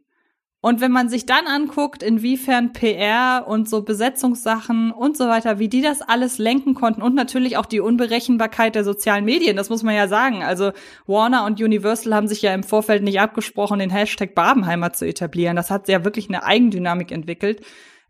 [0.61, 5.69] und wenn man sich dann anguckt, inwiefern PR und so Besetzungssachen und so weiter, wie
[5.69, 9.85] die das alles lenken konnten und natürlich auch die Unberechenbarkeit der sozialen Medien, das muss
[9.85, 10.43] man ja sagen.
[10.43, 10.73] Also
[11.07, 15.55] Warner und Universal haben sich ja im Vorfeld nicht abgesprochen, den Hashtag Barbenheimer zu etablieren.
[15.55, 17.65] Das hat ja wirklich eine Eigendynamik entwickelt.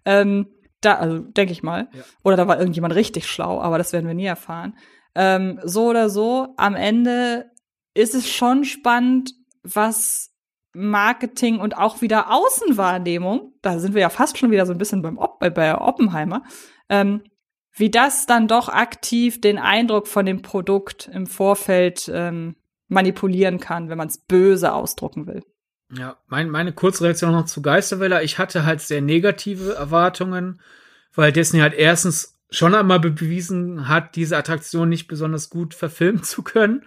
[0.07, 0.47] Ähm,
[0.81, 1.89] da, also denke ich mal.
[1.93, 2.03] Ja.
[2.25, 4.79] Oder da war irgendjemand richtig schlau, aber das werden wir nie erfahren.
[5.15, 7.51] Ähm, so oder so, am Ende
[7.93, 10.31] ist es schon spannend, was
[10.78, 15.02] Marketing und auch wieder Außenwahrnehmung, da sind wir ja fast schon wieder so ein bisschen
[15.02, 16.44] beim Op bei Oppenheimer,
[16.88, 17.22] ähm,
[17.72, 22.56] wie das dann doch aktiv den Eindruck von dem Produkt im Vorfeld ähm,
[22.88, 25.42] manipulieren kann, wenn man es böse ausdrucken will.
[25.92, 28.22] Ja, mein, meine Kurzreaktion noch zu Geisterwelle.
[28.22, 30.60] Ich hatte halt sehr negative Erwartungen,
[31.14, 36.42] weil Disney halt erstens schon einmal bewiesen hat, diese Attraktion nicht besonders gut verfilmen zu
[36.42, 36.84] können.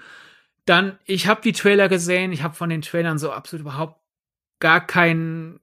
[0.65, 3.99] Dann, ich habe die Trailer gesehen, ich habe von den Trailern so absolut überhaupt
[4.59, 5.59] gar keinen.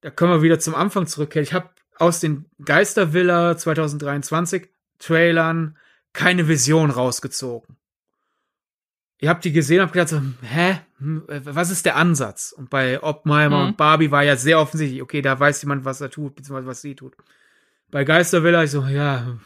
[0.00, 1.44] Da können wir wieder zum Anfang zurückkehren.
[1.44, 4.68] Ich habe aus den Geistervilla 2023
[4.98, 5.76] Trailern
[6.12, 7.76] keine Vision rausgezogen.
[9.18, 12.52] Ich habe die gesehen und habe gedacht so, hä, hm, was ist der Ansatz?
[12.52, 13.68] Und bei Oppenheimer mhm.
[13.68, 16.80] und Barbie war ja sehr offensichtlich, okay, da weiß jemand, was er tut, beziehungsweise was
[16.80, 17.14] sie tut.
[17.90, 19.38] Bei Geistervilla ich so, ja,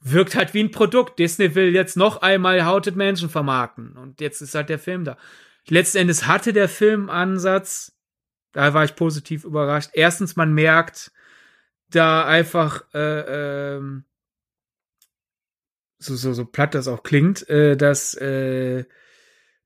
[0.00, 1.18] wirkt halt wie ein Produkt.
[1.18, 3.96] Disney will jetzt noch einmal Haunted Mansion vermarkten.
[3.96, 5.16] Und jetzt ist halt der Film da.
[5.68, 7.92] Letzten Endes hatte der Film Ansatz.
[8.52, 9.90] Da war ich positiv überrascht.
[9.92, 11.12] Erstens, man merkt
[11.90, 14.04] da einfach, äh, ähm,
[15.98, 18.84] so, so, so platt das auch klingt, äh, dass äh,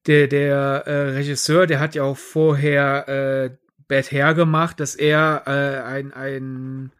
[0.06, 3.56] der, der äh, Regisseur, der hat ja auch vorher äh,
[3.88, 6.92] Bad Hair gemacht, dass er äh, ein, ein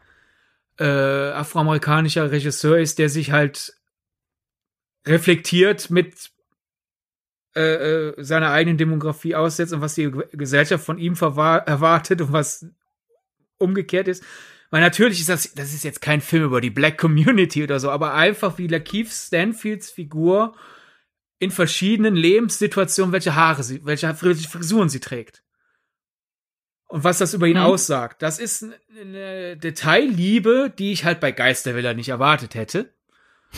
[0.79, 3.75] äh, afroamerikanischer Regisseur ist, der sich halt
[5.07, 6.31] reflektiert mit
[7.57, 12.67] äh, äh, seiner eigenen Demografie aussetzt und was die Gesellschaft von ihm erwartet und was
[13.59, 14.25] umgekehrt ist.
[14.71, 17.91] Weil natürlich ist das, das ist jetzt kein Film über die Black Community oder so,
[17.91, 20.57] aber einfach wie Lakeith Stanfields Figur
[21.39, 25.44] in verschiedenen Lebenssituationen, welche Haare sie, welche Frisuren sie trägt.
[26.87, 27.65] Und was das über ihn mhm.
[27.65, 28.23] aussagt.
[28.23, 28.67] Das ist
[29.01, 32.91] eine Detailliebe, die ich halt bei Geisterwiller nicht erwartet hätte.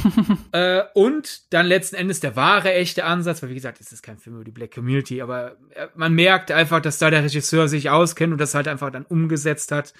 [0.52, 4.18] äh, und dann letzten Endes der wahre, echte Ansatz, weil wie gesagt, es ist kein
[4.18, 7.90] Film über die Black Community, aber äh, man merkt einfach, dass da der Regisseur sich
[7.90, 9.94] auskennt und das halt einfach dann umgesetzt hat,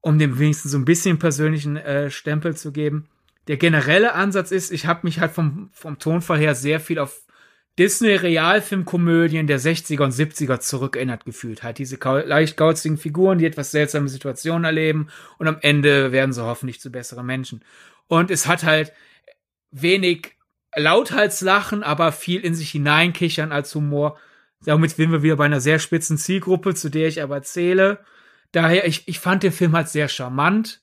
[0.00, 3.08] um dem wenigstens so ein bisschen persönlichen äh, Stempel zu geben.
[3.46, 7.22] Der generelle Ansatz ist, ich habe mich halt vom, vom Tonfall her sehr viel auf
[7.78, 11.62] Disney-Realfilmkomödien der 60er und 70er zurückerinnert gefühlt.
[11.62, 11.96] Halt diese
[12.26, 16.90] leicht gauzigen Figuren, die etwas seltsame Situationen erleben und am Ende werden sie hoffentlich zu
[16.90, 17.64] besseren Menschen.
[18.08, 18.92] Und es hat halt
[19.70, 20.36] wenig
[20.74, 24.18] Lauthalslachen, aber viel in sich hineinkichern als Humor.
[24.64, 28.00] Damit sind wir wieder bei einer sehr spitzen Zielgruppe, zu der ich aber zähle.
[28.52, 30.82] Daher, ich, ich fand den Film halt sehr charmant.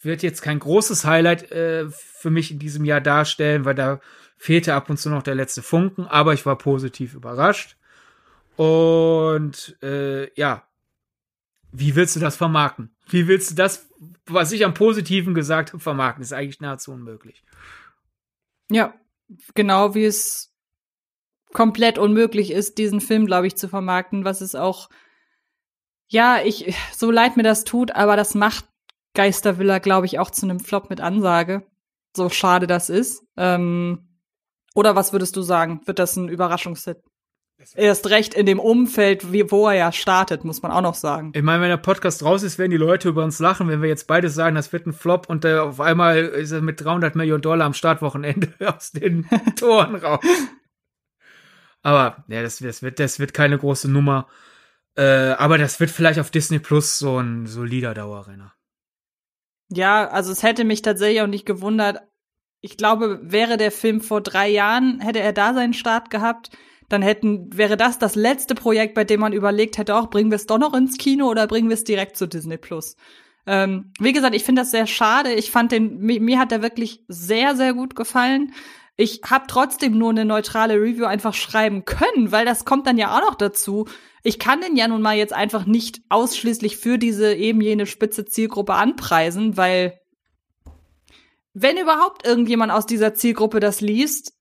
[0.00, 4.00] Wird jetzt kein großes Highlight äh, für mich in diesem Jahr darstellen, weil da
[4.42, 7.76] fehlte ab und zu noch der letzte Funken, aber ich war positiv überrascht.
[8.56, 10.66] Und äh, ja,
[11.70, 12.92] wie willst du das vermarkten?
[13.08, 13.88] Wie willst du das,
[14.26, 16.24] was ich am Positiven gesagt habe, vermarkten?
[16.24, 17.44] Ist eigentlich nahezu unmöglich.
[18.68, 18.94] Ja,
[19.54, 20.52] genau wie es
[21.52, 24.90] komplett unmöglich ist, diesen Film, glaube ich, zu vermarkten, was es auch,
[26.08, 28.64] ja, ich, so leid mir das tut, aber das macht
[29.14, 31.64] Geistervilla, glaube ich, auch zu einem Flop mit Ansage.
[32.16, 33.24] So schade das ist.
[33.36, 34.08] Ähm,
[34.74, 35.80] oder was würdest du sagen?
[35.84, 36.98] Wird das ein Überraschungshit?
[37.74, 41.32] Erst recht in dem Umfeld, wie, wo er ja startet, muss man auch noch sagen.
[41.34, 43.88] Ich meine, wenn der Podcast raus ist, werden die Leute über uns lachen, wenn wir
[43.88, 47.14] jetzt beide sagen, das wird ein Flop und äh, auf einmal ist er mit 300
[47.14, 50.24] Millionen Dollar am Startwochenende aus den Toren raus.
[51.82, 54.26] Aber ja, das, das, wird, das wird keine große Nummer.
[54.96, 58.54] Äh, aber das wird vielleicht auf Disney Plus so ein solider Dauerrenner.
[59.68, 62.02] Ja, also es hätte mich tatsächlich auch nicht gewundert,
[62.62, 66.50] ich glaube, wäre der Film vor drei Jahren, hätte er da seinen Start gehabt,
[66.88, 70.36] dann hätten, wäre das das letzte Projekt, bei dem man überlegt hätte, auch bringen wir
[70.36, 72.96] es doch noch ins Kino oder bringen wir es direkt zu Disney Plus.
[73.46, 75.32] Ähm, wie gesagt, ich finde das sehr schade.
[75.32, 78.52] Ich fand den, mir, mir hat der wirklich sehr, sehr gut gefallen.
[78.96, 83.16] Ich habe trotzdem nur eine neutrale Review einfach schreiben können, weil das kommt dann ja
[83.16, 83.88] auch noch dazu.
[84.22, 88.24] Ich kann den ja nun mal jetzt einfach nicht ausschließlich für diese eben jene spitze
[88.24, 89.98] Zielgruppe anpreisen, weil
[91.54, 94.34] wenn überhaupt irgendjemand aus dieser Zielgruppe das liest,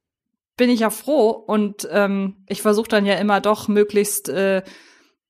[0.57, 1.29] bin ich ja froh.
[1.29, 4.63] Und ähm, ich versuche dann ja immer doch möglichst äh,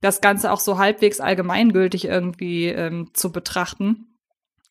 [0.02, 4.08] das Ganze auch so halbwegs allgemeingültig irgendwie ähm, zu betrachten.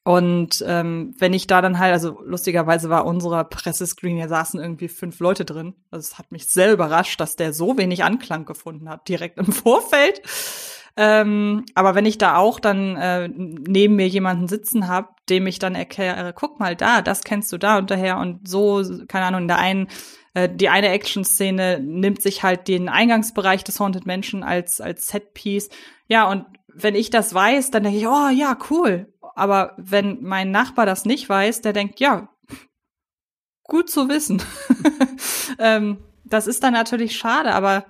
[0.03, 4.89] Und ähm, wenn ich da dann halt, also lustigerweise war unserer Pressescreen, ja saßen irgendwie
[4.89, 5.75] fünf Leute drin.
[5.91, 9.53] Also es hat mich sehr überrascht, dass der so wenig Anklang gefunden hat, direkt im
[9.53, 10.23] Vorfeld.
[10.97, 15.59] Ähm, aber wenn ich da auch dann äh, neben mir jemanden sitzen habe, dem ich
[15.59, 19.43] dann erkläre, guck mal da, das kennst du da und daher und so, keine Ahnung,
[19.43, 19.89] in der einen,
[20.35, 25.71] äh, die eine Action-Szene nimmt sich halt den Eingangsbereich des Haunted Menschen als, als Setpiece.
[26.09, 29.13] Ja, und wenn ich das weiß, dann denke ich, oh ja, cool.
[29.35, 32.29] Aber wenn mein Nachbar das nicht weiß, der denkt, ja,
[33.65, 34.43] gut zu wissen.
[35.59, 37.87] ähm, das ist dann natürlich schade, aber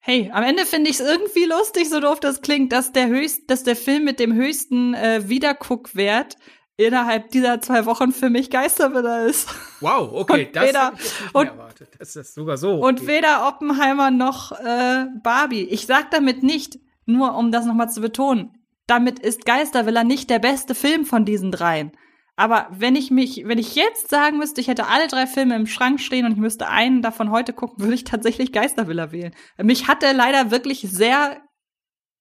[0.00, 3.50] Hey, am Ende finde ich es irgendwie lustig, so doof das klingt, dass der höchst,
[3.50, 6.36] dass der Film mit dem höchsten äh, Wiederguckwert
[6.78, 9.48] innerhalb dieser zwei Wochen für mich Geisterwiller ist.
[9.80, 10.92] Wow, okay, und das weder,
[11.32, 11.90] und, erwartet.
[11.98, 12.74] Das ist sogar so.
[12.74, 12.86] Okay.
[12.86, 15.64] Und weder Oppenheimer noch äh, Barbie.
[15.64, 18.56] Ich sag damit nicht, nur um das nochmal zu betonen,
[18.86, 21.92] damit ist Geisterwiller nicht der beste Film von diesen dreien.
[22.38, 25.66] Aber wenn ich mich, wenn ich jetzt sagen müsste, ich hätte alle drei Filme im
[25.66, 29.34] Schrank stehen und ich müsste einen davon heute gucken, würde ich tatsächlich Geistervilla wählen.
[29.60, 31.42] Mich hat er leider wirklich sehr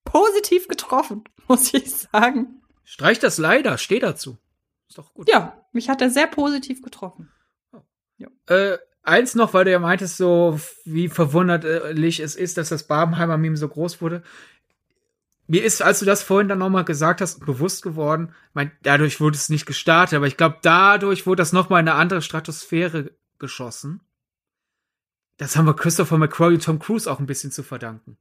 [0.06, 2.64] positiv getroffen, muss ich sagen.
[2.84, 4.40] Streich das leider, steh dazu.
[4.90, 5.30] Ist doch gut.
[5.30, 7.30] Ja, mich hat er sehr positiv getroffen.
[7.72, 7.82] Oh.
[8.18, 8.30] Ja.
[8.48, 13.58] Äh, eins noch, weil du ja meintest, so wie verwunderlich es ist, dass das Barbenheimer-Meme
[13.58, 14.24] so groß wurde
[15.48, 19.38] mir ist, als du das vorhin dann nochmal gesagt hast, bewusst geworden, mein, dadurch wurde
[19.38, 24.02] es nicht gestartet, aber ich glaube, dadurch wurde das nochmal in eine andere Stratosphäre geschossen.
[25.38, 28.18] Das haben wir Christopher McQuarrie und Tom Cruise auch ein bisschen zu verdanken.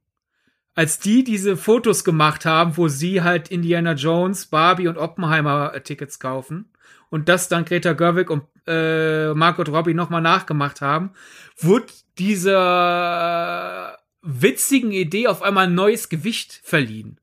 [0.73, 5.81] Als die diese Fotos gemacht haben, wo sie halt Indiana Jones, Barbie und Oppenheimer äh,
[5.81, 6.71] Tickets kaufen
[7.09, 11.11] und das dann Greta Gerwig und äh, Margot Robbie nochmal nachgemacht haben,
[11.57, 11.87] wurde
[12.19, 17.19] dieser witzigen Idee auf einmal ein neues Gewicht verliehen.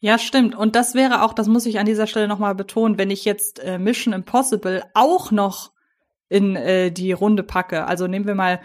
[0.00, 0.54] Ja, stimmt.
[0.54, 3.58] Und das wäre auch, das muss ich an dieser Stelle nochmal betonen, wenn ich jetzt
[3.60, 5.72] äh, Mission Impossible auch noch
[6.28, 7.86] in äh, die Runde packe.
[7.86, 8.60] Also nehmen wir mal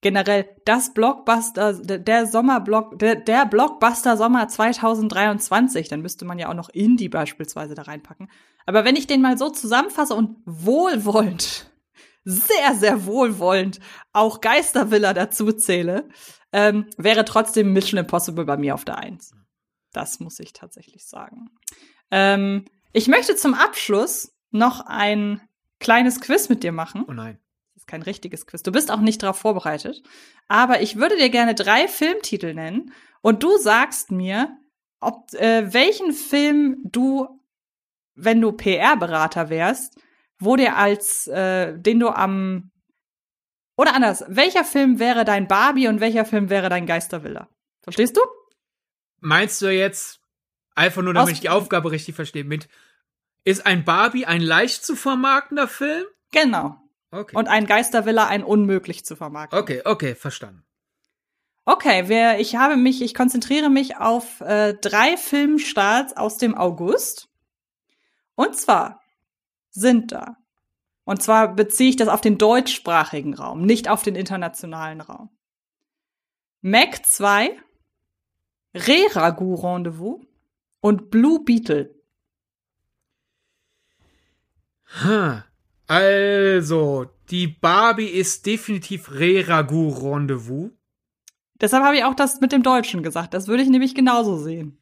[0.00, 6.54] generell das Blockbuster, der Sommerblock, der, der Blockbuster Sommer 2023, dann müsste man ja auch
[6.54, 8.28] noch Indie beispielsweise da reinpacken.
[8.66, 11.70] Aber wenn ich den mal so zusammenfasse und wohlwollend
[12.24, 13.80] sehr, sehr wohlwollend
[14.12, 16.08] auch Geistervilla dazu zähle,
[16.52, 19.34] ähm, wäre trotzdem Mission Impossible bei mir auf der Eins.
[19.92, 21.50] Das muss ich tatsächlich sagen.
[22.10, 25.40] Ähm, ich möchte zum Abschluss noch ein
[25.80, 27.04] kleines Quiz mit dir machen.
[27.08, 27.38] Oh nein.
[27.74, 28.62] Das ist kein richtiges Quiz.
[28.62, 30.02] Du bist auch nicht darauf vorbereitet.
[30.48, 34.56] Aber ich würde dir gerne drei Filmtitel nennen und du sagst mir,
[35.00, 37.40] ob äh, welchen Film du,
[38.14, 39.98] wenn du PR-Berater wärst,
[40.44, 42.70] wo dir als äh, den du am
[43.76, 47.48] oder anders, welcher Film wäre dein Barbie und welcher Film wäre dein Geistervilla?
[47.82, 48.20] Verstehst du?
[49.20, 50.20] Meinst du jetzt
[50.74, 52.68] einfach nur, damit Aus- ich die Aufgabe richtig verstehe, mit
[53.44, 56.04] ist ein Barbie ein leicht zu vermarktender Film?
[56.30, 56.76] Genau.
[57.10, 57.36] Okay.
[57.36, 59.58] Und ein Geistervilla ein unmöglich zu vermarkten.
[59.58, 60.64] okay, okay, verstanden.
[61.66, 67.28] Okay, wer, ich habe mich, ich konzentriere mich auf äh, drei Filmstarts aus dem August.
[68.34, 69.00] Und zwar
[69.74, 70.36] sind da.
[71.04, 75.28] Und zwar beziehe ich das auf den deutschsprachigen Raum, nicht auf den internationalen Raum.
[76.62, 77.60] Mac 2,
[78.74, 80.24] Re-Ragout Rendezvous
[80.80, 81.94] und Blue Beetle.
[85.02, 85.44] Ha.
[85.86, 90.70] Also, die Barbie ist definitiv Re-Ragout Rendezvous.
[91.60, 93.34] Deshalb habe ich auch das mit dem Deutschen gesagt.
[93.34, 94.78] Das würde ich nämlich genauso sehen.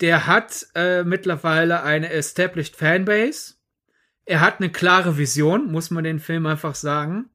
[0.00, 3.57] Der hat äh, mittlerweile eine established Fanbase.
[4.28, 7.30] Er hat eine klare Vision, muss man den Film einfach sagen.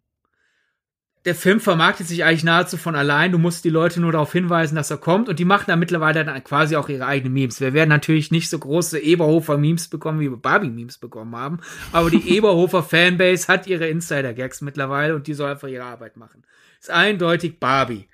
[1.25, 3.31] Der Film vermarktet sich eigentlich nahezu von allein.
[3.31, 5.27] Du musst die Leute nur darauf hinweisen, dass er kommt.
[5.27, 7.59] Und die machen dann mittlerweile dann quasi auch ihre eigenen Memes.
[7.59, 11.61] Wir werden natürlich nicht so große Eberhofer-Memes bekommen, wie wir Barbie-Memes bekommen haben.
[11.91, 16.43] Aber die Eberhofer-Fanbase hat ihre Insider-Gags mittlerweile und die soll einfach ihre Arbeit machen.
[16.79, 18.07] Ist eindeutig Barbie.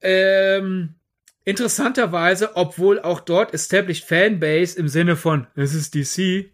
[0.00, 0.94] Ähm,
[1.44, 6.52] interessanterweise, obwohl auch dort established Fanbase im Sinne von, es ist DC,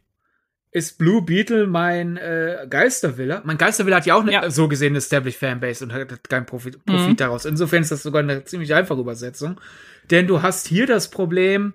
[0.76, 3.40] ist Blue Beetle mein äh, Geistervilla.
[3.44, 4.50] Mein Geistervilla hat ja auch eine Ja.
[4.50, 7.16] so gesehen established Fanbase und hat keinen Profit, Profit Mhm.
[7.16, 7.44] daraus.
[7.46, 9.60] Insofern ist das sogar eine ziemlich einfache Übersetzung.
[10.10, 11.72] Denn du hast hier das Problem,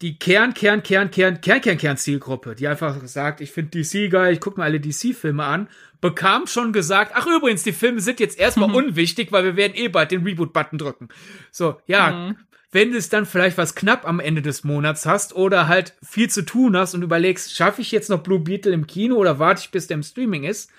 [0.00, 4.08] die Kern, Kern, Kern, Kern, Kern, Kern, Kern Zielgruppe, die einfach sagt, ich finde DC
[4.10, 5.68] geil, ich gucke mir alle DC-Filme an,
[6.00, 8.74] bekam schon gesagt, ach übrigens, die Filme sind jetzt erstmal Mhm.
[8.74, 11.08] unwichtig, weil wir werden eh bald den Reboot-Button drücken.
[11.52, 12.36] So, ja, Mhm.
[12.72, 16.30] Wenn du es dann vielleicht was knapp am Ende des Monats hast oder halt viel
[16.30, 19.60] zu tun hast und überlegst, schaffe ich jetzt noch Blue Beetle im Kino oder warte
[19.60, 20.70] ich, bis der im Streaming ist,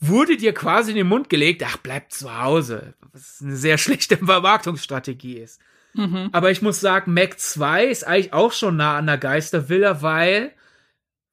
[0.00, 2.94] wurde dir quasi in den Mund gelegt, ach, bleib zu Hause.
[3.12, 5.60] Was eine sehr schlechte Vermarktungsstrategie ist.
[5.94, 6.30] Mhm.
[6.32, 10.52] Aber ich muss sagen, Mac 2 ist eigentlich auch schon nah an der Geistervilla, weil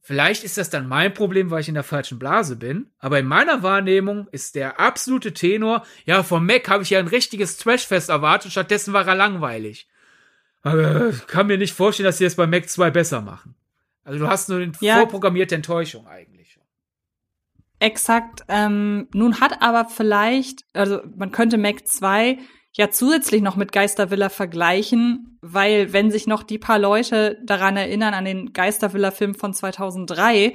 [0.02, 2.91] vielleicht ist das dann mein Problem, weil ich in der falschen Blase bin.
[2.99, 7.07] Aber in meiner Wahrnehmung ist der absolute Tenor, ja, vom Mac habe ich ja ein
[7.07, 9.88] richtiges Trashfest erwartet, stattdessen war er langweilig.
[10.64, 13.56] Aber ich kann mir nicht vorstellen, dass sie das bei Mac 2 besser machen.
[14.03, 14.98] Also du hast nur eine Ja.
[14.98, 16.60] vorprogrammierte Enttäuschung eigentlich.
[17.80, 18.41] Exakt.
[18.48, 22.38] Ähm, nun hat aber vielleicht, also man könnte Mac 2
[22.73, 28.14] ja zusätzlich noch mit Geistervilla vergleichen, weil wenn sich noch die paar Leute daran erinnern
[28.14, 30.53] an den Geistervilla-Film von 2003,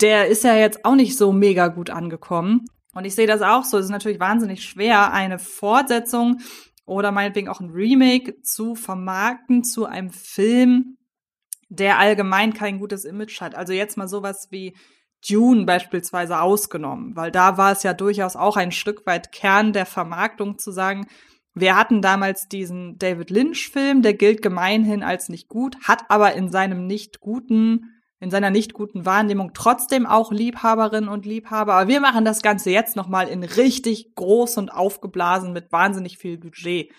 [0.00, 2.64] der ist ja jetzt auch nicht so mega gut angekommen.
[2.94, 3.78] Und ich sehe das auch so.
[3.78, 6.40] Es ist natürlich wahnsinnig schwer, eine Fortsetzung
[6.84, 10.96] oder meinetwegen auch ein Remake zu vermarkten zu einem Film,
[11.68, 13.54] der allgemein kein gutes Image hat.
[13.54, 14.74] Also jetzt mal sowas wie
[15.28, 19.86] Dune beispielsweise ausgenommen, weil da war es ja durchaus auch ein Stück weit Kern der
[19.86, 21.06] Vermarktung zu sagen,
[21.60, 26.50] wir hatten damals diesen David Lynch-Film, der gilt gemeinhin als nicht gut, hat aber in
[26.50, 31.74] seinem nicht guten, in seiner nicht guten Wahrnehmung trotzdem auch Liebhaberinnen und Liebhaber.
[31.74, 36.38] Aber wir machen das Ganze jetzt nochmal in richtig groß und aufgeblasen mit wahnsinnig viel
[36.38, 36.90] Budget.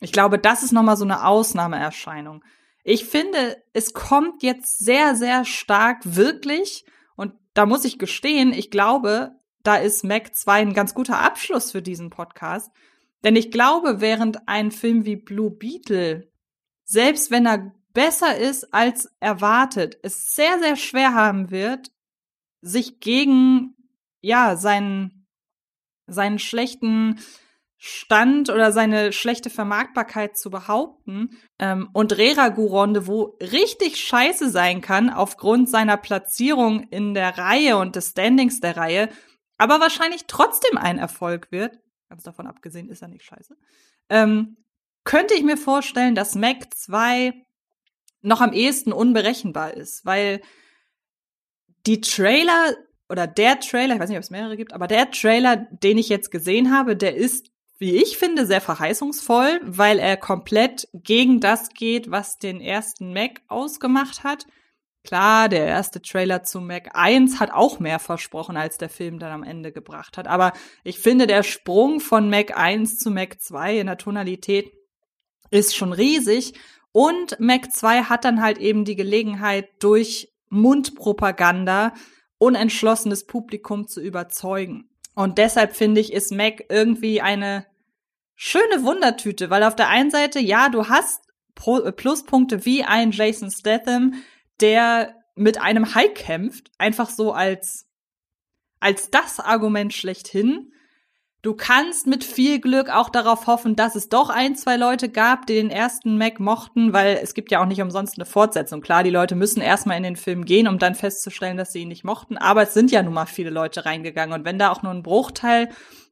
[0.00, 2.44] Ich glaube, das ist nochmal so eine Ausnahmeerscheinung.
[2.84, 6.84] Ich finde, es kommt jetzt sehr, sehr stark wirklich,
[7.16, 9.32] und da muss ich gestehen, ich glaube,
[9.62, 12.70] da ist Mac 2 ein ganz guter Abschluss für diesen Podcast.
[13.24, 16.30] Denn ich glaube, während ein Film wie Blue Beetle,
[16.84, 21.90] selbst wenn er besser ist als erwartet, es sehr, sehr schwer haben wird,
[22.60, 23.74] sich gegen,
[24.20, 25.26] ja, seinen,
[26.06, 27.20] seinen schlechten
[27.80, 35.10] Stand oder seine schlechte Vermarktbarkeit zu behaupten ähm, und Reragu Rendezvous richtig scheiße sein kann
[35.10, 39.08] aufgrund seiner Platzierung in der Reihe und des Standings der Reihe,
[39.58, 41.78] aber wahrscheinlich trotzdem ein Erfolg wird,
[42.08, 43.56] ganz davon abgesehen ist er nicht scheiße,
[44.08, 44.56] ähm,
[45.04, 47.32] könnte ich mir vorstellen, dass Mac 2
[48.20, 50.40] noch am ehesten unberechenbar ist, weil
[51.86, 52.74] die Trailer
[53.08, 56.08] oder der Trailer, ich weiß nicht, ob es mehrere gibt, aber der Trailer, den ich
[56.08, 61.70] jetzt gesehen habe, der ist, wie ich finde, sehr verheißungsvoll, weil er komplett gegen das
[61.70, 64.46] geht, was den ersten Mac ausgemacht hat.
[65.08, 69.32] Klar, der erste Trailer zu Mac 1 hat auch mehr versprochen, als der Film dann
[69.32, 70.26] am Ende gebracht hat.
[70.26, 70.52] Aber
[70.84, 74.70] ich finde, der Sprung von Mac 1 zu Mac 2 in der Tonalität
[75.50, 76.52] ist schon riesig.
[76.92, 81.94] Und Mac 2 hat dann halt eben die Gelegenheit, durch Mundpropaganda
[82.36, 84.90] unentschlossenes Publikum zu überzeugen.
[85.14, 87.64] Und deshalb finde ich, ist Mac irgendwie eine
[88.34, 91.22] schöne Wundertüte, weil auf der einen Seite, ja, du hast
[91.54, 94.12] Pluspunkte wie ein Jason Statham,
[94.60, 97.86] der mit einem Hai kämpft, einfach so als,
[98.80, 100.72] als das Argument schlechthin.
[101.40, 105.46] Du kannst mit viel Glück auch darauf hoffen, dass es doch ein, zwei Leute gab,
[105.46, 108.80] die den ersten Mac mochten, weil es gibt ja auch nicht umsonst eine Fortsetzung.
[108.80, 111.88] Klar, die Leute müssen erstmal in den Film gehen, um dann festzustellen, dass sie ihn
[111.88, 114.82] nicht mochten, aber es sind ja nun mal viele Leute reingegangen und wenn da auch
[114.82, 115.68] nur ein Bruchteil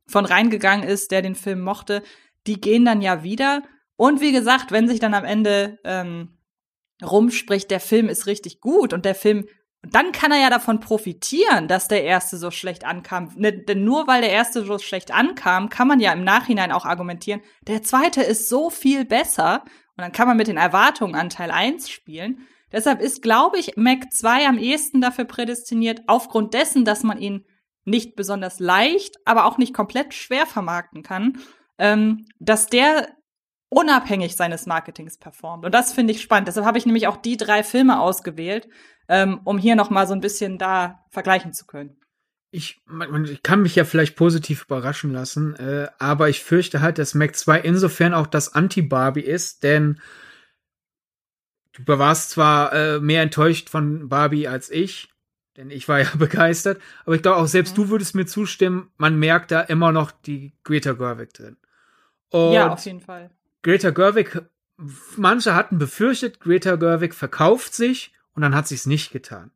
[0.07, 2.05] von reingegangen ist, der den Film mochte,
[2.47, 3.63] die gehen dann ja wieder.
[3.97, 6.36] Und wie gesagt, wenn sich dann am Ende ähm,
[7.05, 9.47] rumspricht, der Film ist richtig gut und der Film,
[9.83, 13.33] dann kann er ja davon profitieren, dass der erste so schlecht ankam.
[13.37, 16.85] Ne, denn nur weil der erste so schlecht ankam, kann man ja im Nachhinein auch
[16.85, 19.63] argumentieren, der zweite ist so viel besser
[19.97, 22.47] und dann kann man mit den Erwartungen an Teil 1 spielen.
[22.73, 27.47] Deshalb ist, glaube ich, Mac 2 am ehesten dafür prädestiniert, aufgrund dessen, dass man ihn
[27.85, 31.39] nicht besonders leicht, aber auch nicht komplett schwer vermarkten kann,
[31.79, 33.16] ähm, dass der
[33.69, 35.65] unabhängig seines Marketings performt.
[35.65, 36.49] Und das finde ich spannend.
[36.49, 38.69] Deshalb habe ich nämlich auch die drei Filme ausgewählt,
[39.09, 41.97] ähm, um hier noch mal so ein bisschen da vergleichen zu können.
[42.53, 42.81] Ich,
[43.25, 47.37] ich kann mich ja vielleicht positiv überraschen lassen, äh, aber ich fürchte halt, dass Mac
[47.37, 50.01] 2 insofern auch das Anti-Barbie ist, denn
[51.73, 55.11] du warst zwar äh, mehr enttäuscht von Barbie als ich,
[55.57, 57.83] denn ich war ja begeistert, aber ich glaube auch selbst mhm.
[57.83, 61.57] du würdest mir zustimmen, man merkt da immer noch die Greta Gerwig drin.
[62.31, 63.31] Und ja, auf jeden Fall.
[63.67, 64.43] Greta Gerwig,
[65.17, 69.51] manche hatten befürchtet, Greta Gerwig verkauft sich und dann hat sie es nicht getan.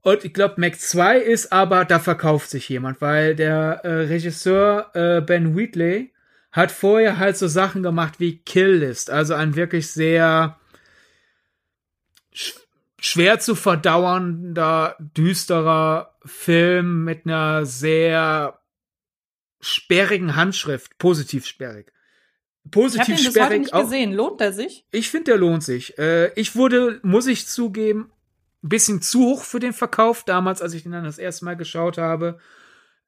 [0.00, 4.90] Und ich glaube, Mac 2 ist aber, da verkauft sich jemand, weil der äh, Regisseur
[4.94, 6.12] äh, Ben Wheatley
[6.50, 10.58] hat vorher halt so Sachen gemacht wie Kill List, also ein wirklich sehr
[12.32, 12.54] sch
[12.98, 18.58] schwer zu verdauernder, düsterer Film mit einer sehr
[19.60, 21.92] sperrigen Handschrift, positiv sperrig
[22.70, 24.12] positiv ich hab ihn bis heute nicht gesehen.
[24.12, 24.84] Lohnt er sich?
[24.90, 25.98] Ich finde, der lohnt sich.
[25.98, 28.10] Äh, ich wurde, muss ich zugeben,
[28.62, 31.56] ein bisschen zu hoch für den Verkauf damals, als ich den dann das erste Mal
[31.56, 32.38] geschaut habe.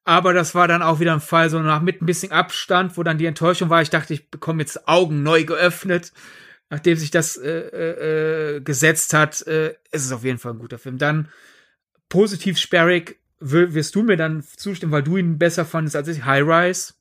[0.03, 3.03] Aber das war dann auch wieder ein Fall, so nach mit ein bisschen Abstand, wo
[3.03, 3.81] dann die Enttäuschung war.
[3.81, 6.11] Ich dachte, ich bekomme jetzt Augen neu geöffnet.
[6.69, 10.59] Nachdem sich das äh, äh, äh gesetzt hat, äh, ist es auf jeden Fall ein
[10.59, 10.97] guter Film.
[10.97, 11.27] Dann
[12.09, 16.25] positiv sperrig wirst du mir dann zustimmen, weil du ihn besser fandest als ich.
[16.25, 16.93] High Rise.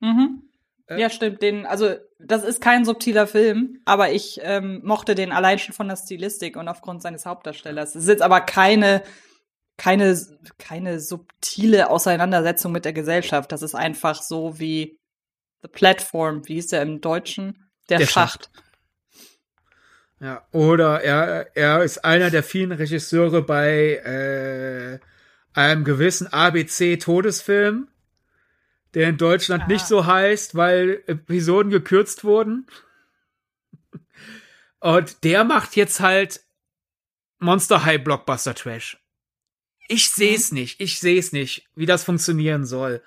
[0.00, 0.43] Mhm.
[0.86, 1.42] Äh, ja, stimmt.
[1.42, 5.88] Den, also das ist kein subtiler Film, aber ich ähm, mochte den allein schon von
[5.88, 7.90] der Stilistik und aufgrund seines Hauptdarstellers.
[7.90, 9.02] Es ist jetzt aber keine
[9.76, 10.16] keine
[10.58, 13.50] keine subtile Auseinandersetzung mit der Gesellschaft.
[13.50, 14.98] Das ist einfach so wie
[15.62, 17.70] The Platform, wie hieß der im Deutschen?
[17.88, 18.50] Der, der Schacht.
[18.54, 18.64] Schacht.
[20.20, 24.98] Ja, oder er, er ist einer der vielen Regisseure bei äh,
[25.52, 27.88] einem gewissen ABC-Todesfilm
[28.94, 29.66] der in Deutschland ah.
[29.66, 32.66] nicht so heißt, weil Episoden gekürzt wurden.
[34.80, 36.42] Und der macht jetzt halt
[37.38, 38.98] Monster High Blockbuster Trash.
[39.88, 40.58] Ich sehe es mhm.
[40.58, 43.02] nicht, ich sehe es nicht, wie das funktionieren soll.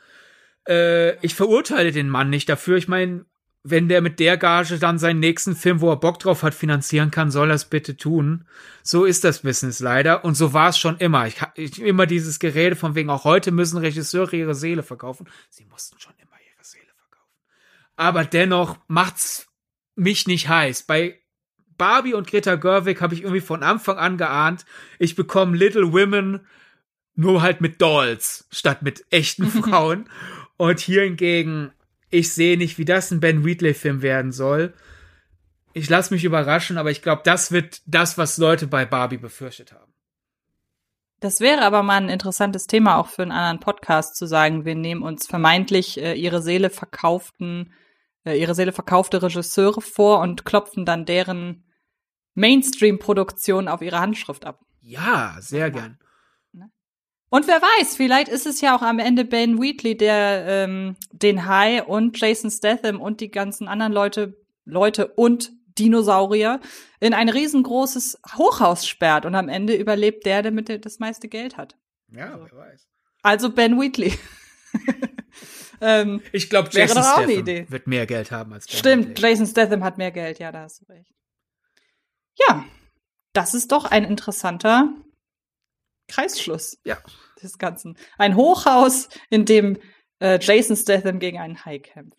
[0.67, 2.77] Äh, ich verurteile den Mann nicht dafür.
[2.77, 3.25] Ich meine,
[3.63, 7.11] wenn der mit der Gage dann seinen nächsten Film, wo er Bock drauf hat, finanzieren
[7.11, 8.45] kann, soll er es bitte tun.
[8.81, 10.23] So ist das Business leider.
[10.23, 11.27] Und so war es schon immer.
[11.27, 15.27] Ich, ich immer dieses Gerede von wegen, auch heute müssen Regisseure ihre Seele verkaufen.
[15.49, 17.33] Sie mussten schon immer ihre Seele verkaufen.
[17.97, 19.47] Aber dennoch macht's
[19.95, 20.83] mich nicht heiß.
[20.83, 21.19] Bei
[21.77, 24.65] Barbie und Greta Gerwig habe ich irgendwie von Anfang an geahnt,
[24.99, 26.45] ich bekomme Little Women
[27.15, 30.09] nur halt mit Dolls statt mit echten Frauen.
[30.57, 31.71] und hier hingegen
[32.09, 34.73] ich sehe nicht, wie das ein Ben Wheatley-Film werden soll.
[35.73, 39.73] Ich lasse mich überraschen, aber ich glaube, das wird das, was Leute bei Barbie befürchtet
[39.73, 39.93] haben.
[41.19, 44.75] Das wäre aber mal ein interessantes Thema auch für einen anderen Podcast zu sagen, wir
[44.75, 47.73] nehmen uns vermeintlich äh, ihre Seele verkauften,
[48.23, 51.63] äh, ihre Seele verkaufte Regisseure vor und klopfen dann deren
[52.35, 54.59] Mainstream-Produktion auf ihre Handschrift ab.
[54.81, 55.97] Ja, sehr gern.
[57.29, 61.45] Und wer weiß, vielleicht ist es ja auch am Ende Ben Wheatley, der ähm, den
[61.45, 66.59] High und Jason Statham und die ganzen anderen Leute, Leute und Dinosaurier
[66.99, 71.57] in ein riesengroßes Hochhaus sperrt und am Ende überlebt der, der mit das meiste Geld
[71.57, 71.75] hat.
[72.09, 72.45] Ja, also.
[72.51, 72.87] wer weiß.
[73.23, 74.17] Also Ben Wheatley.
[75.81, 79.29] ähm, ich glaube, Jason Statham wird mehr Geld haben als Ben Stimmt, Wheatley.
[79.29, 81.13] Jason Statham hat mehr Geld, ja, da hast du recht.
[82.47, 82.63] Ja,
[83.33, 84.93] das ist doch ein interessanter
[86.07, 86.97] Kreisschluss Ja.
[87.41, 87.97] des Ganzen.
[88.17, 89.77] Ein Hochhaus, in dem
[90.19, 92.17] äh, Jason Statham gegen einen Hai kämpft.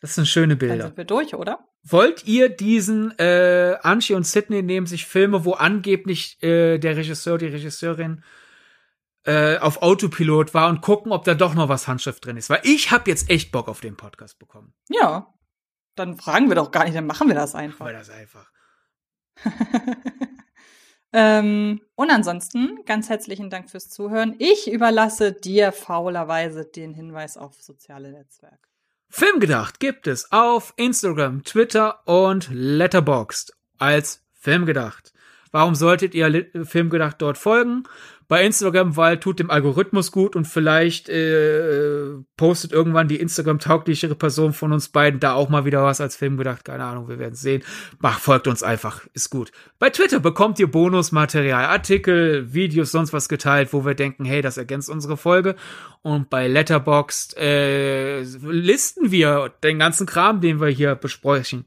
[0.00, 0.84] Das sind schöne Dann Bilder.
[0.86, 1.68] sind wir durch, oder?
[1.84, 7.38] Wollt ihr diesen äh, Anchi und Sydney nehmen sich Filme, wo angeblich äh, der Regisseur,
[7.38, 8.24] die Regisseurin
[9.24, 12.50] äh, auf Autopilot war und gucken, ob da doch noch was Handschrift drin ist?
[12.50, 14.74] Weil ich habe jetzt echt Bock auf den Podcast bekommen.
[14.88, 15.32] Ja.
[15.94, 17.84] Dann fragen wir doch gar nicht, dann machen wir das einfach.
[17.84, 18.50] Weil das einfach.
[21.12, 24.34] ähm, und ansonsten ganz herzlichen Dank fürs Zuhören.
[24.38, 28.68] Ich überlasse dir faulerweise den Hinweis auf soziale Netzwerke.
[29.08, 35.12] Filmgedacht gibt es auf Instagram, Twitter und Letterboxd als Filmgedacht.
[35.50, 37.84] Warum solltet ihr Filmgedacht dort folgen?
[38.32, 44.54] Bei Instagram, weil tut dem Algorithmus gut und vielleicht äh, postet irgendwann die Instagram-tauglichere Person
[44.54, 46.64] von uns beiden da auch mal wieder was als Filmgedacht.
[46.64, 47.62] Keine Ahnung, wir werden sehen.
[47.98, 49.52] Mach, folgt uns einfach, ist gut.
[49.78, 54.56] Bei Twitter bekommt ihr Bonusmaterial, Artikel, Videos, sonst was geteilt, wo wir denken, hey, das
[54.56, 55.54] ergänzt unsere Folge.
[56.00, 61.66] Und bei Letterboxd äh, listen wir den ganzen Kram, den wir hier besprechen.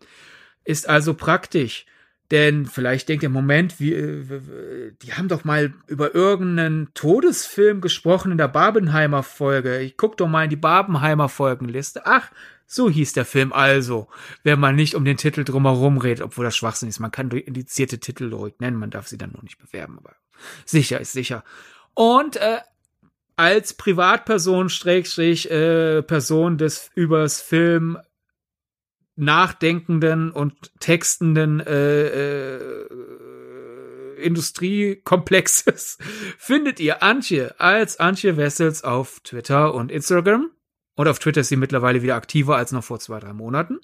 [0.63, 1.85] Ist also praktisch.
[2.31, 8.31] Denn vielleicht denkt ihr, Moment, wie, äh, die haben doch mal über irgendeinen Todesfilm gesprochen
[8.31, 9.79] in der Barbenheimer Folge.
[9.79, 12.05] Ich guck doch mal in die Barbenheimer Folgenliste.
[12.05, 12.31] Ach,
[12.65, 14.07] so hieß der Film also.
[14.43, 16.99] Wenn man nicht um den Titel drumherum redet, obwohl das Schwachsinn ist.
[16.99, 20.15] Man kann indizierte Titel ruhig nennen, man darf sie dann nur nicht bewerben, aber
[20.65, 21.43] sicher ist sicher.
[21.93, 22.57] Und äh,
[23.35, 27.97] als Privatperson, Schrägstrich, äh, Person des übers Film
[29.15, 32.87] nachdenkenden und textenden äh, äh,
[34.17, 35.97] Industriekomplexes
[36.37, 40.51] findet ihr Antje als Antje Wessels auf Twitter und Instagram.
[40.95, 43.79] Und auf Twitter ist sie mittlerweile wieder aktiver als noch vor zwei, drei Monaten.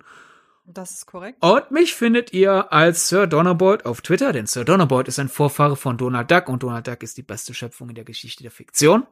[0.65, 1.37] Das ist korrekt.
[1.41, 5.75] Und mich findet ihr als Sir Donnerboyd auf Twitter, denn Sir Donnerboyd ist ein Vorfahre
[5.75, 9.05] von Donald Duck und Donald Duck ist die beste Schöpfung in der Geschichte der Fiktion.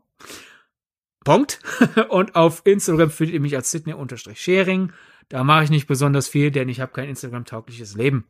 [1.24, 1.60] Punkt.
[2.10, 4.94] Und auf Instagram findet ihr mich als Sydney-Sharing.
[5.30, 8.26] Da mache ich nicht besonders viel, denn ich habe kein Instagram-taugliches Leben.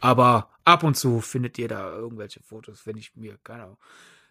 [0.00, 3.78] Aber ab und zu findet ihr da irgendwelche Fotos, wenn ich mir, keine Ahnung,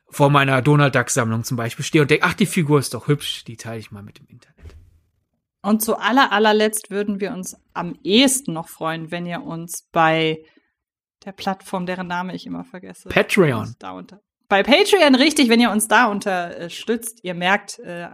[0.09, 3.45] vor meiner Donald Duck-Sammlung zum Beispiel stehe und denke, ach, die Figur ist doch hübsch,
[3.45, 4.75] die teile ich mal mit dem Internet.
[5.61, 10.43] Und zu aller, allerletzt würden wir uns am ehesten noch freuen, wenn ihr uns bei
[11.23, 13.09] der Plattform, deren Name ich immer vergesse.
[13.09, 13.75] Patreon.
[13.79, 14.21] Da unter,
[14.51, 17.19] bei Patreon, richtig, wenn ihr uns da unterstützt.
[17.23, 18.09] Ihr merkt, äh,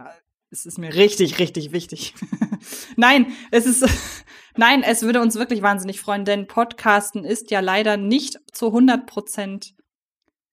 [0.52, 2.14] es ist mir richtig, richtig wichtig.
[2.96, 3.84] nein, es ist,
[4.56, 9.04] nein, es würde uns wirklich wahnsinnig freuen, denn Podcasten ist ja leider nicht zu 100
[9.04, 9.74] Prozent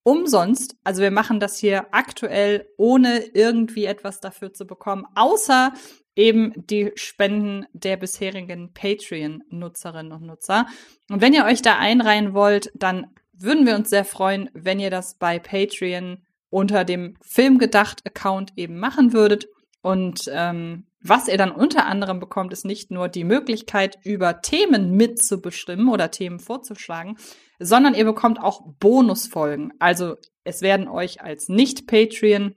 [0.01, 0.75] umsonst.
[0.83, 5.71] Also wir machen das hier aktuell ohne irgendwie etwas dafür zu bekommen, außer
[6.15, 10.65] eben die Spenden der bisherigen Patreon-Nutzerinnen und Nutzer.
[11.11, 13.05] Und wenn ihr euch da einreihen wollt, dann
[13.37, 19.13] würden wir uns sehr freuen, wenn ihr das bei Patreon unter dem Filmgedacht-Account eben machen
[19.13, 19.47] würdet.
[19.81, 24.91] Und ähm, was ihr dann unter anderem bekommt, ist nicht nur die Möglichkeit, über Themen
[24.91, 27.17] mitzubestimmen oder Themen vorzuschlagen,
[27.59, 29.73] sondern ihr bekommt auch Bonusfolgen.
[29.79, 32.55] Also es werden euch als Nicht-Patreon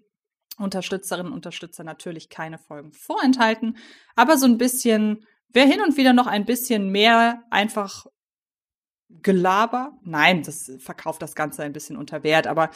[0.59, 3.77] Unterstützerinnen und Unterstützer natürlich keine Folgen vorenthalten,
[4.17, 8.07] aber so ein bisschen, wer hin und wieder noch ein bisschen mehr einfach
[9.09, 12.71] Gelaber, nein, das verkauft das Ganze ein bisschen unter Wert, aber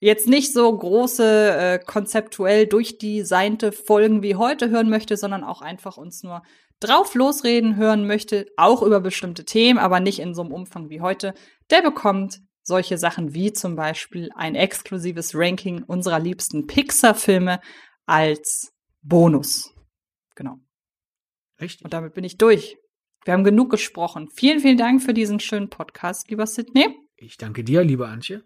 [0.00, 5.96] jetzt nicht so große, äh, konzeptuell durchdesignte Folgen wie heute hören möchte, sondern auch einfach
[5.96, 6.42] uns nur
[6.80, 11.00] drauf losreden hören möchte, auch über bestimmte Themen, aber nicht in so einem Umfang wie
[11.00, 11.34] heute,
[11.70, 17.60] der bekommt solche Sachen wie zum Beispiel ein exklusives Ranking unserer liebsten Pixar-Filme
[18.06, 19.74] als Bonus.
[20.34, 20.58] Genau.
[21.60, 21.84] Richtig.
[21.84, 22.76] Und damit bin ich durch.
[23.28, 24.30] Wir haben genug gesprochen.
[24.32, 26.96] Vielen, vielen Dank für diesen schönen Podcast, lieber Sidney.
[27.16, 28.42] Ich danke dir, liebe Antje.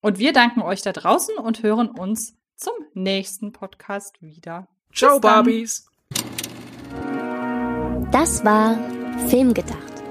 [0.00, 4.68] Und wir danken euch da draußen und hören uns zum nächsten Podcast wieder.
[4.90, 5.20] Ciao.
[5.20, 5.86] Barbies.
[8.10, 8.78] Das war
[9.28, 10.02] Filmgedacht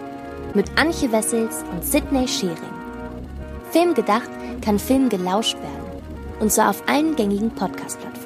[0.53, 2.55] mit Antje Wessels und Sidney Schering.
[3.71, 4.29] Filmgedacht
[4.61, 6.03] kann Film gelauscht werden
[6.39, 8.22] und zwar auf allen gängigen Podcast-Plattformen.